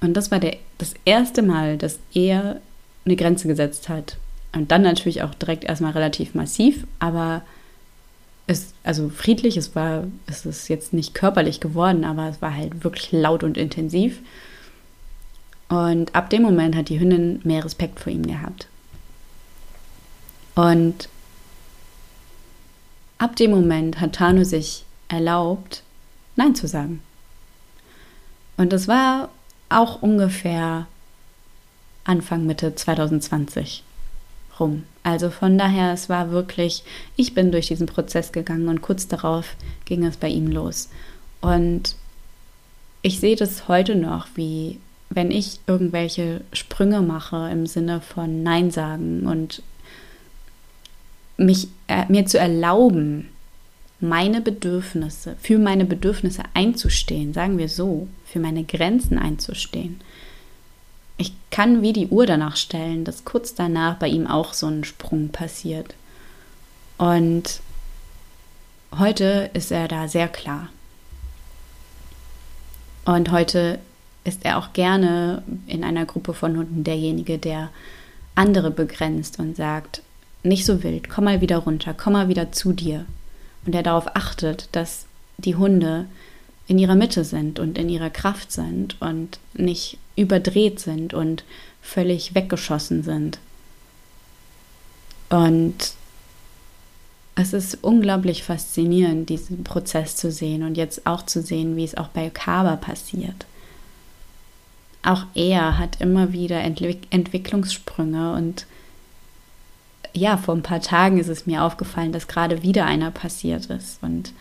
Und 0.00 0.14
das 0.14 0.30
war 0.30 0.40
der, 0.40 0.56
das 0.78 0.94
erste 1.04 1.42
Mal, 1.42 1.78
dass 1.78 2.00
er 2.12 2.60
eine 3.04 3.16
Grenze 3.16 3.46
gesetzt 3.46 3.88
hat. 3.88 4.16
Und 4.52 4.70
dann 4.70 4.82
natürlich 4.82 5.22
auch 5.22 5.34
direkt 5.34 5.64
erstmal 5.64 5.92
relativ 5.92 6.34
massiv, 6.34 6.86
aber 6.98 7.42
es, 8.46 8.74
also 8.82 9.08
friedlich, 9.08 9.56
es 9.56 9.74
war, 9.74 10.04
es 10.26 10.44
ist 10.44 10.68
jetzt 10.68 10.92
nicht 10.92 11.14
körperlich 11.14 11.60
geworden, 11.60 12.04
aber 12.04 12.28
es 12.28 12.42
war 12.42 12.54
halt 12.54 12.84
wirklich 12.84 13.10
laut 13.12 13.42
und 13.42 13.56
intensiv. 13.56 14.20
Und 15.68 16.14
ab 16.14 16.30
dem 16.30 16.42
Moment 16.42 16.76
hat 16.76 16.88
die 16.88 17.00
Hündin 17.00 17.40
mehr 17.44 17.64
Respekt 17.64 18.00
vor 18.00 18.12
ihm 18.12 18.26
gehabt. 18.26 18.68
Und 20.54 21.08
ab 23.18 23.36
dem 23.36 23.50
Moment 23.50 24.00
hat 24.00 24.14
Tano 24.14 24.44
sich 24.44 24.84
erlaubt, 25.08 25.82
Nein 26.36 26.54
zu 26.54 26.66
sagen. 26.66 27.00
Und 28.56 28.72
das 28.72 28.88
war 28.88 29.30
auch 29.68 30.02
ungefähr 30.02 30.86
Anfang 32.04 32.44
Mitte 32.46 32.74
2020 32.74 33.82
rum. 34.60 34.84
Also 35.04 35.30
von 35.30 35.58
daher, 35.58 35.92
es 35.92 36.08
war 36.08 36.30
wirklich, 36.30 36.82
ich 37.14 37.34
bin 37.34 37.52
durch 37.52 37.68
diesen 37.68 37.86
Prozess 37.86 38.32
gegangen 38.32 38.68
und 38.68 38.80
kurz 38.80 39.06
darauf 39.06 39.54
ging 39.84 40.04
es 40.04 40.16
bei 40.16 40.28
ihm 40.28 40.50
los. 40.50 40.88
Und 41.40 41.94
ich 43.02 43.20
sehe 43.20 43.36
das 43.36 43.68
heute 43.68 43.96
noch, 43.96 44.26
wie 44.34 44.80
wenn 45.10 45.30
ich 45.30 45.60
irgendwelche 45.66 46.40
Sprünge 46.54 47.02
mache 47.02 47.50
im 47.52 47.66
Sinne 47.66 48.00
von 48.00 48.42
Nein 48.42 48.70
sagen 48.70 49.26
und 49.26 49.62
mich, 51.36 51.68
äh, 51.86 52.06
mir 52.08 52.24
zu 52.24 52.38
erlauben, 52.38 53.28
meine 54.00 54.40
Bedürfnisse, 54.40 55.36
für 55.40 55.58
meine 55.58 55.84
Bedürfnisse 55.84 56.42
einzustehen, 56.54 57.34
sagen 57.34 57.58
wir 57.58 57.68
so, 57.68 58.08
für 58.24 58.40
meine 58.40 58.64
Grenzen 58.64 59.18
einzustehen. 59.18 60.00
Ich 61.16 61.32
kann 61.50 61.82
wie 61.82 61.92
die 61.92 62.08
Uhr 62.08 62.26
danach 62.26 62.56
stellen, 62.56 63.04
dass 63.04 63.24
kurz 63.24 63.54
danach 63.54 63.96
bei 63.96 64.08
ihm 64.08 64.26
auch 64.26 64.52
so 64.52 64.66
ein 64.66 64.84
Sprung 64.84 65.28
passiert. 65.28 65.94
Und 66.98 67.60
heute 68.98 69.50
ist 69.54 69.70
er 69.70 69.88
da 69.88 70.08
sehr 70.08 70.28
klar. 70.28 70.68
Und 73.04 73.30
heute 73.30 73.78
ist 74.24 74.44
er 74.44 74.58
auch 74.58 74.72
gerne 74.72 75.42
in 75.66 75.84
einer 75.84 76.06
Gruppe 76.06 76.32
von 76.32 76.56
Hunden 76.56 76.84
derjenige, 76.84 77.38
der 77.38 77.70
andere 78.34 78.70
begrenzt 78.70 79.38
und 79.38 79.56
sagt, 79.56 80.02
nicht 80.42 80.64
so 80.64 80.82
wild, 80.82 81.08
komm 81.08 81.24
mal 81.24 81.40
wieder 81.40 81.58
runter, 81.58 81.94
komm 81.94 82.14
mal 82.14 82.28
wieder 82.28 82.52
zu 82.52 82.72
dir, 82.72 83.06
und 83.64 83.72
der 83.72 83.82
darauf 83.82 84.14
achtet, 84.14 84.68
dass 84.72 85.06
die 85.38 85.56
Hunde 85.56 86.06
in 86.66 86.78
ihrer 86.78 86.94
Mitte 86.94 87.24
sind 87.24 87.58
und 87.58 87.78
in 87.78 87.88
ihrer 87.88 88.10
Kraft 88.10 88.50
sind 88.50 89.00
und 89.00 89.38
nicht 89.52 89.98
überdreht 90.16 90.80
sind 90.80 91.12
und 91.12 91.44
völlig 91.82 92.34
weggeschossen 92.34 93.02
sind. 93.02 93.38
Und 95.28 95.94
es 97.36 97.52
ist 97.52 97.78
unglaublich 97.82 98.44
faszinierend, 98.44 99.28
diesen 99.28 99.64
Prozess 99.64 100.16
zu 100.16 100.30
sehen 100.30 100.62
und 100.62 100.76
jetzt 100.76 101.06
auch 101.06 101.26
zu 101.26 101.42
sehen, 101.42 101.76
wie 101.76 101.84
es 101.84 101.96
auch 101.96 102.08
bei 102.08 102.30
Kaba 102.30 102.76
passiert. 102.76 103.46
Auch 105.02 105.24
er 105.34 105.78
hat 105.78 106.00
immer 106.00 106.32
wieder 106.32 106.60
Entwick 106.60 107.08
Entwicklungssprünge 107.10 108.32
und 108.34 108.66
ja, 110.14 110.36
vor 110.36 110.54
ein 110.54 110.62
paar 110.62 110.80
Tagen 110.80 111.18
ist 111.18 111.28
es 111.28 111.44
mir 111.44 111.64
aufgefallen, 111.64 112.12
dass 112.12 112.28
gerade 112.28 112.62
wieder 112.62 112.86
einer 112.86 113.10
passiert 113.10 113.66
ist 113.66 113.98
und 114.00 114.32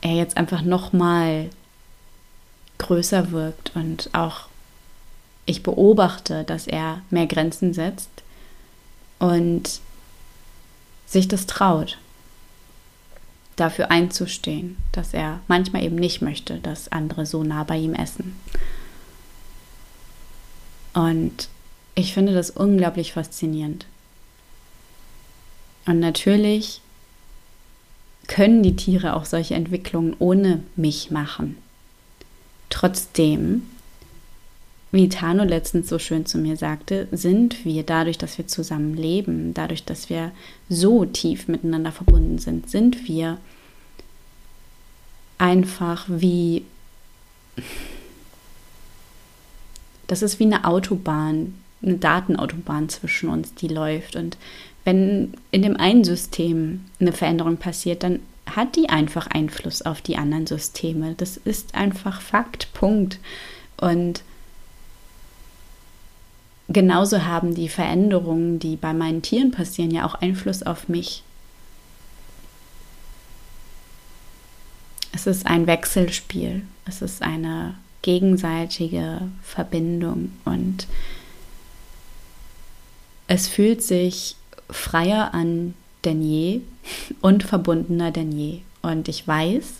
er 0.00 0.14
jetzt 0.14 0.36
einfach 0.36 0.62
noch 0.62 0.92
mal 0.92 1.50
größer 2.78 3.30
wirkt 3.30 3.72
und 3.74 4.10
auch 4.12 4.48
ich 5.46 5.62
beobachte, 5.62 6.44
dass 6.44 6.66
er 6.66 7.02
mehr 7.10 7.26
Grenzen 7.26 7.74
setzt 7.74 8.10
und 9.18 9.80
sich 11.06 11.28
das 11.28 11.46
traut, 11.46 11.98
dafür 13.56 13.90
einzustehen, 13.90 14.76
dass 14.92 15.12
er 15.12 15.40
manchmal 15.48 15.82
eben 15.82 15.96
nicht 15.96 16.22
möchte, 16.22 16.58
dass 16.58 16.90
andere 16.92 17.26
so 17.26 17.42
nah 17.42 17.64
bei 17.64 17.76
ihm 17.76 17.94
essen. 17.94 18.40
Und 20.94 21.48
ich 21.94 22.14
finde 22.14 22.32
das 22.32 22.50
unglaublich 22.50 23.12
faszinierend. 23.12 23.86
Und 25.86 26.00
natürlich 26.00 26.80
können 28.30 28.62
die 28.62 28.76
Tiere 28.76 29.16
auch 29.16 29.24
solche 29.24 29.56
Entwicklungen 29.56 30.14
ohne 30.20 30.62
mich 30.76 31.10
machen. 31.10 31.58
Trotzdem, 32.70 33.66
wie 34.92 35.08
Tano 35.08 35.42
letztens 35.42 35.88
so 35.88 35.98
schön 35.98 36.26
zu 36.26 36.38
mir 36.38 36.56
sagte, 36.56 37.08
sind 37.10 37.64
wir 37.64 37.82
dadurch, 37.82 38.18
dass 38.18 38.38
wir 38.38 38.46
zusammen 38.46 38.94
leben, 38.96 39.52
dadurch, 39.52 39.84
dass 39.84 40.08
wir 40.10 40.30
so 40.68 41.04
tief 41.04 41.48
miteinander 41.48 41.90
verbunden 41.90 42.38
sind, 42.38 42.70
sind 42.70 43.08
wir 43.08 43.38
einfach 45.38 46.06
wie, 46.08 46.64
das 50.06 50.22
ist 50.22 50.38
wie 50.38 50.44
eine 50.44 50.66
Autobahn, 50.66 51.54
eine 51.82 51.96
Datenautobahn 51.96 52.90
zwischen 52.90 53.28
uns, 53.28 53.54
die 53.54 53.68
läuft. 53.68 54.14
Und 54.14 54.36
wenn 54.84 55.34
in 55.50 55.62
dem 55.62 55.76
einen 55.76 56.04
System 56.04 56.86
eine 57.00 57.12
Veränderung 57.12 57.56
passiert, 57.56 58.02
dann 58.02 58.20
hat 58.46 58.76
die 58.76 58.88
einfach 58.88 59.26
Einfluss 59.28 59.82
auf 59.82 60.00
die 60.00 60.16
anderen 60.16 60.46
Systeme. 60.46 61.14
Das 61.16 61.36
ist 61.36 61.74
einfach 61.74 62.20
Fakt, 62.20 62.72
Punkt. 62.72 63.18
Und 63.76 64.22
genauso 66.68 67.24
haben 67.24 67.54
die 67.54 67.68
Veränderungen, 67.68 68.58
die 68.58 68.76
bei 68.76 68.92
meinen 68.92 69.22
Tieren 69.22 69.50
passieren, 69.50 69.90
ja 69.90 70.06
auch 70.06 70.14
Einfluss 70.14 70.62
auf 70.62 70.88
mich. 70.88 71.22
Es 75.12 75.26
ist 75.26 75.46
ein 75.46 75.66
Wechselspiel, 75.66 76.62
es 76.86 77.02
ist 77.02 77.20
eine 77.22 77.74
gegenseitige 78.02 79.22
Verbindung 79.42 80.32
und 80.44 80.86
es 83.26 83.46
fühlt 83.46 83.82
sich 83.82 84.36
freier 84.72 85.34
an 85.34 85.74
denn 86.04 86.22
je 86.22 86.60
und 87.20 87.42
verbundener 87.42 88.10
denn 88.10 88.32
je. 88.32 88.60
Und 88.82 89.08
ich 89.08 89.26
weiß, 89.26 89.74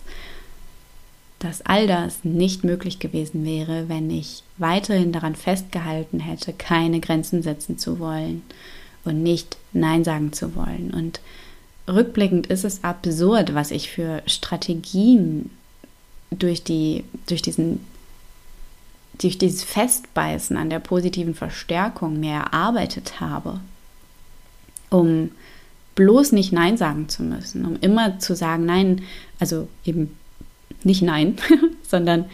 dass 1.39 1.61
all 1.63 1.87
das 1.87 2.23
nicht 2.23 2.63
möglich 2.63 2.99
gewesen 2.99 3.43
wäre, 3.45 3.89
wenn 3.89 4.11
ich 4.11 4.43
weiterhin 4.57 5.11
daran 5.11 5.35
festgehalten 5.35 6.19
hätte, 6.19 6.53
keine 6.53 6.99
Grenzen 6.99 7.41
setzen 7.41 7.79
zu 7.79 7.99
wollen 7.99 8.43
und 9.03 9.23
nicht 9.23 9.57
Nein 9.73 10.03
sagen 10.03 10.33
zu 10.33 10.55
wollen. 10.55 10.91
Und 10.93 11.19
rückblickend 11.87 12.47
ist 12.47 12.63
es 12.63 12.83
absurd, 12.83 13.55
was 13.55 13.71
ich 13.71 13.89
für 13.89 14.21
Strategien 14.27 15.49
durch, 16.29 16.63
die, 16.63 17.03
durch, 17.25 17.41
diesen, 17.41 17.85
durch 19.19 19.39
dieses 19.39 19.63
Festbeißen 19.63 20.55
an 20.57 20.69
der 20.69 20.79
positiven 20.79 21.33
Verstärkung 21.33 22.19
mir 22.19 22.33
erarbeitet 22.33 23.19
habe 23.19 23.59
um 24.91 25.31
bloß 25.95 26.31
nicht 26.33 26.53
Nein 26.53 26.77
sagen 26.77 27.09
zu 27.09 27.23
müssen, 27.23 27.65
um 27.65 27.77
immer 27.81 28.19
zu 28.19 28.35
sagen 28.35 28.65
Nein, 28.65 29.01
also 29.39 29.67
eben 29.83 30.15
nicht 30.83 31.01
Nein, 31.01 31.37
sondern 31.83 32.25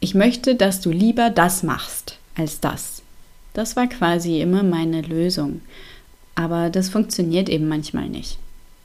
ich 0.00 0.14
möchte, 0.14 0.54
dass 0.54 0.80
du 0.80 0.90
lieber 0.90 1.30
das 1.30 1.62
machst 1.62 2.18
als 2.34 2.60
das. 2.60 3.02
Das 3.54 3.76
war 3.76 3.86
quasi 3.86 4.40
immer 4.40 4.62
meine 4.62 5.02
Lösung. 5.02 5.62
Aber 6.34 6.70
das 6.70 6.88
funktioniert 6.88 7.48
eben 7.48 7.68
manchmal 7.68 8.08
nicht. 8.08 8.38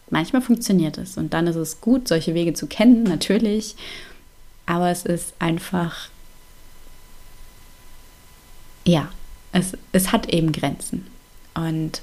Manchmal 0.09 0.41
funktioniert 0.41 0.97
es 0.97 1.17
und 1.17 1.33
dann 1.33 1.47
ist 1.47 1.55
es 1.55 1.81
gut, 1.81 2.07
solche 2.07 2.33
Wege 2.33 2.53
zu 2.53 2.67
kennen, 2.67 3.03
natürlich. 3.03 3.75
Aber 4.65 4.89
es 4.89 5.05
ist 5.05 5.33
einfach, 5.39 6.09
ja, 8.85 9.09
es, 9.51 9.73
es 9.93 10.11
hat 10.11 10.29
eben 10.29 10.51
Grenzen. 10.51 11.07
Und 11.53 12.01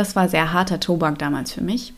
das 0.00 0.16
war 0.16 0.28
sehr 0.30 0.52
harter 0.52 0.80
Tobak 0.80 1.18
damals 1.18 1.52
für 1.52 1.60
mich. 1.60 1.92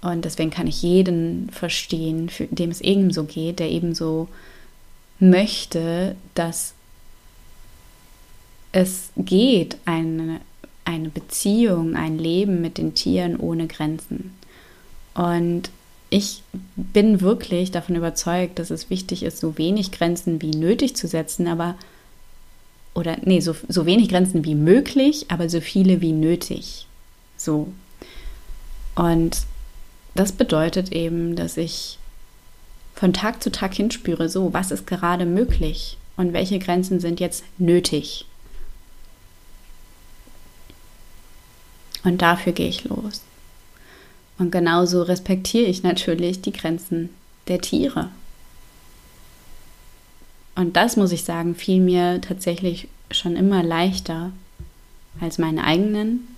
Und 0.00 0.24
deswegen 0.24 0.50
kann 0.50 0.66
ich 0.66 0.82
jeden 0.82 1.48
verstehen, 1.50 2.28
für, 2.28 2.46
dem 2.46 2.70
es 2.70 2.80
ebenso 2.80 3.24
geht, 3.24 3.60
der 3.60 3.70
ebenso 3.70 4.28
möchte, 5.20 6.16
dass 6.34 6.74
es 8.72 9.10
geht, 9.16 9.76
eine, 9.84 10.40
eine 10.84 11.10
Beziehung, 11.10 11.94
ein 11.94 12.18
Leben 12.18 12.60
mit 12.60 12.78
den 12.78 12.94
Tieren 12.94 13.36
ohne 13.36 13.68
Grenzen. 13.68 14.32
Und 15.14 15.70
ich 16.10 16.42
bin 16.74 17.20
wirklich 17.20 17.70
davon 17.70 17.94
überzeugt, 17.94 18.58
dass 18.58 18.70
es 18.70 18.90
wichtig 18.90 19.22
ist, 19.22 19.38
so 19.38 19.56
wenig 19.58 19.92
Grenzen 19.92 20.42
wie 20.42 20.50
nötig 20.50 20.96
zu 20.96 21.06
setzen, 21.06 21.46
aber 21.46 21.76
oder 22.94 23.16
nee, 23.24 23.40
so, 23.40 23.54
so 23.68 23.86
wenig 23.86 24.08
Grenzen 24.08 24.44
wie 24.44 24.56
möglich, 24.56 25.26
aber 25.28 25.48
so 25.48 25.60
viele 25.60 26.00
wie 26.00 26.12
nötig. 26.12 26.86
So. 27.44 27.72
Und 28.94 29.38
das 30.14 30.32
bedeutet 30.32 30.92
eben, 30.92 31.36
dass 31.36 31.56
ich 31.56 31.98
von 32.94 33.12
Tag 33.12 33.42
zu 33.42 33.50
Tag 33.50 33.74
hinspüre, 33.74 34.28
so, 34.28 34.52
was 34.52 34.70
ist 34.70 34.86
gerade 34.86 35.24
möglich 35.24 35.96
und 36.16 36.32
welche 36.32 36.58
Grenzen 36.58 37.00
sind 37.00 37.20
jetzt 37.20 37.44
nötig. 37.58 38.26
Und 42.04 42.20
dafür 42.20 42.52
gehe 42.52 42.68
ich 42.68 42.84
los. 42.84 43.22
Und 44.38 44.50
genauso 44.50 45.02
respektiere 45.02 45.66
ich 45.66 45.82
natürlich 45.82 46.42
die 46.42 46.52
Grenzen 46.52 47.10
der 47.48 47.60
Tiere. 47.60 48.10
Und 50.54 50.76
das 50.76 50.96
muss 50.96 51.12
ich 51.12 51.24
sagen, 51.24 51.54
fiel 51.54 51.80
mir 51.80 52.20
tatsächlich 52.20 52.88
schon 53.10 53.36
immer 53.36 53.62
leichter 53.62 54.32
als 55.20 55.38
meine 55.38 55.64
eigenen. 55.64 56.31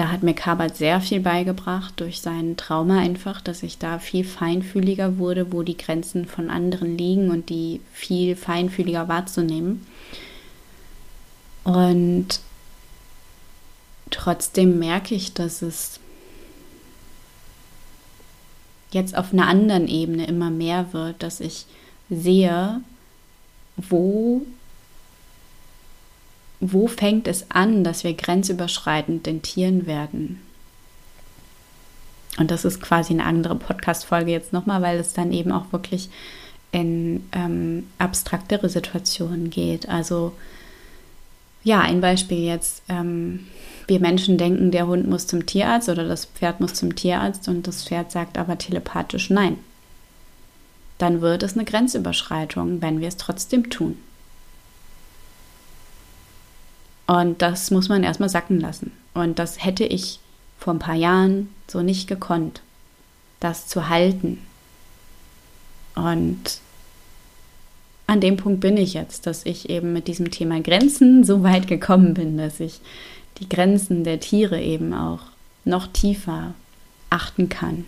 Da 0.00 0.10
hat 0.10 0.22
mir 0.22 0.32
Kabat 0.32 0.78
sehr 0.78 1.02
viel 1.02 1.20
beigebracht 1.20 1.92
durch 2.00 2.22
sein 2.22 2.56
Trauma 2.56 3.00
einfach, 3.00 3.42
dass 3.42 3.62
ich 3.62 3.76
da 3.76 3.98
viel 3.98 4.24
feinfühliger 4.24 5.18
wurde, 5.18 5.52
wo 5.52 5.62
die 5.62 5.76
Grenzen 5.76 6.24
von 6.24 6.48
anderen 6.48 6.96
liegen 6.96 7.30
und 7.30 7.50
die 7.50 7.82
viel 7.92 8.34
feinfühliger 8.34 9.08
wahrzunehmen. 9.08 9.86
Und 11.64 12.40
trotzdem 14.10 14.78
merke 14.78 15.14
ich, 15.14 15.34
dass 15.34 15.60
es 15.60 16.00
jetzt 18.92 19.14
auf 19.14 19.34
einer 19.34 19.48
anderen 19.48 19.86
Ebene 19.86 20.26
immer 20.26 20.48
mehr 20.48 20.94
wird, 20.94 21.22
dass 21.22 21.40
ich 21.40 21.66
sehe, 22.08 22.80
wo, 23.76 24.46
wo 26.60 26.86
fängt 26.86 27.26
es 27.26 27.50
an, 27.50 27.84
dass 27.84 28.04
wir 28.04 28.14
grenzüberschreitend 28.14 29.26
den 29.26 29.42
Tieren 29.42 29.86
werden. 29.86 30.40
Und 32.38 32.50
das 32.50 32.64
ist 32.64 32.80
quasi 32.80 33.12
eine 33.12 33.24
andere 33.24 33.56
Podcast-Folge 33.56 34.30
jetzt 34.30 34.52
nochmal, 34.52 34.82
weil 34.82 34.98
es 34.98 35.14
dann 35.14 35.32
eben 35.32 35.52
auch 35.52 35.72
wirklich 35.72 36.10
in 36.72 37.28
ähm, 37.32 37.88
abstraktere 37.98 38.68
Situationen 38.68 39.50
geht. 39.50 39.88
Also 39.88 40.32
ja, 41.64 41.80
ein 41.80 42.00
Beispiel 42.00 42.44
jetzt. 42.44 42.82
Ähm, 42.88 43.46
wir 43.86 43.98
Menschen 43.98 44.38
denken, 44.38 44.70
der 44.70 44.86
Hund 44.86 45.08
muss 45.08 45.26
zum 45.26 45.46
Tierarzt 45.46 45.88
oder 45.88 46.06
das 46.06 46.26
Pferd 46.26 46.60
muss 46.60 46.74
zum 46.74 46.94
Tierarzt 46.94 47.48
und 47.48 47.66
das 47.66 47.84
Pferd 47.84 48.12
sagt 48.12 48.38
aber 48.38 48.56
telepathisch 48.56 49.30
nein. 49.30 49.58
Dann 50.98 51.20
wird 51.20 51.42
es 51.42 51.54
eine 51.54 51.64
Grenzüberschreitung, 51.64 52.80
wenn 52.82 53.00
wir 53.00 53.08
es 53.08 53.16
trotzdem 53.16 53.68
tun. 53.68 53.96
Und 57.10 57.42
das 57.42 57.72
muss 57.72 57.88
man 57.88 58.04
erstmal 58.04 58.28
sacken 58.28 58.60
lassen. 58.60 58.92
Und 59.14 59.40
das 59.40 59.64
hätte 59.64 59.82
ich 59.82 60.20
vor 60.60 60.74
ein 60.74 60.78
paar 60.78 60.94
Jahren 60.94 61.52
so 61.66 61.82
nicht 61.82 62.06
gekonnt, 62.06 62.62
das 63.40 63.66
zu 63.66 63.88
halten. 63.88 64.38
Und 65.96 66.60
an 68.06 68.20
dem 68.20 68.36
Punkt 68.36 68.60
bin 68.60 68.76
ich 68.76 68.94
jetzt, 68.94 69.26
dass 69.26 69.44
ich 69.44 69.70
eben 69.70 69.92
mit 69.92 70.06
diesem 70.06 70.30
Thema 70.30 70.60
Grenzen 70.60 71.24
so 71.24 71.42
weit 71.42 71.66
gekommen 71.66 72.14
bin, 72.14 72.38
dass 72.38 72.60
ich 72.60 72.80
die 73.38 73.48
Grenzen 73.48 74.04
der 74.04 74.20
Tiere 74.20 74.60
eben 74.60 74.94
auch 74.94 75.22
noch 75.64 75.88
tiefer 75.88 76.54
achten 77.10 77.48
kann. 77.48 77.86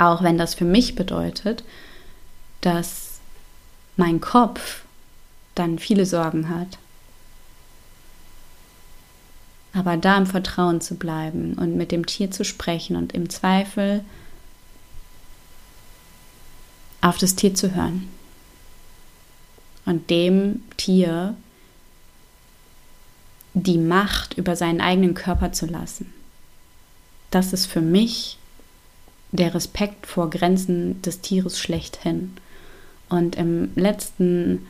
Auch 0.00 0.20
wenn 0.20 0.36
das 0.36 0.56
für 0.56 0.64
mich 0.64 0.96
bedeutet, 0.96 1.62
dass 2.60 3.20
mein 3.96 4.20
Kopf 4.20 4.82
dann 5.54 5.78
viele 5.78 6.06
Sorgen 6.06 6.48
hat. 6.48 6.76
Aber 9.74 9.96
da 9.96 10.16
im 10.16 10.26
Vertrauen 10.26 10.80
zu 10.80 10.94
bleiben 10.94 11.54
und 11.54 11.76
mit 11.76 11.90
dem 11.90 12.06
Tier 12.06 12.30
zu 12.30 12.44
sprechen 12.44 12.96
und 12.96 13.12
im 13.12 13.28
Zweifel 13.28 14.04
auf 17.00 17.18
das 17.18 17.34
Tier 17.34 17.54
zu 17.54 17.74
hören 17.74 18.08
und 19.84 20.08
dem 20.10 20.62
Tier 20.76 21.36
die 23.52 23.78
Macht 23.78 24.34
über 24.38 24.56
seinen 24.56 24.80
eigenen 24.80 25.14
Körper 25.14 25.52
zu 25.52 25.66
lassen. 25.66 26.12
Das 27.30 27.52
ist 27.52 27.66
für 27.66 27.80
mich 27.80 28.38
der 29.32 29.54
Respekt 29.54 30.06
vor 30.06 30.30
Grenzen 30.30 31.02
des 31.02 31.20
Tieres 31.20 31.58
schlechthin. 31.58 32.36
Und 33.08 33.36
im 33.36 33.70
letzten 33.74 34.66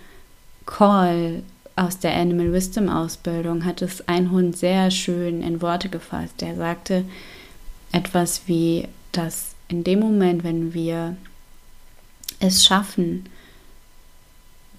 Call 0.66 1.42
aus 1.76 1.98
der 1.98 2.14
Animal 2.14 2.52
Wisdom 2.52 2.88
Ausbildung 2.88 3.64
hat 3.64 3.82
es 3.82 4.06
ein 4.08 4.30
Hund 4.30 4.56
sehr 4.56 4.90
schön 4.90 5.42
in 5.42 5.60
Worte 5.60 5.88
gefasst. 5.88 6.42
Er 6.42 6.54
sagte 6.54 7.04
etwas 7.92 8.42
wie, 8.46 8.88
dass 9.12 9.54
in 9.68 9.84
dem 9.84 10.00
Moment, 10.00 10.44
wenn 10.44 10.74
wir 10.74 11.16
es 12.38 12.64
schaffen, 12.64 13.24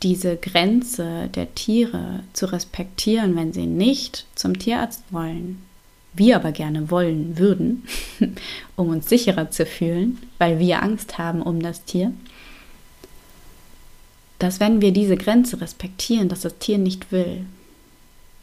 diese 0.04 0.38
Grenze 0.38 1.30
der 1.34 1.54
Tiere 1.56 2.24
zu 2.34 2.52
respektieren, 2.52 3.36
wenn 3.36 3.54
sie 3.54 3.66
nicht 3.66 4.26
zum 4.36 4.60
Tierarzt 4.60 5.04
wollen, 5.10 5.64
wir 6.14 6.36
aber 6.38 6.52
gerne 6.52 6.92
wollen 6.92 7.38
würden, 7.38 7.84
um 8.76 8.90
uns 8.90 9.10
sicherer 9.10 9.52
zu 9.52 9.66
fühlen, 9.66 10.20
weil 10.38 10.60
wir 10.60 10.82
Angst 10.82 11.18
haben 11.18 11.42
um 11.42 11.62
das 11.62 11.84
Tier, 11.84 12.14
dass 14.40 14.60
wenn 14.60 14.82
wir 14.82 14.92
diese 14.92 15.18
Grenze 15.18 15.62
respektieren, 15.62 16.30
dass 16.30 16.42
das 16.42 16.58
Tier 16.58 16.78
nicht 16.78 17.12
will, 17.12 17.46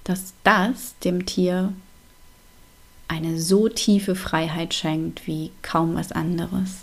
dass 0.04 0.32
das 0.44 0.98
dem 1.04 1.26
Tier 1.26 1.72
eine 3.08 3.38
so 3.40 3.68
tiefe 3.68 4.14
Freiheit 4.14 4.72
schenkt 4.74 5.26
wie 5.26 5.50
kaum 5.60 5.94
was 5.94 6.12
anderes. 6.12 6.76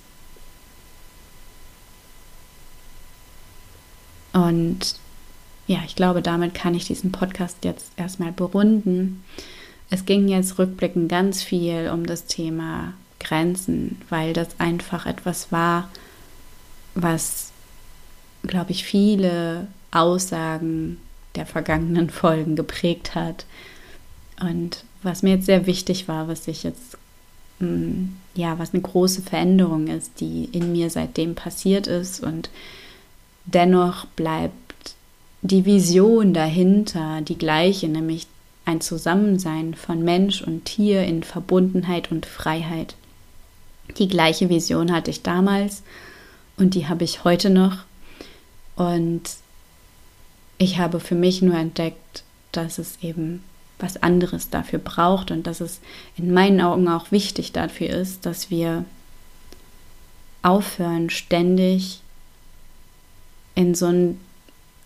Und 4.32 4.96
ja, 5.68 5.80
ich 5.86 5.96
glaube, 5.96 6.22
damit 6.22 6.54
kann 6.54 6.76
ich 6.76 6.86
diesen 6.86 7.12
Podcast 7.12 7.58
jetzt 7.64 7.92
erstmal 7.98 8.32
berunden. 8.32 9.24
Es 9.90 10.06
ging 10.06 10.28
jetzt 10.28 10.60
rückblickend 10.60 11.10
ganz 11.10 11.42
viel 11.42 11.90
um 11.92 12.06
das 12.06 12.26
Thema 12.26 12.94
Grenzen, 13.20 14.02
weil 14.10 14.34
das 14.34 14.60
einfach 14.60 15.06
etwas 15.06 15.52
war, 15.52 15.90
was, 16.96 17.52
glaube 18.50 18.72
ich, 18.72 18.84
viele 18.84 19.68
Aussagen 19.92 20.98
der 21.36 21.46
vergangenen 21.46 22.10
Folgen 22.22 22.56
geprägt 22.56 23.16
hat. 23.16 23.46
Und 24.42 24.84
was 25.04 25.24
mir 25.24 25.36
jetzt 25.36 25.46
sehr 25.46 25.66
wichtig 25.66 26.08
war, 26.08 26.28
was 26.28 26.48
ich 26.48 26.64
jetzt, 26.64 26.98
mm, 27.60 28.06
ja, 28.36 28.60
was 28.60 28.74
eine 28.74 28.82
große 28.82 29.22
Veränderung 29.22 29.88
ist, 29.88 30.20
die 30.20 30.50
in 30.52 30.72
mir 30.74 30.90
seitdem 30.90 31.36
passiert 31.36 31.88
ist 31.88 32.22
und 32.22 32.50
Dennoch 33.54 34.06
bleibt 34.06 34.94
die 35.42 35.66
Vision 35.66 36.34
dahinter 36.34 37.22
die 37.22 37.38
gleiche, 37.38 37.88
nämlich 37.88 38.28
ein 38.66 38.82
Zusammensein 38.82 39.74
von 39.74 40.04
Mensch 40.04 40.44
und 40.44 40.66
Tier 40.66 41.04
in 41.04 41.24
Verbundenheit 41.24 42.12
und 42.12 42.28
Freiheit. 42.28 42.96
Die 43.98 44.08
gleiche 44.08 44.50
Vision 44.50 44.92
hatte 44.92 45.10
ich 45.10 45.24
damals 45.24 45.82
und 46.58 46.76
die 46.76 46.88
habe 46.88 47.04
ich 47.04 47.24
heute 47.24 47.50
noch. 47.50 47.86
Und 48.80 49.24
ich 50.58 50.80
habe 50.80 51.02
für 51.02 51.14
mich 51.16 51.42
nur 51.42 51.56
entdeckt, 51.56 52.24
dass 52.54 52.78
es 52.78 52.98
eben 53.02 53.44
was 53.78 54.02
anderes 54.02 54.50
dafür 54.50 54.80
braucht 54.80 55.32
und 55.32 55.48
dass 55.48 55.60
es 55.60 55.82
in 56.16 56.34
meinen 56.34 56.62
Augen 56.62 56.88
auch 56.88 57.12
wichtig 57.12 57.52
dafür 57.52 57.90
ist, 57.90 58.26
dass 58.26 58.50
wir 58.50 58.86
aufhören, 60.44 61.10
ständig 61.10 62.00
in 63.54 63.76
so 63.76 63.88
ein 63.88 64.18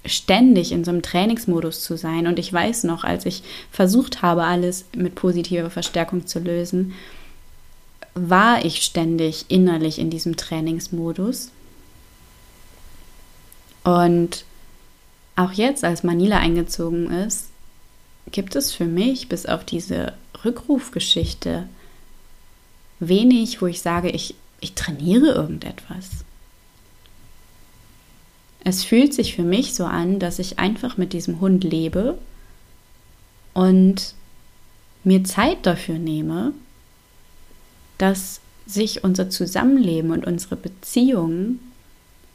ständig 0.05 0.71
in 0.71 0.83
so 0.83 0.89
einem 0.89 1.03
Trainingsmodus 1.03 1.83
zu 1.83 1.95
sein. 1.95 2.25
Und 2.25 2.39
ich 2.39 2.51
weiß 2.51 2.85
noch, 2.85 3.03
als 3.03 3.27
ich 3.27 3.43
versucht 3.71 4.23
habe, 4.23 4.43
alles 4.43 4.85
mit 4.97 5.13
positiver 5.13 5.69
Verstärkung 5.69 6.25
zu 6.25 6.39
lösen, 6.39 6.93
war 8.15 8.65
ich 8.65 8.81
ständig 8.81 9.45
innerlich 9.49 9.99
in 9.99 10.09
diesem 10.09 10.35
Trainingsmodus. 10.35 11.51
Und 13.83 14.45
auch 15.35 15.51
jetzt, 15.51 15.83
als 15.83 16.03
Manila 16.03 16.37
eingezogen 16.37 17.09
ist, 17.11 17.49
gibt 18.31 18.55
es 18.55 18.71
für 18.71 18.85
mich 18.85 19.29
bis 19.29 19.45
auf 19.45 19.65
diese 19.65 20.13
Rückrufgeschichte 20.45 21.67
wenig, 22.99 23.61
wo 23.61 23.67
ich 23.67 23.81
sage, 23.81 24.09
ich, 24.09 24.35
ich 24.59 24.73
trainiere 24.73 25.33
irgendetwas. 25.33 26.09
Es 28.63 28.83
fühlt 28.83 29.13
sich 29.13 29.35
für 29.35 29.43
mich 29.43 29.73
so 29.73 29.85
an, 29.85 30.19
dass 30.19 30.39
ich 30.39 30.59
einfach 30.59 30.95
mit 30.95 31.11
diesem 31.11 31.41
Hund 31.41 31.63
lebe 31.65 32.17
und 33.53 34.15
mir 35.03 35.23
Zeit 35.25 35.65
dafür 35.65 35.97
nehme, 35.97 36.53
dass 37.97 38.39
sich 38.65 39.03
unser 39.03 39.29
Zusammenleben 39.29 40.11
und 40.11 40.25
unsere 40.25 40.55
Beziehungen 40.55 41.59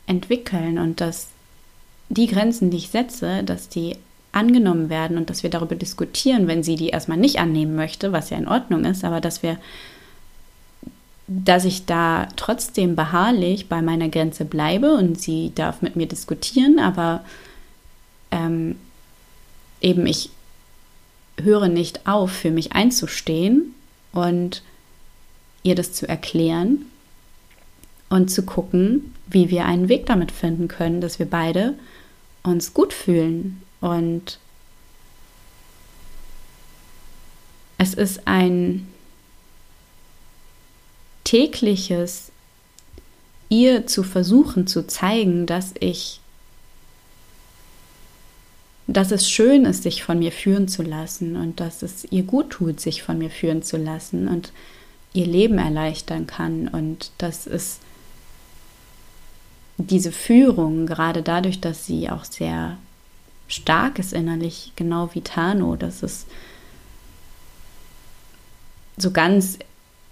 entwickeln 0.07 0.78
und 0.78 1.01
dass 1.01 1.28
die 2.09 2.27
Grenzen, 2.27 2.71
die 2.71 2.79
ich 2.79 2.89
setze, 2.89 3.43
dass 3.45 3.69
die 3.69 3.97
angenommen 4.33 4.91
werden 4.91 5.17
und 5.17 5.31
dass 5.31 5.43
wir 5.43 5.51
darüber 5.51 5.75
diskutieren, 5.75 6.47
wenn 6.47 6.63
sie 6.63 6.77
die 6.77 6.89
erstmal 6.89 7.19
nicht 7.19 7.39
annehmen 7.39 7.77
möchte, 7.77 8.13
was 8.13 8.31
ja 8.31 8.37
in 8.37 8.49
Ordnung 8.49 8.85
ist, 8.85 9.05
aber 9.05 9.21
dass 9.21 9.43
wir, 9.43 9.59
dass 11.27 11.65
ich 11.65 11.87
da 11.87 12.29
trotzdem 12.37 12.95
beharrlich 12.95 13.69
bei 13.69 13.83
meiner 13.83 14.09
Grenze 14.09 14.45
bleibe 14.45 14.95
und 14.95 15.21
sie 15.21 15.53
darf 15.55 15.83
mit 15.83 15.97
mir 15.97 16.07
diskutieren, 16.07 16.79
aber 16.79 17.25
ähm, 18.31 18.77
eben 19.81 20.07
ich 20.07 20.31
höre 21.41 21.69
nicht 21.69 22.07
auf, 22.07 22.31
für 22.31 22.51
mich 22.51 22.73
einzustehen 22.73 23.75
und 24.13 24.63
ihr 25.63 25.75
das 25.75 25.93
zu 25.93 26.09
erklären 26.09 26.87
und 28.09 28.31
zu 28.31 28.43
gucken, 28.43 29.15
wie 29.27 29.51
wir 29.51 29.65
einen 29.65 29.89
Weg 29.89 30.07
damit 30.07 30.33
finden 30.33 30.69
können, 30.69 31.01
dass 31.01 31.19
wir 31.19 31.27
beide 31.27 31.75
uns 32.43 32.74
gut 32.74 32.93
fühlen. 32.93 33.62
Und 33.80 34.39
es 37.78 37.95
ist 37.95 38.26
ein 38.26 38.89
tägliches 41.24 42.32
ihr 43.51 43.86
zu 43.86 44.03
versuchen 44.03 44.66
zu 44.66 44.86
zeigen, 44.86 45.47
dass 45.47 45.74
ich 45.80 46.20
dass 48.91 49.11
es 49.11 49.30
schön 49.30 49.66
ist, 49.66 49.82
sich 49.82 50.03
von 50.03 50.18
mir 50.18 50.32
führen 50.32 50.66
zu 50.66 50.82
lassen 50.82 51.36
und 51.36 51.61
dass 51.61 51.82
es 51.82 52.11
ihr 52.11 52.22
gut 52.22 52.49
tut, 52.49 52.80
sich 52.80 53.03
von 53.03 53.18
mir 53.18 53.28
führen 53.28 53.62
zu 53.62 53.76
lassen 53.76 54.28
und 54.28 54.51
ihr 55.12 55.26
Leben 55.26 55.59
erleichtern 55.59 56.26
kann 56.26 56.68
und 56.68 57.11
dass 57.18 57.47
es 57.47 57.80
diese 59.79 60.12
Führung, 60.12 60.87
gerade 60.87 61.22
dadurch, 61.22 61.61
dass 61.61 61.87
sie 61.87 62.11
auch 62.11 62.24
sehr 62.24 62.76
stark 63.47 63.99
ist 63.99 64.12
innerlich, 64.12 64.72
genau 64.76 65.11
wie 65.14 65.22
Tano, 65.22 65.76
dass 65.76 66.03
es 66.03 66.26
so 68.97 69.11
ganz 69.11 69.59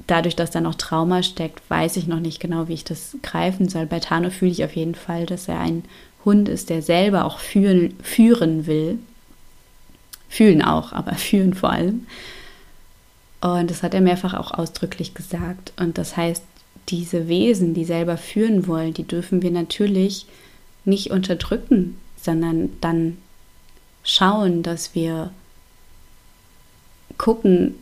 dadurch, 0.07 0.37
dass 0.37 0.51
da 0.51 0.61
noch 0.61 0.75
Trauma 0.75 1.23
steckt, 1.23 1.69
weiß 1.69 1.97
ich 1.97 2.07
noch 2.07 2.21
nicht 2.21 2.41
genau, 2.41 2.69
wie 2.69 2.75
ich 2.75 2.85
das 2.85 3.17
greifen 3.23 3.69
soll. 3.69 3.87
Bei 3.87 4.01
Tano 4.01 4.31
fühle 4.31 4.53
ich 4.53 4.65
auf 4.65 4.77
jeden 4.77 4.95
Fall, 4.95 5.27
dass 5.27 5.49
er 5.49 5.59
ein 5.61 5.85
Hund 6.25 6.49
ist, 6.49 6.71
der 6.71 6.83
selber 6.83 7.25
auch 7.25 7.39
führen, 7.39 7.97
führen 8.03 8.67
will. 8.67 8.99
Fühlen 10.29 10.63
auch, 10.63 10.93
aber 10.93 11.15
führen 11.17 11.55
vor 11.55 11.71
allem. 11.71 12.07
Und 13.41 13.71
das 13.71 13.83
hat 13.83 13.95
er 13.95 14.01
mehrfach 14.01 14.35
auch 14.35 14.53
ausdrücklich 14.53 15.15
gesagt. 15.15 15.73
Und 15.77 15.99
das 15.99 16.17
heißt, 16.17 16.43
diese 16.89 17.29
Wesen, 17.29 17.75
die 17.75 17.85
selber 17.85 18.17
führen 18.17 18.67
wollen, 18.67 18.95
die 18.95 19.05
dürfen 19.05 19.43
wir 19.43 19.51
natürlich 19.51 20.27
nicht 20.85 21.11
unterdrücken, 21.11 21.99
sondern 22.21 22.71
dann 22.81 23.19
schauen, 24.05 24.63
dass 24.63 24.95
wir 24.95 25.31
gucken, 27.19 27.75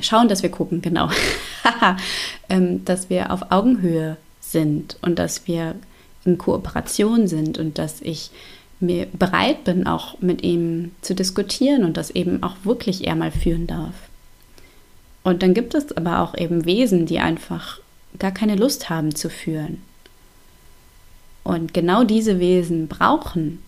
schauen, 0.00 0.28
dass 0.28 0.42
wir 0.42 0.50
gucken, 0.50 0.82
genau, 0.82 1.10
ähm, 2.48 2.84
dass 2.84 3.08
wir 3.08 3.32
auf 3.32 3.50
Augenhöhe 3.50 4.16
sind 4.40 4.96
und 5.02 5.18
dass 5.18 5.46
wir 5.46 5.76
in 6.24 6.38
Kooperation 6.38 7.28
sind 7.28 7.58
und 7.58 7.78
dass 7.78 8.00
ich 8.00 8.30
mir 8.80 9.06
bereit 9.06 9.64
bin, 9.64 9.86
auch 9.86 10.20
mit 10.20 10.42
ihm 10.42 10.92
zu 11.02 11.14
diskutieren 11.14 11.84
und 11.84 11.96
das 11.96 12.10
eben 12.10 12.42
auch 12.42 12.56
wirklich 12.64 13.06
er 13.06 13.16
mal 13.16 13.32
führen 13.32 13.66
darf. 13.66 13.94
Und 15.24 15.42
dann 15.42 15.52
gibt 15.52 15.74
es 15.74 15.96
aber 15.96 16.20
auch 16.20 16.36
eben 16.36 16.64
Wesen, 16.64 17.06
die 17.06 17.18
einfach 17.18 17.80
gar 18.18 18.32
keine 18.32 18.56
Lust 18.56 18.90
haben 18.90 19.14
zu 19.14 19.30
führen. 19.30 19.82
Und 21.44 21.72
genau 21.72 22.04
diese 22.04 22.40
Wesen 22.40 22.88
brauchen 22.88 23.62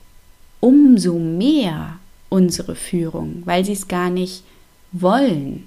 umso 0.60 1.18
mehr 1.18 1.98
unsere 2.28 2.76
Führung, 2.76 3.42
weil 3.46 3.64
sie 3.64 3.72
es 3.72 3.88
gar 3.88 4.10
nicht 4.10 4.44
wollen. 4.92 5.66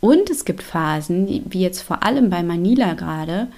Und 0.00 0.30
es 0.30 0.46
gibt 0.46 0.62
Phasen, 0.62 1.44
wie 1.50 1.60
jetzt 1.60 1.82
vor 1.82 2.02
allem 2.02 2.30
bei 2.30 2.42
Manila 2.42 2.94
gerade, 2.94 3.48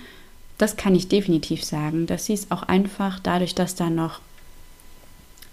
das 0.58 0.76
kann 0.76 0.94
ich 0.94 1.08
definitiv 1.08 1.64
sagen, 1.64 2.06
dass 2.06 2.26
sie 2.26 2.34
es 2.34 2.50
auch 2.50 2.64
einfach 2.64 3.20
dadurch, 3.20 3.54
dass 3.54 3.74
da 3.74 3.90
noch 3.90 4.20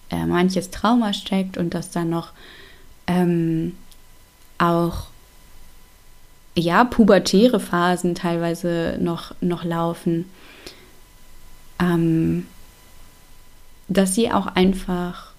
äh, 0.09 0.25
manches 0.25 0.71
Trauma 0.71 1.13
steckt 1.13 1.57
und 1.57 1.73
dass 1.73 1.91
da 1.91 2.03
noch 2.03 2.31
ähm, 3.07 3.75
auch 4.57 5.08
ja 6.59 6.83
pubertäre 6.83 7.59
Phasen 7.59 8.15
teilweise 8.15 8.97
noch, 8.99 9.33
noch 9.41 9.63
laufen, 9.63 10.25
ähm, 11.79 12.45
dass 13.87 14.15
sie 14.15 14.31
auch 14.31 14.47
einfach 14.47 15.29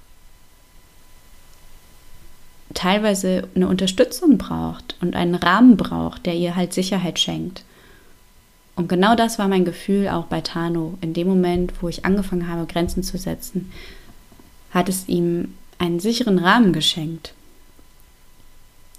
teilweise 2.75 3.49
eine 3.55 3.69
Unterstützung 3.69 4.39
braucht 4.39 4.97
und 5.01 5.17
einen 5.17 5.35
Rahmen 5.35 5.77
braucht, 5.77 6.27
der 6.27 6.35
ihr 6.35 6.57
halt 6.57 6.73
Sicherheit 6.73 7.19
schenkt. 7.19 7.65
Und 8.77 8.89
genau 8.89 9.15
das 9.15 9.39
war 9.39 9.49
mein 9.49 9.65
Gefühl 9.65 10.09
auch 10.09 10.25
bei 10.25 10.41
Tano. 10.41 10.97
In 11.01 11.13
dem 11.13 11.29
Moment, 11.29 11.73
wo 11.81 11.89
ich 11.89 12.05
angefangen 12.05 12.49
habe, 12.49 12.67
Grenzen 12.67 13.03
zu 13.03 13.19
setzen, 13.19 13.71
hat 14.71 14.89
es 14.89 15.09
ihm 15.09 15.55
einen 15.79 16.01
sicheren 16.01 16.39
Rahmen 16.39 16.73
geschenkt. 16.73 17.35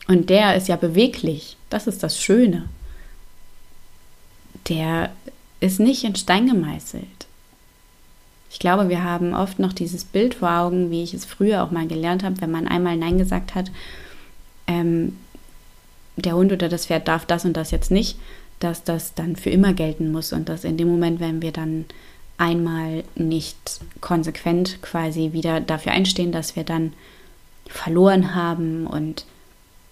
Und 0.07 0.29
der 0.29 0.55
ist 0.55 0.67
ja 0.67 0.75
beweglich. 0.75 1.55
Das 1.71 1.87
ist 1.87 2.03
das 2.03 2.21
Schöne. 2.21 2.69
Der 4.69 5.09
ist 5.61 5.79
nicht 5.79 6.03
in 6.03 6.15
Stein 6.15 6.47
gemeißelt. 6.47 7.07
Ich 8.51 8.59
glaube, 8.59 8.89
wir 8.89 9.03
haben 9.03 9.33
oft 9.33 9.57
noch 9.57 9.71
dieses 9.71 10.03
Bild 10.03 10.33
vor 10.35 10.51
Augen, 10.51 10.91
wie 10.91 11.01
ich 11.01 11.13
es 11.13 11.23
früher 11.25 11.63
auch 11.63 11.71
mal 11.71 11.87
gelernt 11.87 12.23
habe, 12.23 12.41
wenn 12.41 12.51
man 12.51 12.67
einmal 12.67 12.97
Nein 12.97 13.17
gesagt 13.17 13.55
hat, 13.55 13.71
ähm, 14.67 15.17
der 16.17 16.35
Hund 16.35 16.51
oder 16.51 16.67
das 16.67 16.87
Pferd 16.87 17.07
darf 17.07 17.25
das 17.25 17.45
und 17.45 17.55
das 17.55 17.71
jetzt 17.71 17.89
nicht, 17.89 18.19
dass 18.59 18.83
das 18.83 19.13
dann 19.13 19.37
für 19.37 19.49
immer 19.49 19.73
gelten 19.73 20.11
muss 20.11 20.33
und 20.33 20.49
dass 20.49 20.65
in 20.65 20.75
dem 20.75 20.89
Moment, 20.89 21.21
wenn 21.21 21.41
wir 21.41 21.53
dann 21.53 21.85
einmal 22.37 23.05
nicht 23.15 23.79
konsequent 24.01 24.81
quasi 24.81 25.31
wieder 25.31 25.61
dafür 25.61 25.93
einstehen, 25.93 26.33
dass 26.33 26.57
wir 26.57 26.65
dann 26.65 26.91
verloren 27.67 28.35
haben 28.35 28.85
und 28.85 29.25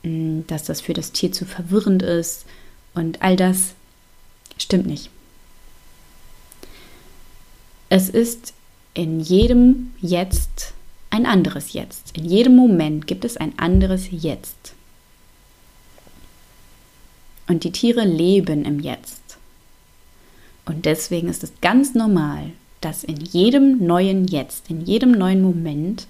dass 0.04 0.64
das 0.64 0.82
für 0.82 0.94
das 0.94 1.12
Tier 1.12 1.32
zu 1.32 1.46
verwirrend 1.46 2.04
ist 2.04 2.46
und 2.94 3.22
all 3.22 3.36
das 3.36 3.74
stimmt 4.58 4.88
nicht. 4.88 5.10
Es 7.90 8.10
ist 8.10 8.54
in 8.94 9.20
jedem 9.20 9.92
Jetzt 10.00 10.74
ein 11.10 11.26
anderes 11.26 11.74
Jetzt. 11.74 12.16
In 12.16 12.26
jedem 12.26 12.56
Moment 12.56 13.08
gibt 13.08 13.26
es 13.26 13.38
ein 13.38 13.58
anderes 13.58 14.08
Jetzt. 14.12 14.74
Und 17.48 17.64
die 17.64 17.72
Tiere 17.72 18.06
leben 18.06 18.64
im 18.66 18.80
Jetzt. 18.80 19.38
Und 20.66 20.86
deswegen 20.86 21.30
ist 21.30 21.44
es 21.44 21.52
ganz 21.62 21.96
normal, 21.96 22.52
dass 22.80 23.04
in 23.04 23.18
jedem 23.18 23.86
neuen 23.86 24.28
Jetzt, 24.28 24.70
in 24.70 24.86
jedem 24.86 25.12
neuen 25.12 25.42
Moment 25.42 26.08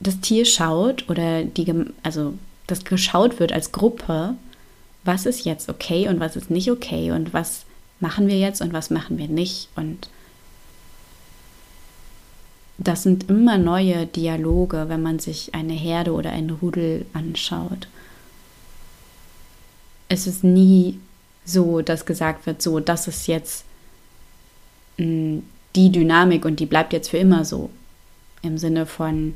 das 0.00 0.20
Tier 0.20 0.46
schaut 0.46 1.08
oder 1.08 1.44
die, 1.44 1.72
also 2.02 2.34
das 2.66 2.84
geschaut 2.84 3.38
wird 3.38 3.52
als 3.52 3.72
Gruppe, 3.72 4.34
was 5.04 5.26
ist 5.26 5.44
jetzt 5.44 5.68
okay 5.68 6.08
und 6.08 6.20
was 6.20 6.36
ist 6.36 6.50
nicht 6.50 6.70
okay 6.70 7.10
und 7.10 7.32
was 7.32 7.64
machen 8.00 8.28
wir 8.28 8.38
jetzt 8.38 8.62
und 8.62 8.72
was 8.72 8.90
machen 8.90 9.18
wir 9.18 9.28
nicht. 9.28 9.68
Und 9.76 10.08
das 12.78 13.02
sind 13.02 13.28
immer 13.28 13.58
neue 13.58 14.06
Dialoge, 14.06 14.86
wenn 14.88 15.02
man 15.02 15.18
sich 15.18 15.54
eine 15.54 15.74
Herde 15.74 16.12
oder 16.12 16.30
ein 16.30 16.50
Rudel 16.50 17.04
anschaut. 17.12 17.88
Es 20.08 20.26
ist 20.26 20.42
nie 20.42 20.98
so, 21.44 21.82
dass 21.82 22.06
gesagt 22.06 22.46
wird, 22.46 22.62
so, 22.62 22.80
das 22.80 23.06
ist 23.06 23.26
jetzt 23.26 23.64
mh, 24.96 25.06
mm, 25.06 25.42
die 25.76 25.92
Dynamik 25.92 26.44
und 26.44 26.58
die 26.58 26.66
bleibt 26.66 26.92
jetzt 26.92 27.10
für 27.10 27.18
immer 27.18 27.44
so. 27.44 27.70
Im 28.42 28.58
Sinne 28.58 28.86
von, 28.86 29.34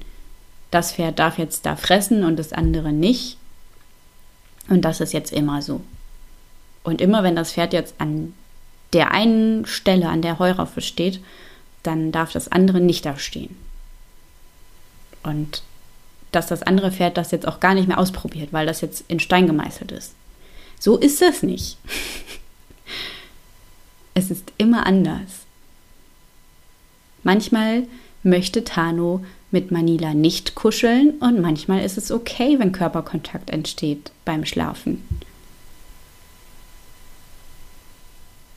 das 0.75 0.93
Pferd 0.93 1.19
darf 1.19 1.39
jetzt 1.39 1.67
da 1.67 1.77
fressen 1.77 2.25
und 2.25 2.37
das 2.37 2.53
andere 2.53 2.93
nicht. 2.93 3.39
Und 4.69 4.83
das 4.83 5.01
ist 5.01 5.13
jetzt 5.13 5.33
immer 5.33 5.63
so. 5.63 5.81
Und 6.83 7.01
immer 7.01 7.23
wenn 7.23 7.37
das 7.37 7.53
Pferd 7.53 7.73
jetzt 7.73 7.95
an 7.99 8.35
der 8.93 9.13
einen 9.13 9.67
Stelle, 9.67 10.09
an 10.09 10.23
der 10.23 10.39
Heuraufe 10.39 10.81
steht, 10.81 11.21
dann 11.83 12.13
darf 12.13 12.33
das 12.33 12.49
andere 12.49 12.81
nicht 12.81 13.07
da 13.07 13.19
stehen. 13.19 13.57
Und 15.23 15.63
dass 16.33 16.47
das 16.47 16.63
andere 16.63 16.91
Pferd 16.91 17.17
das 17.17 17.31
jetzt 17.31 17.47
auch 17.47 17.61
gar 17.61 17.75
nicht 17.75 17.89
mehr 17.89 17.99
ausprobiert, 17.99 18.53
weil 18.53 18.67
das 18.67 18.81
jetzt 18.81 19.05
in 19.09 19.21
Stein 19.21 19.47
gemeißelt 19.47 19.93
ist. 19.93 20.15
So 20.81 20.97
ist 20.99 21.23
es 21.23 21.43
nicht. 21.43 21.79
Es 24.17 24.31
ist 24.31 24.53
immer 24.59 24.87
anders. 24.87 25.41
Manchmal 27.25 27.89
möchte 28.23 28.63
Tano 28.63 29.25
mit 29.55 29.71
Manila 29.71 30.13
nicht 30.13 30.55
kuscheln 30.55 31.13
und 31.21 31.41
manchmal 31.41 31.83
ist 31.85 31.97
es 31.97 32.11
okay, 32.11 32.59
wenn 32.59 32.73
Körperkontakt 32.73 33.49
entsteht 33.51 34.11
beim 34.25 34.45
Schlafen. 34.45 35.03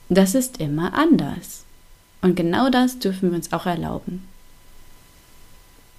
Das 0.08 0.34
ist 0.34 0.58
immer 0.58 0.94
anders. 0.94 1.64
Und 2.20 2.34
genau 2.34 2.68
das 2.68 2.98
dürfen 2.98 3.30
wir 3.30 3.36
uns 3.36 3.52
auch 3.52 3.64
erlauben. 3.64 4.26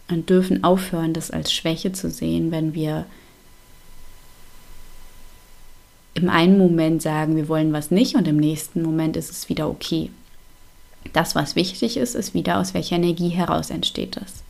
Und 0.10 0.30
dürfen 0.30 0.64
aufhören, 0.64 1.14
das 1.14 1.32
als 1.32 1.54
Schwäche 1.54 1.94
zu 1.94 2.10
sehen, 2.10 2.52
wenn 2.52 2.74
wir 2.74 3.06
im 6.14 6.30
einen 6.30 6.58
Moment 6.58 7.02
sagen, 7.02 7.38
wir 7.38 7.48
wollen 7.48 7.72
was 7.72 7.90
nicht 7.90 8.16
und 8.16 8.28
im 8.28 8.38
nächsten 8.38 8.82
Moment 8.82 9.16
ist 9.16 9.32
es 9.32 9.48
wieder 9.48 9.70
okay. 9.70 10.12
Das, 11.14 11.36
was 11.36 11.56
wichtig 11.56 11.96
ist, 11.96 12.16
ist 12.16 12.34
wieder, 12.34 12.60
aus 12.60 12.74
welcher 12.74 12.98
Energie 12.98 13.30
heraus 13.30 13.70
entsteht 13.70 14.18
das. 14.18 14.44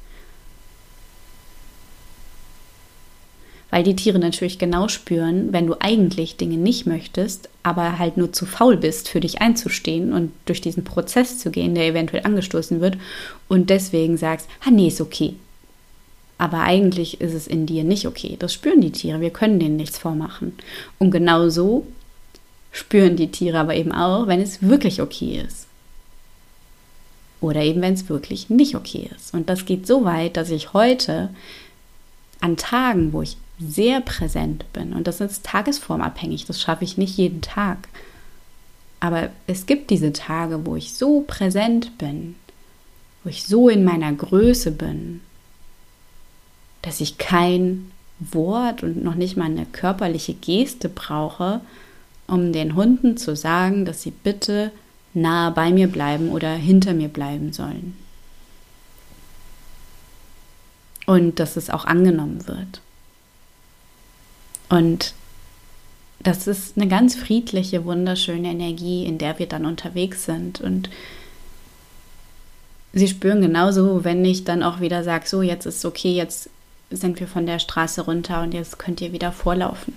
Weil 3.72 3.84
die 3.84 3.96
Tiere 3.96 4.18
natürlich 4.18 4.58
genau 4.58 4.88
spüren, 4.88 5.54
wenn 5.54 5.68
du 5.68 5.76
eigentlich 5.80 6.38
Dinge 6.38 6.58
nicht 6.58 6.88
möchtest, 6.88 7.50
aber 7.62 8.00
halt 8.00 8.18
nur 8.18 8.34
zu 8.34 8.46
faul 8.46 8.78
bist, 8.78 9.10
für 9.10 9.20
dich 9.20 9.42
einzustehen 9.42 10.12
und 10.12 10.32
durch 10.46 10.60
diesen 10.60 10.84
Prozess 10.84 11.38
zu 11.38 11.52
gehen, 11.52 11.76
der 11.76 11.88
eventuell 11.88 12.26
angestoßen 12.26 12.82
wird 12.82 12.98
und 13.48 13.70
deswegen 13.70 14.18
sagst, 14.18 14.48
ah 14.66 14.72
nee, 14.72 14.88
ist 14.88 15.02
okay. 15.02 15.36
Aber 16.40 16.62
eigentlich 16.62 17.20
ist 17.22 17.34
es 17.34 17.48
in 17.48 17.66
dir 17.66 17.84
nicht 17.84 18.08
okay. 18.08 18.38
Das 18.40 18.54
spüren 18.54 18.80
die 18.80 18.92
Tiere. 18.92 19.20
Wir 19.20 19.30
können 19.30 19.60
denen 19.60 19.76
nichts 19.76 19.98
vormachen. 19.98 20.54
Und 20.98 21.12
genau 21.12 21.50
so 21.50 21.86
spüren 22.72 23.18
die 23.18 23.30
Tiere 23.30 23.60
aber 23.60 23.76
eben 23.76 23.92
auch, 23.92 24.28
wenn 24.28 24.40
es 24.40 24.62
wirklich 24.62 25.02
okay 25.02 25.44
ist. 25.46 25.68
Oder 27.42 27.62
eben, 27.62 27.82
wenn 27.82 27.94
es 27.94 28.08
wirklich 28.10 28.50
nicht 28.50 28.76
okay 28.76 29.10
ist. 29.16 29.34
Und 29.34 29.50
das 29.50 29.66
geht 29.66 29.86
so 29.86 30.06
weit, 30.06 30.38
dass 30.38 30.50
ich 30.50 30.74
heute 30.74 31.30
an 32.40 32.56
Tagen, 32.56 33.12
wo 33.12 33.22
ich 33.22 33.36
sehr 33.60 34.02
präsent 34.02 34.72
bin, 34.74 34.94
und 34.94 35.08
das 35.08 35.22
ist 35.22 35.46
tagesformabhängig, 35.46 36.46
das 36.46 36.62
schaffe 36.62 36.84
ich 36.84 36.98
nicht 36.98 37.18
jeden 37.18 37.42
Tag, 37.42 37.90
aber 39.00 39.30
es 39.48 39.66
gibt 39.66 39.90
diese 39.90 40.14
Tage, 40.14 40.66
wo 40.66 40.76
ich 40.76 40.94
so 40.94 41.22
präsent 41.22 41.98
bin, 41.98 42.36
wo 43.24 43.30
ich 43.30 43.46
so 43.46 43.70
in 43.70 43.84
meiner 43.84 44.12
Größe 44.12 44.72
bin, 44.72 45.22
dass 46.82 47.02
ich 47.02 47.18
kein 47.18 47.92
Wort 48.20 48.84
und 48.84 49.04
noch 49.04 49.16
nicht 49.16 49.38
mal 49.38 49.46
eine 49.46 49.66
körperliche 49.66 50.34
Geste 50.34 50.90
brauche, 50.90 51.62
um 52.28 52.54
den 52.54 52.76
Hunden 52.76 53.18
zu 53.18 53.36
sagen, 53.36 53.86
dass 53.86 54.02
sie 54.02 54.12
bitte 54.12 54.72
nahe 55.14 55.52
bei 55.52 55.72
mir 55.72 55.88
bleiben 55.88 56.30
oder 56.30 56.54
hinter 56.54 56.94
mir 56.94 57.08
bleiben 57.08 57.54
sollen. 57.54 57.98
Und 61.06 61.40
dass 61.40 61.58
es 61.58 61.70
auch 61.70 61.86
angenommen 61.86 62.48
wird. 62.48 62.82
Und 64.70 65.14
das 66.20 66.48
ist 66.48 66.78
eine 66.78 66.88
ganz 66.88 67.16
friedliche, 67.16 67.86
wunderschöne 67.86 68.50
Energie, 68.50 69.06
in 69.06 69.18
der 69.18 69.40
wir 69.40 69.48
dann 69.48 69.66
unterwegs 69.66 70.26
sind. 70.26 70.62
Und 70.62 70.90
sie 72.94 73.08
spüren 73.08 73.42
genauso, 73.42 74.04
wenn 74.04 74.24
ich 74.24 74.44
dann 74.44 74.64
auch 74.64 74.80
wieder 74.80 75.04
sage, 75.04 75.28
so 75.28 75.42
jetzt 75.42 75.66
ist 75.66 75.78
es 75.78 75.86
okay, 75.86 76.14
jetzt 76.14 76.50
sind 76.92 77.20
wir 77.20 77.28
von 77.28 77.46
der 77.46 77.60
Straße 77.60 78.02
runter 78.02 78.42
und 78.42 78.54
jetzt 78.54 78.80
könnt 78.80 79.02
ihr 79.02 79.12
wieder 79.12 79.32
vorlaufen. 79.32 79.94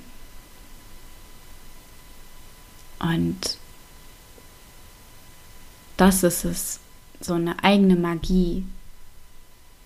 Und 2.99 3.59
das 5.97 6.23
ist 6.23 6.45
es, 6.45 6.81
so 7.20 7.35
eine 7.35 7.62
eigene 7.64 7.97
Magie, 7.97 8.64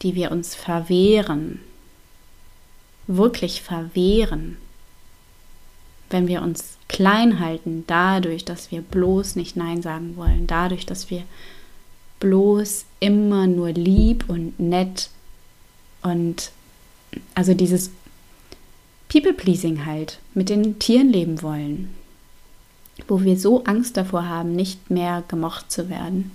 die 0.03 0.14
wir 0.14 0.30
uns 0.30 0.55
verwehren, 0.55 1.61
wirklich 3.07 3.62
verwehren, 3.62 4.59
wenn 6.11 6.28
wir 6.28 6.42
uns 6.42 6.76
klein 6.88 7.40
halten, 7.40 7.84
dadurch, 7.86 8.44
dass 8.44 8.70
wir 8.70 8.82
bloß 8.82 9.36
nicht 9.36 9.57
Nein 9.57 9.82
sagen 9.82 10.16
wollen, 10.16 10.46
dadurch, 10.46 10.86
dass 10.86 11.11
wir 11.11 11.22
bloß 12.20 12.84
immer 13.00 13.46
nur 13.46 13.72
lieb 13.72 14.24
und 14.28 14.59
nett 14.59 15.11
und 16.02 16.50
also 17.34 17.54
dieses 17.54 17.90
People-Pleasing 19.09 19.84
halt 19.86 20.18
mit 20.34 20.48
den 20.48 20.78
Tieren 20.78 21.11
leben 21.11 21.42
wollen, 21.42 21.94
wo 23.09 23.22
wir 23.22 23.38
so 23.38 23.64
Angst 23.64 23.96
davor 23.96 24.28
haben, 24.28 24.52
nicht 24.52 24.90
mehr 24.90 25.22
gemocht 25.28 25.70
zu 25.70 25.88
werden, 25.88 26.32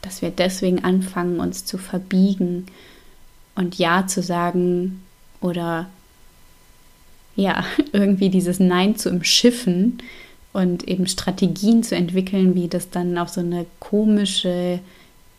dass 0.00 0.22
wir 0.22 0.30
deswegen 0.30 0.84
anfangen, 0.84 1.40
uns 1.40 1.64
zu 1.64 1.78
verbiegen 1.78 2.66
und 3.54 3.78
Ja 3.78 4.06
zu 4.06 4.22
sagen 4.22 5.02
oder 5.40 5.88
ja, 7.36 7.64
irgendwie 7.92 8.30
dieses 8.30 8.60
Nein 8.60 8.96
zu 8.96 9.10
umschiffen 9.10 9.98
und 10.52 10.86
eben 10.88 11.06
Strategien 11.06 11.82
zu 11.82 11.96
entwickeln, 11.96 12.54
wie 12.54 12.68
das 12.68 12.90
dann 12.90 13.16
auf 13.18 13.30
so 13.30 13.40
eine 13.40 13.66
komische 13.80 14.80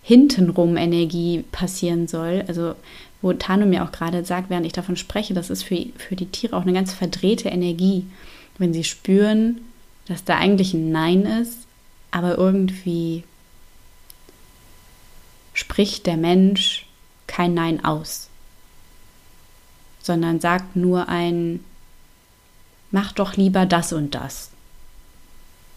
hintenrum 0.01 0.75
Energie 0.75 1.43
passieren 1.51 2.07
soll. 2.07 2.43
Also 2.47 2.75
wo 3.21 3.31
Tano 3.31 3.65
mir 3.65 3.85
auch 3.85 3.91
gerade 3.91 4.25
sagt, 4.25 4.49
während 4.49 4.65
ich 4.65 4.73
davon 4.73 4.97
spreche, 4.97 5.33
das 5.33 5.49
ist 5.49 5.63
für, 5.63 5.85
für 5.97 6.15
die 6.15 6.25
Tiere 6.25 6.57
auch 6.57 6.63
eine 6.63 6.73
ganz 6.73 6.93
verdrehte 6.93 7.47
Energie, 7.47 8.05
wenn 8.57 8.73
sie 8.73 8.83
spüren, 8.83 9.61
dass 10.07 10.25
da 10.25 10.37
eigentlich 10.37 10.73
ein 10.73 10.91
Nein 10.91 11.25
ist, 11.25 11.59
aber 12.11 12.37
irgendwie 12.37 13.23
spricht 15.53 16.05
der 16.05 16.17
Mensch 16.17 16.85
kein 17.25 17.53
Nein 17.53 17.85
aus, 17.85 18.27
sondern 20.01 20.41
sagt 20.41 20.75
nur 20.75 21.07
ein, 21.07 21.61
mach 22.93 23.11
doch 23.11 23.35
lieber 23.35 23.65
das 23.65 23.91
und 23.91 24.15
das. 24.15 24.51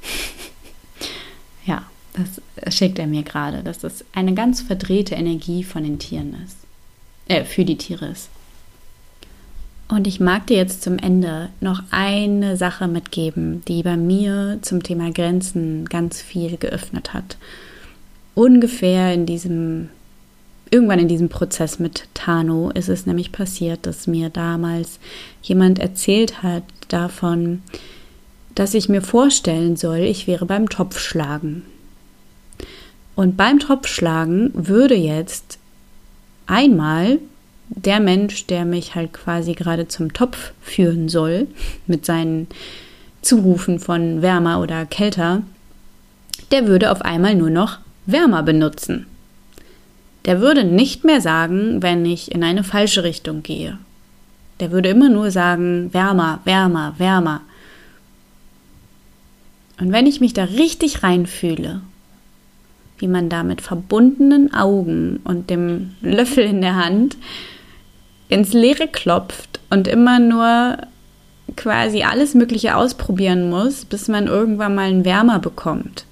ja, 1.67 1.83
das 2.13 2.75
schickt 2.75 3.01
er 3.01 3.09
mir 3.09 3.25
gerade, 3.25 3.65
dass 3.65 3.79
das 3.81 4.05
eine 4.13 4.35
ganz 4.35 4.61
verdrehte 4.61 5.17
Energie 5.17 5.65
von 5.65 5.83
den 5.83 5.99
Tieren 5.99 6.37
ist 6.45 6.59
äh, 7.29 7.45
für 7.45 7.65
die 7.65 7.77
Tiere 7.77 8.07
ist. 8.07 8.29
Und 9.89 10.07
ich 10.09 10.19
mag 10.19 10.49
dir 10.49 10.57
jetzt 10.57 10.83
zum 10.83 10.99
Ende 10.99 11.51
noch 11.61 11.83
eine 11.91 12.57
Sache 12.57 12.89
mitgeben, 12.89 13.63
die 13.69 13.83
bei 13.83 13.97
mir 13.97 14.59
zum 14.63 14.83
Thema 14.83 15.13
Grenzen 15.13 15.85
ganz 15.85 16.21
viel 16.21 16.57
geöffnet 16.57 17.15
hat. 17.15 17.37
Ungefähr 18.35 19.15
in 19.15 19.27
diesem, 19.27 19.91
irgendwann 20.71 20.99
in 20.99 21.09
diesem 21.09 21.29
Prozess 21.29 21.79
mit 21.79 22.09
Tano 22.15 22.71
ist 22.71 22.89
es 22.89 23.07
nämlich 23.07 23.31
passiert, 23.31 23.87
dass 23.87 24.09
mir 24.09 24.29
damals 24.29 24.99
jemand 25.41 25.79
erzählt 25.79 26.43
hat 26.43 26.65
davon, 26.89 27.63
dass 28.55 28.75
ich 28.75 28.89
mir 28.89 29.03
vorstellen 29.03 29.77
soll, 29.77 29.99
ich 29.99 30.27
wäre 30.27 30.47
beim 30.47 30.69
Topfschlagen. 30.69 31.63
Und 33.15 33.37
beim 33.37 33.59
Topfschlagen 33.59 34.51
würde 34.55 34.95
jetzt 34.95 35.59
einmal 36.47 37.19
der 37.69 38.01
Mensch, 38.01 38.47
der 38.47 38.65
mich 38.65 38.95
halt 38.95 39.13
quasi 39.13 39.55
gerade 39.55 39.89
zum 39.89 40.13
Topf 40.13 40.53
führen 40.63 41.09
soll, 41.09 41.49
mit 41.87 42.07
seinen 42.07 42.47
Zurufen 43.23 43.81
von 43.81 44.23
wärmer 44.23 44.61
oder 44.61 44.87
kälter, 44.87 45.43
der 46.53 46.67
würde 46.67 46.93
auf 46.93 47.03
einmal 47.03 47.35
nur 47.35 47.51
noch 47.51 47.79
wärmer 48.07 48.43
benutzen. 48.43 49.07
Der 50.27 50.41
würde 50.41 50.65
nicht 50.65 51.05
mehr 51.05 51.21
sagen, 51.21 51.83
wenn 51.83 52.05
ich 52.05 52.33
in 52.33 52.45
eine 52.45 52.65
falsche 52.65 53.05
Richtung 53.05 53.43
gehe. 53.43 53.79
Der 54.61 54.71
würde 54.71 54.89
immer 54.89 55.09
nur 55.09 55.31
sagen, 55.31 55.93
wärmer, 55.93 56.41
wärmer, 56.45 56.95
wärmer. 56.99 57.43
Und 59.79 59.93
wenn 59.93 60.07
ich 60.07 60.21
mich 60.21 60.33
da 60.33 60.45
richtig 60.45 61.03
reinfühle 61.03 61.83
wie 62.99 63.09
man 63.09 63.29
da 63.29 63.43
mit 63.43 63.61
verbundenen 63.61 64.55
Augen 64.55 65.21
und 65.25 65.51
dem 65.51 65.95
Löffel 66.01 66.45
in 66.45 66.61
der 66.61 66.77
Hand 66.77 67.17
ins 68.29 68.53
Leere 68.53 68.89
klopft 68.89 69.61
und 69.71 69.87
immer 69.87 70.19
nur 70.19 70.79
quasi 71.57 72.03
alles 72.03 72.35
Mögliche 72.35 72.77
ausprobieren 72.77 73.51
muss, 73.51 73.85
bis 73.85 74.09
man 74.09 74.27
irgendwann 74.27 74.75
mal 74.75 74.89
einen 74.89 75.05
Wärmer 75.05 75.39
bekommt. 75.39 76.05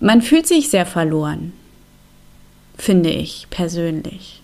Man 0.00 0.22
fühlt 0.22 0.46
sich 0.46 0.70
sehr 0.70 0.86
verloren, 0.86 1.52
finde 2.76 3.10
ich 3.10 3.48
persönlich. 3.50 4.37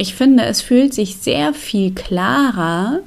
Ich 0.00 0.14
finde, 0.14 0.44
es 0.44 0.62
fühlt 0.62 0.94
sich 0.94 1.16
sehr 1.16 1.52
viel 1.52 1.92
klarer 1.92 3.00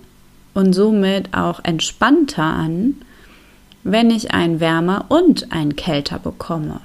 und 0.54 0.74
somit 0.74 1.34
auch 1.34 1.64
entspannter 1.64 2.44
an, 2.44 2.96
wenn 3.84 4.12
ich 4.12 4.32
ein 4.32 4.60
Wärmer 4.60 5.06
und 5.08 5.54
ein 5.54 5.78
Kälter 5.78 6.20
bekomme. 6.20 6.82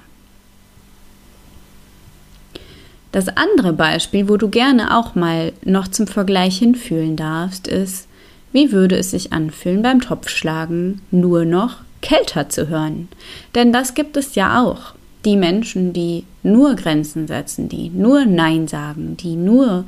Das 3.11 3.29
andere 3.29 3.73
Beispiel, 3.73 4.29
wo 4.29 4.37
du 4.37 4.49
gerne 4.49 4.97
auch 4.97 5.15
mal 5.15 5.53
noch 5.65 5.89
zum 5.89 6.07
Vergleich 6.07 6.59
hinfühlen 6.59 7.17
darfst, 7.17 7.67
ist, 7.67 8.09
wie 8.53 8.73
würde 8.73 8.97
es 8.97 9.11
sich 9.11 9.33
anfühlen 9.33 9.83
beim 9.83 10.01
Topfschlagen 10.01 11.01
nur 11.11 11.45
noch 11.45 11.79
kälter 12.01 12.49
zu 12.49 12.69
hören? 12.69 13.09
Denn 13.55 13.73
das 13.73 13.95
gibt 13.95 14.17
es 14.17 14.35
ja 14.37 14.63
auch. 14.63 14.96
Die 15.27 15.37
Menschen, 15.37 15.93
die 15.93 16.25
nur 16.45 16.77
Grenzen 16.77 17.27
setzen, 17.27 17.69
die 17.69 17.91
nur 17.91 18.25
Nein 18.25 18.69
sagen, 18.69 19.17
die 19.17 19.35
nur 19.35 19.85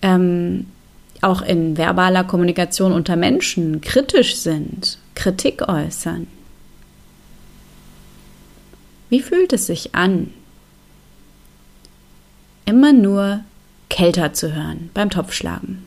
ähm, 0.00 0.66
auch 1.20 1.42
in 1.42 1.76
verbaler 1.76 2.24
Kommunikation 2.24 2.92
unter 2.92 3.16
Menschen 3.16 3.82
kritisch 3.82 4.36
sind, 4.36 4.98
Kritik 5.14 5.68
äußern. 5.68 6.26
Wie 9.10 9.20
fühlt 9.20 9.52
es 9.52 9.66
sich 9.66 9.94
an, 9.94 10.32
immer 12.64 12.94
nur 12.94 13.40
kälter 13.90 14.32
zu 14.32 14.54
hören 14.54 14.88
beim 14.94 15.10
Topfschlagen? 15.10 15.84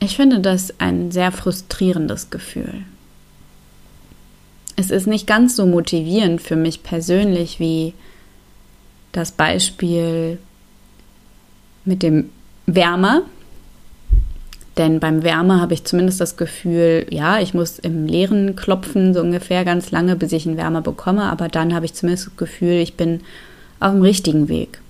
Ich 0.00 0.16
finde 0.16 0.40
das 0.40 0.78
ein 0.78 1.10
sehr 1.10 1.32
frustrierendes 1.32 2.28
Gefühl. 2.28 2.84
Es 4.78 4.92
ist 4.92 5.08
nicht 5.08 5.26
ganz 5.26 5.56
so 5.56 5.66
motivierend 5.66 6.40
für 6.40 6.54
mich 6.54 6.84
persönlich 6.84 7.58
wie 7.58 7.94
das 9.10 9.32
Beispiel 9.32 10.38
mit 11.84 12.04
dem 12.04 12.30
Wärmer. 12.66 13.22
Denn 14.76 15.00
beim 15.00 15.24
Wärmer 15.24 15.60
habe 15.60 15.74
ich 15.74 15.82
zumindest 15.82 16.20
das 16.20 16.36
Gefühl, 16.36 17.08
ja, 17.10 17.40
ich 17.40 17.54
muss 17.54 17.80
im 17.80 18.06
Leeren 18.06 18.54
klopfen, 18.54 19.14
so 19.14 19.20
ungefähr 19.20 19.64
ganz 19.64 19.90
lange, 19.90 20.14
bis 20.14 20.30
ich 20.30 20.46
einen 20.46 20.56
Wärmer 20.56 20.80
bekomme. 20.80 21.24
Aber 21.24 21.48
dann 21.48 21.74
habe 21.74 21.84
ich 21.84 21.94
zumindest 21.94 22.28
das 22.28 22.36
Gefühl, 22.36 22.74
ich 22.74 22.94
bin 22.94 23.22
auf 23.80 23.90
dem 23.90 24.02
richtigen 24.02 24.48
Weg. 24.48 24.80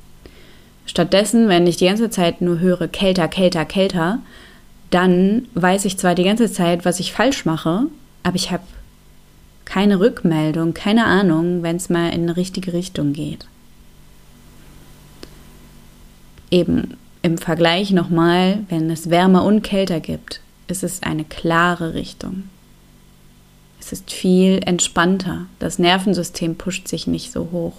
Stattdessen, 0.84 1.48
wenn 1.48 1.66
ich 1.66 1.78
die 1.78 1.86
ganze 1.86 2.10
Zeit 2.10 2.42
nur 2.42 2.60
höre, 2.60 2.88
kälter, 2.88 3.26
kälter, 3.26 3.64
kälter, 3.64 4.18
dann 4.90 5.48
weiß 5.54 5.86
ich 5.86 5.96
zwar 5.96 6.14
die 6.14 6.24
ganze 6.24 6.52
Zeit, 6.52 6.84
was 6.84 7.00
ich 7.00 7.14
falsch 7.14 7.46
mache, 7.46 7.86
aber 8.22 8.36
ich 8.36 8.50
habe 8.50 8.64
keine 9.68 10.00
Rückmeldung, 10.00 10.72
keine 10.72 11.04
Ahnung, 11.04 11.62
wenn 11.62 11.76
es 11.76 11.90
mal 11.90 12.08
in 12.08 12.22
eine 12.22 12.38
richtige 12.38 12.72
Richtung 12.72 13.12
geht. 13.12 13.46
Eben 16.50 16.96
im 17.20 17.36
Vergleich 17.36 17.90
nochmal, 17.90 18.60
wenn 18.70 18.88
es 18.88 19.10
wärmer 19.10 19.44
und 19.44 19.60
kälter 19.60 20.00
gibt, 20.00 20.40
ist 20.68 20.82
es 20.82 21.02
eine 21.02 21.22
klare 21.22 21.92
Richtung. 21.92 22.44
Es 23.78 23.92
ist 23.92 24.10
viel 24.10 24.60
entspannter. 24.64 25.44
Das 25.58 25.78
Nervensystem 25.78 26.56
pusht 26.56 26.88
sich 26.88 27.06
nicht 27.06 27.30
so 27.30 27.50
hoch, 27.52 27.76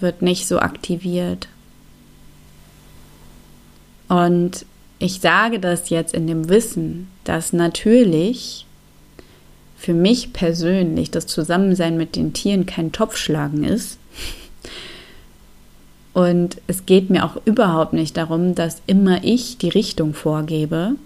wird 0.00 0.22
nicht 0.22 0.48
so 0.48 0.60
aktiviert. 0.60 1.48
Und 4.08 4.64
ich 4.98 5.20
sage 5.20 5.60
das 5.60 5.90
jetzt 5.90 6.14
in 6.14 6.26
dem 6.26 6.48
Wissen, 6.48 7.08
dass 7.24 7.52
natürlich 7.52 8.64
für 9.78 9.94
mich 9.94 10.32
persönlich 10.32 11.10
das 11.10 11.26
Zusammensein 11.26 11.96
mit 11.96 12.16
den 12.16 12.32
Tieren 12.32 12.66
kein 12.66 12.92
Topfschlagen 12.92 13.64
ist. 13.64 13.98
Und 16.12 16.60
es 16.66 16.84
geht 16.84 17.10
mir 17.10 17.24
auch 17.24 17.36
überhaupt 17.44 17.92
nicht 17.92 18.16
darum, 18.16 18.56
dass 18.56 18.82
immer 18.88 19.22
ich 19.22 19.56
die 19.56 19.68
Richtung 19.68 20.14
vorgebe. 20.14 20.96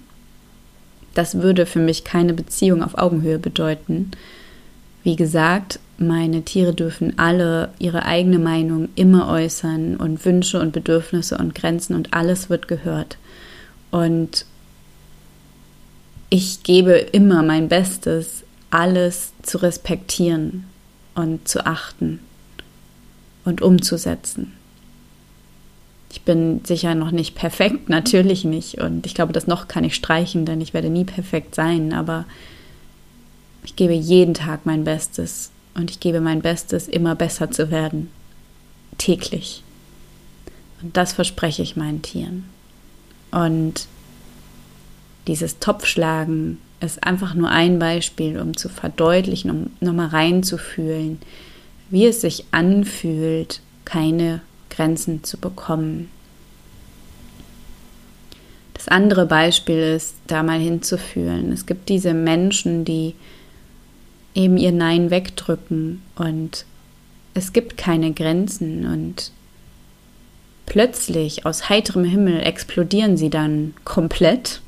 Das 1.12 1.42
würde 1.42 1.66
für 1.66 1.80
mich 1.80 2.02
keine 2.02 2.32
Beziehung 2.32 2.82
auf 2.82 2.96
Augenhöhe 2.96 3.38
bedeuten. 3.38 4.10
Wie 5.02 5.16
gesagt, 5.16 5.78
meine 5.98 6.42
Tiere 6.42 6.72
dürfen 6.72 7.18
alle 7.18 7.68
ihre 7.78 8.06
eigene 8.06 8.38
Meinung 8.38 8.88
immer 8.94 9.28
äußern 9.28 9.96
und 9.96 10.24
Wünsche 10.24 10.58
und 10.58 10.72
Bedürfnisse 10.72 11.36
und 11.36 11.54
Grenzen 11.54 11.94
und 11.94 12.14
alles 12.14 12.48
wird 12.48 12.66
gehört. 12.66 13.18
Und 13.90 14.46
ich 16.30 16.62
gebe 16.62 16.92
immer 16.92 17.42
mein 17.42 17.68
Bestes, 17.68 18.41
alles 18.72 19.34
zu 19.42 19.58
respektieren 19.58 20.64
und 21.14 21.46
zu 21.46 21.66
achten 21.66 22.20
und 23.44 23.60
umzusetzen. 23.60 24.54
Ich 26.10 26.22
bin 26.22 26.64
sicher 26.64 26.94
noch 26.94 27.10
nicht 27.10 27.34
perfekt, 27.34 27.88
natürlich 27.88 28.44
nicht. 28.44 28.78
Und 28.78 29.04
ich 29.04 29.14
glaube, 29.14 29.34
das 29.34 29.46
noch 29.46 29.68
kann 29.68 29.84
ich 29.84 29.94
streichen, 29.94 30.46
denn 30.46 30.60
ich 30.60 30.72
werde 30.72 30.88
nie 30.88 31.04
perfekt 31.04 31.54
sein. 31.54 31.92
Aber 31.92 32.24
ich 33.62 33.76
gebe 33.76 33.92
jeden 33.92 34.34
Tag 34.34 34.64
mein 34.64 34.84
Bestes. 34.84 35.50
Und 35.74 35.90
ich 35.90 36.00
gebe 36.00 36.20
mein 36.20 36.40
Bestes, 36.40 36.88
immer 36.88 37.14
besser 37.14 37.50
zu 37.50 37.70
werden. 37.70 38.10
Täglich. 38.96 39.62
Und 40.82 40.96
das 40.96 41.12
verspreche 41.12 41.62
ich 41.62 41.76
meinen 41.76 42.02
Tieren. 42.02 42.44
Und 43.30 43.86
dieses 45.26 45.58
Topfschlagen 45.58 46.58
ist 46.82 47.04
einfach 47.04 47.34
nur 47.34 47.48
ein 47.48 47.78
Beispiel, 47.78 48.40
um 48.40 48.56
zu 48.56 48.68
verdeutlichen, 48.68 49.50
um 49.50 49.70
nochmal 49.80 50.08
reinzufühlen, 50.08 51.18
wie 51.90 52.06
es 52.06 52.20
sich 52.20 52.44
anfühlt, 52.50 53.60
keine 53.84 54.40
Grenzen 54.70 55.22
zu 55.22 55.36
bekommen. 55.38 56.08
Das 58.74 58.88
andere 58.88 59.26
Beispiel 59.26 59.78
ist, 59.78 60.16
da 60.26 60.42
mal 60.42 60.58
hinzufühlen. 60.58 61.52
Es 61.52 61.66
gibt 61.66 61.88
diese 61.88 62.14
Menschen, 62.14 62.84
die 62.84 63.14
eben 64.34 64.56
ihr 64.56 64.72
Nein 64.72 65.10
wegdrücken 65.10 66.02
und 66.16 66.64
es 67.34 67.52
gibt 67.52 67.76
keine 67.76 68.12
Grenzen 68.12 68.86
und 68.86 69.30
plötzlich 70.66 71.46
aus 71.46 71.68
heiterem 71.68 72.04
Himmel 72.04 72.40
explodieren 72.40 73.16
sie 73.16 73.30
dann 73.30 73.74
komplett 73.84 74.62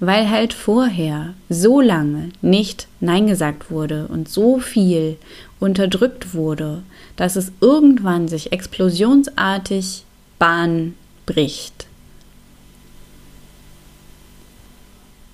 weil 0.00 0.30
halt 0.30 0.54
vorher 0.54 1.34
so 1.50 1.80
lange 1.80 2.30
nicht 2.40 2.88
Nein 3.00 3.26
gesagt 3.26 3.70
wurde 3.70 4.08
und 4.08 4.28
so 4.28 4.58
viel 4.58 5.18
unterdrückt 5.60 6.34
wurde, 6.34 6.82
dass 7.16 7.36
es 7.36 7.52
irgendwann 7.60 8.26
sich 8.26 8.50
explosionsartig 8.50 10.04
Bahn 10.38 10.94
bricht. 11.26 11.86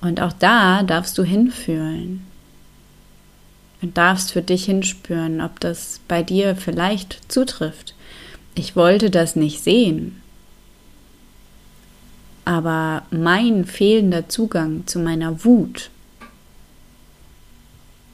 Und 0.00 0.20
auch 0.20 0.32
da 0.32 0.82
darfst 0.82 1.16
du 1.16 1.22
hinfühlen 1.22 2.26
und 3.82 3.96
darfst 3.96 4.32
für 4.32 4.42
dich 4.42 4.64
hinspüren, 4.64 5.40
ob 5.40 5.60
das 5.60 6.00
bei 6.08 6.22
dir 6.22 6.56
vielleicht 6.56 7.20
zutrifft. 7.30 7.94
Ich 8.56 8.74
wollte 8.74 9.10
das 9.10 9.36
nicht 9.36 9.62
sehen, 9.62 10.20
aber 12.46 13.02
mein 13.10 13.64
fehlender 13.64 14.28
Zugang 14.28 14.86
zu 14.86 15.00
meiner 15.00 15.44
Wut 15.44 15.90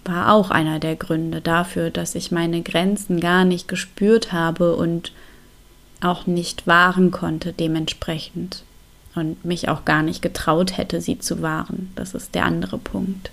war 0.04 0.32
auch 0.32 0.50
einer 0.50 0.80
der 0.80 0.96
Gründe 0.96 1.40
dafür, 1.40 1.90
dass 1.90 2.14
ich 2.14 2.32
meine 2.32 2.62
Grenzen 2.62 3.20
gar 3.20 3.44
nicht 3.44 3.68
gespürt 3.68 4.32
habe 4.32 4.74
und 4.74 5.12
auch 6.00 6.26
nicht 6.26 6.66
wahren 6.66 7.10
konnte 7.10 7.52
dementsprechend 7.52 8.64
und 9.14 9.44
mich 9.44 9.68
auch 9.68 9.84
gar 9.84 10.02
nicht 10.02 10.22
getraut 10.22 10.78
hätte, 10.78 11.02
sie 11.02 11.18
zu 11.18 11.42
wahren. 11.42 11.92
Das 11.94 12.14
ist 12.14 12.34
der 12.34 12.46
andere 12.46 12.78
Punkt. 12.78 13.30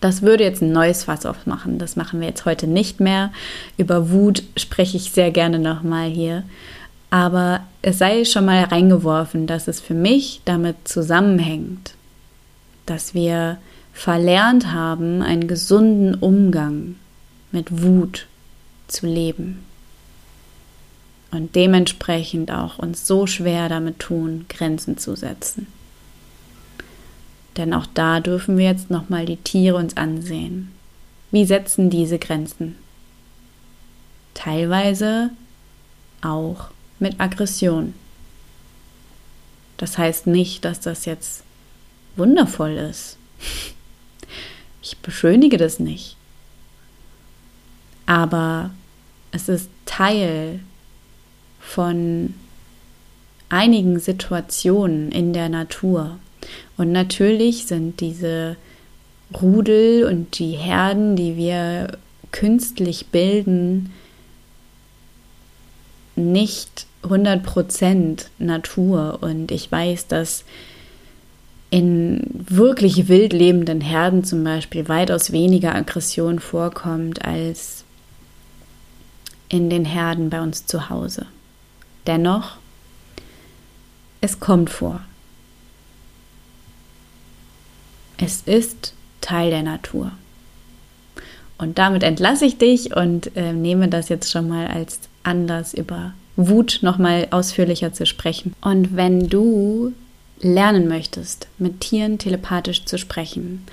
Das 0.00 0.22
würde 0.22 0.44
jetzt 0.44 0.62
ein 0.62 0.72
neues 0.72 1.04
Fass 1.04 1.26
aufmachen. 1.26 1.78
Das 1.78 1.96
machen 1.96 2.20
wir 2.20 2.28
jetzt 2.28 2.46
heute 2.46 2.68
nicht 2.68 3.00
mehr. 3.00 3.32
Über 3.76 4.10
Wut 4.10 4.44
spreche 4.56 4.96
ich 4.96 5.10
sehr 5.10 5.32
gerne 5.32 5.58
nochmal 5.58 6.08
hier. 6.08 6.44
Aber 7.10 7.62
es 7.82 7.98
sei 7.98 8.24
schon 8.24 8.44
mal 8.44 8.62
reingeworfen, 8.64 9.48
dass 9.48 9.66
es 9.66 9.80
für 9.80 9.94
mich 9.94 10.40
damit 10.44 10.76
zusammenhängt, 10.86 11.94
dass 12.86 13.14
wir 13.14 13.58
verlernt 13.92 14.72
haben, 14.72 15.20
einen 15.20 15.48
gesunden 15.48 16.14
Umgang 16.14 16.94
mit 17.50 17.82
Wut 17.82 18.26
zu 18.86 19.06
leben. 19.06 19.64
Und 21.32 21.54
dementsprechend 21.54 22.50
auch 22.50 22.78
uns 22.78 23.06
so 23.06 23.26
schwer 23.26 23.68
damit 23.68 23.98
tun, 23.98 24.46
Grenzen 24.48 24.98
zu 24.98 25.16
setzen. 25.16 25.66
Denn 27.56 27.74
auch 27.74 27.86
da 27.86 28.20
dürfen 28.20 28.56
wir 28.56 28.66
jetzt 28.66 28.90
nochmal 28.90 29.26
die 29.26 29.36
Tiere 29.36 29.76
uns 29.76 29.96
ansehen. 29.96 30.72
Wie 31.30 31.44
setzen 31.44 31.90
diese 31.90 32.18
Grenzen? 32.18 32.76
Teilweise 34.34 35.30
auch 36.22 36.70
mit 37.00 37.20
Aggression. 37.20 37.94
Das 39.76 39.98
heißt 39.98 40.26
nicht, 40.26 40.64
dass 40.64 40.80
das 40.80 41.04
jetzt 41.04 41.42
wundervoll 42.16 42.72
ist. 42.72 43.16
Ich 44.82 44.96
beschönige 44.96 45.58
das 45.58 45.78
nicht. 45.78 46.16
Aber 48.06 48.70
es 49.30 49.50
ist 49.50 49.68
Teil 49.84 50.60
von 51.60 52.32
einigen 53.50 54.00
Situationen 54.00 55.12
in 55.12 55.34
der 55.34 55.50
Natur. 55.50 56.18
Und 56.78 56.92
natürlich 56.92 57.66
sind 57.66 58.00
diese 58.00 58.56
Rudel 59.34 60.04
und 60.04 60.38
die 60.38 60.52
Herden, 60.52 61.14
die 61.14 61.36
wir 61.36 61.98
künstlich 62.32 63.08
bilden 63.08 63.92
nicht 66.16 66.86
100% 67.02 68.26
Natur 68.38 69.18
und 69.20 69.50
ich 69.50 69.70
weiß, 69.70 70.06
dass 70.06 70.44
in 71.70 72.22
wirklich 72.48 73.08
wild 73.08 73.32
lebenden 73.32 73.80
Herden 73.80 74.24
zum 74.24 74.42
Beispiel 74.42 74.88
weitaus 74.88 75.32
weniger 75.32 75.74
Aggression 75.74 76.40
vorkommt 76.40 77.24
als 77.24 77.84
in 79.48 79.70
den 79.70 79.84
Herden 79.84 80.30
bei 80.30 80.40
uns 80.42 80.66
zu 80.66 80.90
Hause. 80.90 81.26
Dennoch, 82.06 82.56
es 84.20 84.40
kommt 84.40 84.70
vor. 84.70 85.00
Es 88.18 88.42
ist 88.42 88.94
Teil 89.20 89.50
der 89.50 89.62
Natur. 89.62 90.12
Und 91.56 91.78
damit 91.78 92.02
entlasse 92.02 92.46
ich 92.46 92.58
dich 92.58 92.96
und 92.96 93.36
äh, 93.36 93.52
nehme 93.52 93.88
das 93.88 94.08
jetzt 94.08 94.30
schon 94.30 94.48
mal 94.48 94.66
als 94.66 95.00
Anlass 95.22 95.74
über 95.74 96.14
Wut 96.36 96.78
nochmal 96.82 97.28
ausführlicher 97.30 97.92
zu 97.92 98.06
sprechen. 98.06 98.54
Und 98.60 98.96
wenn 98.96 99.28
du 99.28 99.92
lernen 100.40 100.88
möchtest, 100.88 101.48
mit 101.58 101.80
Tieren 101.80 102.18
telepathisch 102.18 102.84
zu 102.84 102.98
sprechen, 102.98 103.66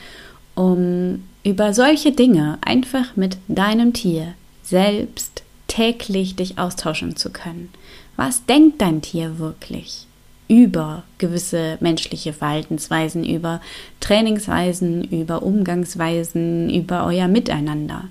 um 0.55 1.23
über 1.43 1.73
solche 1.73 2.11
Dinge 2.11 2.57
einfach 2.61 3.15
mit 3.15 3.37
deinem 3.47 3.93
Tier 3.93 4.33
selbst 4.63 5.43
täglich 5.67 6.35
dich 6.35 6.57
austauschen 6.57 7.15
zu 7.15 7.29
können. 7.29 7.69
Was 8.15 8.45
denkt 8.45 8.81
dein 8.81 9.01
Tier 9.01 9.37
wirklich 9.39 10.07
über 10.49 11.03
gewisse 11.17 11.77
menschliche 11.81 12.33
Verhaltensweisen, 12.33 13.23
über 13.23 13.61
Trainingsweisen, 13.99 15.03
über 15.03 15.43
Umgangsweisen, 15.43 16.69
über 16.69 17.05
euer 17.05 17.27
Miteinander? 17.27 18.05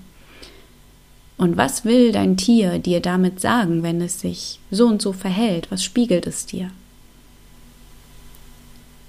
Und 1.39 1.57
was 1.57 1.85
will 1.85 2.13
dein 2.13 2.37
Tier 2.37 2.79
dir 2.79 3.01
damit 3.01 3.41
sagen, 3.41 3.83
wenn 3.83 4.01
es 4.01 4.21
sich 4.21 4.59
so 4.71 4.87
und 4.87 5.03
so 5.03 5.13
verhält? 5.13 5.71
Was 5.71 5.85
spiegelt 5.85 6.27
es 6.27 6.47
dir? 6.47 6.71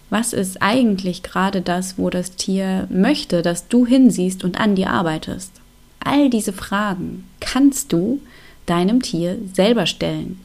Was 0.10 0.34
ist 0.34 0.62
eigentlich 0.62 1.24
gerade 1.24 1.62
das, 1.62 1.98
wo 1.98 2.10
das 2.10 2.32
Tier 2.36 2.88
möchte, 2.90 3.42
dass 3.42 3.68
du 3.68 3.86
hinsiehst 3.86 4.44
und 4.44 4.60
an 4.60 4.76
dir 4.76 4.90
arbeitest? 4.90 5.52
All 6.00 6.30
diese 6.30 6.54
Fragen 6.54 7.26
kannst 7.40 7.92
du 7.92 8.22
deinem 8.66 9.02
Tier 9.02 9.38
selber 9.54 9.86
stellen. 9.86 10.40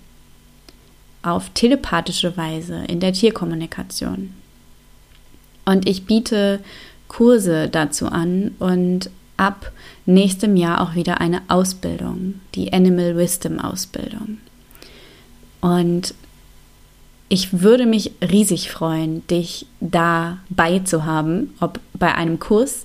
Auf 1.22 1.50
telepathische 1.50 2.36
Weise 2.36 2.84
in 2.88 2.98
der 2.98 3.12
Tierkommunikation. 3.12 4.32
Und 5.64 5.88
ich 5.88 6.06
biete 6.06 6.60
Kurse 7.06 7.68
dazu 7.68 8.06
an 8.06 8.56
und 8.58 9.10
ab 9.36 9.70
nächstem 10.06 10.56
Jahr 10.56 10.80
auch 10.80 10.94
wieder 10.94 11.20
eine 11.20 11.42
Ausbildung, 11.48 12.40
die 12.54 12.72
Animal 12.72 13.16
Wisdom 13.16 13.58
Ausbildung. 13.58 14.38
Und 15.60 16.14
ich 17.28 17.62
würde 17.62 17.86
mich 17.86 18.12
riesig 18.20 18.70
freuen, 18.70 19.26
dich 19.28 19.66
dabei 19.80 20.80
zu 20.84 21.04
haben, 21.04 21.54
ob 21.60 21.80
bei 21.94 22.14
einem 22.14 22.38
Kurs 22.38 22.84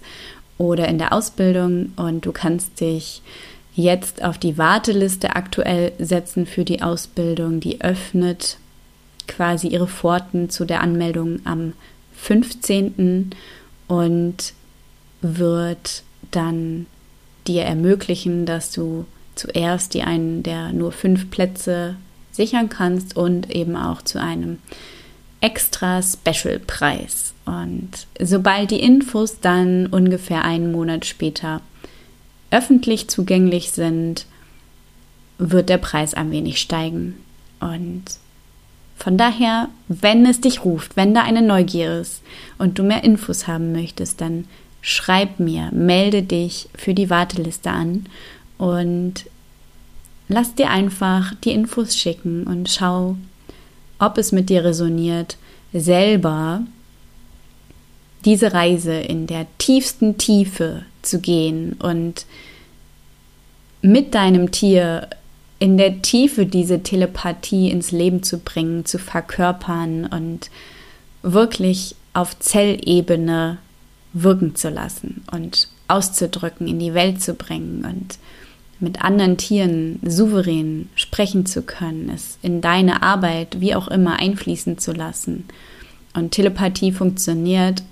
oder 0.57 0.87
in 0.87 0.97
der 0.97 1.11
Ausbildung. 1.11 1.91
Und 1.97 2.25
du 2.25 2.31
kannst 2.31 2.79
dich 2.79 3.21
jetzt 3.75 4.23
auf 4.23 4.37
die 4.37 4.57
Warteliste 4.57 5.35
aktuell 5.35 5.91
setzen 5.99 6.45
für 6.45 6.63
die 6.63 6.81
Ausbildung. 6.81 7.59
Die 7.59 7.81
öffnet 7.81 8.57
quasi 9.27 9.67
ihre 9.67 9.87
Pforten 9.87 10.49
zu 10.49 10.63
der 10.63 10.81
Anmeldung 10.81 11.41
am 11.43 11.73
15. 12.15 13.31
und 13.87 14.53
wird 15.21 16.03
dann 16.31 16.85
dir 17.47 17.63
ermöglichen, 17.63 18.45
dass 18.45 18.71
du 18.71 19.05
zuerst 19.35 19.93
die 19.93 20.03
einen 20.03 20.43
der 20.43 20.73
nur 20.73 20.91
fünf 20.91 21.29
Plätze 21.29 21.95
sichern 22.31 22.69
kannst 22.69 23.15
und 23.15 23.51
eben 23.51 23.75
auch 23.75 24.01
zu 24.01 24.21
einem 24.21 24.59
extra 25.41 26.01
Special-Preis. 26.01 27.33
Und 27.45 28.07
sobald 28.19 28.71
die 28.71 28.79
Infos 28.79 29.39
dann 29.39 29.87
ungefähr 29.87 30.43
einen 30.43 30.71
Monat 30.71 31.05
später 31.05 31.61
öffentlich 32.51 33.09
zugänglich 33.09 33.71
sind, 33.71 34.25
wird 35.37 35.69
der 35.69 35.77
Preis 35.77 36.13
ein 36.13 36.31
wenig 36.31 36.59
steigen. 36.59 37.15
Und 37.59 38.03
von 38.95 39.17
daher, 39.17 39.69
wenn 39.87 40.25
es 40.25 40.41
dich 40.41 40.65
ruft, 40.65 40.95
wenn 40.95 41.13
da 41.13 41.21
eine 41.21 41.41
Neugier 41.41 41.99
ist 41.99 42.21
und 42.57 42.79
du 42.79 42.83
mehr 42.83 43.03
Infos 43.03 43.47
haben 43.47 43.71
möchtest, 43.71 44.21
dann 44.21 44.45
schreib 44.81 45.39
mir, 45.39 45.69
melde 45.71 46.23
dich 46.23 46.69
für 46.75 46.93
die 46.93 47.09
Warteliste 47.09 47.69
an 47.69 48.05
und 48.57 49.25
lass 50.27 50.55
dir 50.55 50.69
einfach 50.69 51.33
die 51.43 51.51
Infos 51.51 51.95
schicken 51.95 52.43
und 52.45 52.69
schau, 52.69 53.15
ob 53.99 54.17
es 54.17 54.31
mit 54.31 54.49
dir 54.49 54.63
resoniert, 54.63 55.37
selber 55.73 56.61
diese 58.25 58.53
Reise 58.53 58.93
in 58.93 59.27
der 59.27 59.45
tiefsten 59.57 60.17
Tiefe 60.17 60.83
zu 61.01 61.19
gehen 61.19 61.73
und 61.73 62.25
mit 63.81 64.15
deinem 64.15 64.51
Tier 64.51 65.09
in 65.59 65.77
der 65.77 66.01
Tiefe 66.01 66.45
diese 66.45 66.83
Telepathie 66.83 67.71
ins 67.71 67.91
Leben 67.91 68.23
zu 68.23 68.39
bringen, 68.39 68.85
zu 68.85 68.99
verkörpern 68.99 70.05
und 70.05 70.49
wirklich 71.23 71.95
auf 72.13 72.37
Zellebene 72.39 73.57
wirken 74.23 74.55
zu 74.55 74.69
lassen 74.69 75.23
und 75.31 75.69
auszudrücken, 75.87 76.67
in 76.67 76.79
die 76.79 76.93
Welt 76.93 77.21
zu 77.21 77.33
bringen 77.33 77.85
und 77.85 78.17
mit 78.79 79.03
anderen 79.03 79.37
Tieren 79.37 79.99
souverän 80.03 80.89
sprechen 80.95 81.45
zu 81.45 81.63
können, 81.63 82.11
es 82.13 82.37
in 82.41 82.61
deine 82.61 83.01
Arbeit 83.01 83.59
wie 83.59 83.73
auch 83.73 83.87
immer 83.87 84.19
einfließen 84.19 84.77
zu 84.77 84.91
lassen. 84.91 85.45
Und 86.13 86.31
Telepathie 86.31 86.91
funktioniert 86.91 87.83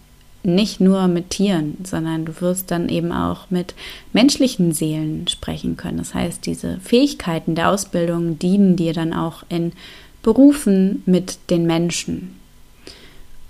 nicht 0.43 0.80
nur 0.80 1.07
mit 1.07 1.31
Tieren, 1.31 1.77
sondern 1.84 2.26
du 2.26 2.39
wirst 2.39 2.69
dann 2.69 2.88
eben 2.89 3.11
auch 3.11 3.49
mit 3.49 3.73
menschlichen 4.14 4.73
Seelen 4.73 5.27
sprechen 5.27 5.76
können. 5.76 5.97
Das 5.97 6.14
heißt, 6.14 6.45
diese 6.45 6.80
Fähigkeiten 6.81 7.56
der 7.56 7.72
Ausbildung 7.72 8.38
dienen 8.38 8.76
dir 8.76 8.93
dann 8.93 9.14
auch 9.14 9.43
in 9.49 9.73
Berufen 10.22 11.02
mit 11.06 11.38
den 11.49 11.65
Menschen. 11.65 12.35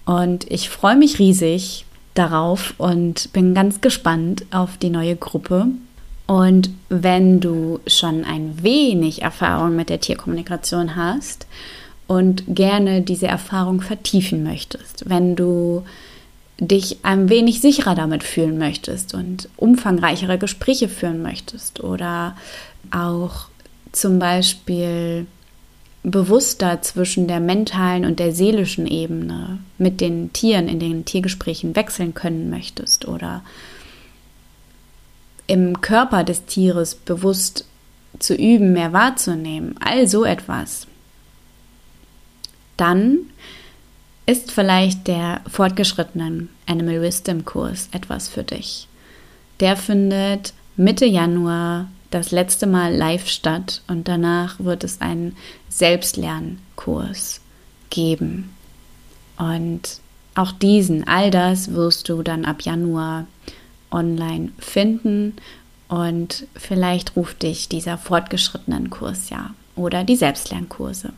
Und 0.06 0.50
ich 0.50 0.70
freue 0.70 0.96
mich 0.96 1.20
riesig 1.20 1.85
darauf 2.16 2.74
und 2.78 3.32
bin 3.34 3.54
ganz 3.54 3.82
gespannt 3.82 4.46
auf 4.52 4.78
die 4.78 4.90
neue 4.90 5.16
Gruppe. 5.16 5.68
Und 6.28 6.72
wenn 6.90 7.40
du 7.40 7.80
schon 7.86 8.24
ein 8.24 8.64
wenig 8.64 9.22
Erfahrung 9.22 9.76
mit 9.76 9.90
der 9.90 10.00
Tierkommunikation 10.00 10.96
hast 10.96 11.46
und 12.08 12.44
gerne 12.48 13.02
diese 13.02 13.28
Erfahrung 13.28 13.82
vertiefen 13.82 14.44
möchtest, 14.44 15.08
wenn 15.08 15.36
du 15.36 15.84
dich 16.60 17.00
ein 17.04 17.30
wenig 17.30 17.62
sicherer 17.62 17.96
damit 17.96 18.24
fühlen 18.24 18.58
möchtest 18.58 19.14
und 19.14 19.50
umfangreichere 19.58 20.38
Gespräche 20.38 20.88
führen 20.88 21.22
möchtest 21.22 21.84
oder 21.84 22.36
auch 22.92 23.48
zum 23.92 24.20
Beispiel 24.20 25.28
bewusster 26.12 26.82
zwischen 26.84 27.28
der 27.28 27.40
mentalen 27.40 28.06
und 28.06 28.20
der 28.20 28.32
seelischen 28.32 28.86
Ebene 28.86 29.60
mit 29.80 30.02
den 30.02 30.32
Tieren 30.34 30.68
in 30.68 30.80
den 30.80 31.04
Tiergesprächen 31.04 31.76
wechseln 31.76 32.14
können 32.14 32.50
möchtest 32.50 33.08
oder 33.08 33.44
im 35.48 35.82
Körper 35.82 36.24
des 36.24 36.46
Tieres 36.46 36.96
bewusst 36.96 37.66
zu 38.20 38.36
üben, 38.36 38.74
mehr 38.74 38.94
wahrzunehmen, 38.94 39.76
all 39.80 40.08
so 40.08 40.24
etwas, 40.24 40.88
dann 42.78 43.18
ist 44.28 44.52
vielleicht 44.52 45.08
der 45.08 45.42
fortgeschrittenen 45.48 46.50
Animal 46.68 47.02
Wisdom 47.02 47.46
Kurs 47.46 47.90
etwas 47.92 48.28
für 48.28 48.44
dich. 48.44 48.88
Der 49.60 49.76
findet 49.76 50.54
Mitte 50.76 51.06
Januar 51.06 51.88
das 52.12 52.32
letzte 52.32 52.68
Mal 52.68 52.96
live 52.96 53.28
statt 53.28 53.82
und 53.88 54.08
danach 54.08 54.60
wird 54.60 54.84
es 54.84 55.02
einen 55.02 55.36
Selbstlernkurs 55.70 57.42
geben. 57.90 58.54
Und 59.38 60.00
auch 60.36 60.52
diesen, 60.52 61.08
all 61.08 61.32
das 61.32 61.74
wirst 61.74 62.10
du 62.10 62.22
dann 62.24 62.46
ab 62.46 62.62
Januar 62.62 63.26
online 63.92 64.52
finden 64.60 65.34
und 65.88 66.48
vielleicht 66.56 67.16
ruft 67.16 67.44
dich 67.44 67.70
dieser 67.70 67.98
fortgeschrittenen 67.98 68.90
Kurs 68.90 69.30
ja 69.30 69.54
oder 69.76 70.04
die 70.04 70.16
Selbstlernkurse. 70.16 71.14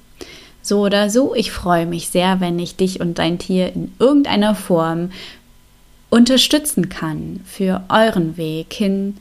So 0.61 0.81
oder 0.81 1.09
so, 1.09 1.33
ich 1.33 1.51
freue 1.51 1.85
mich 1.85 2.09
sehr, 2.09 2.41
wenn 2.41 2.59
ich 2.59 2.75
dich 2.75 2.99
und 2.99 3.19
dein 3.19 3.39
Tier 3.39 3.73
in 3.73 3.93
irgendeiner 3.99 4.53
Form 4.53 5.11
unterstützen 6.09 6.89
kann 6.89 7.41
für 7.45 7.83
euren 7.89 8.37
Weg 8.37 8.73
hin 8.73 9.17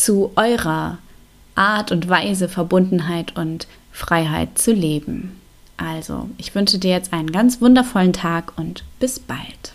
zu 0.00 0.32
eurer 0.36 0.98
Art 1.54 1.92
und 1.92 2.08
Weise 2.08 2.48
Verbundenheit 2.48 3.36
und 3.36 3.66
Freiheit 3.92 4.58
zu 4.58 4.72
leben. 4.72 5.38
Also, 5.76 6.28
ich 6.38 6.54
wünsche 6.54 6.78
dir 6.78 6.90
jetzt 6.90 7.12
einen 7.12 7.32
ganz 7.32 7.60
wundervollen 7.60 8.12
Tag 8.12 8.52
und 8.56 8.84
bis 8.98 9.18
bald. 9.18 9.74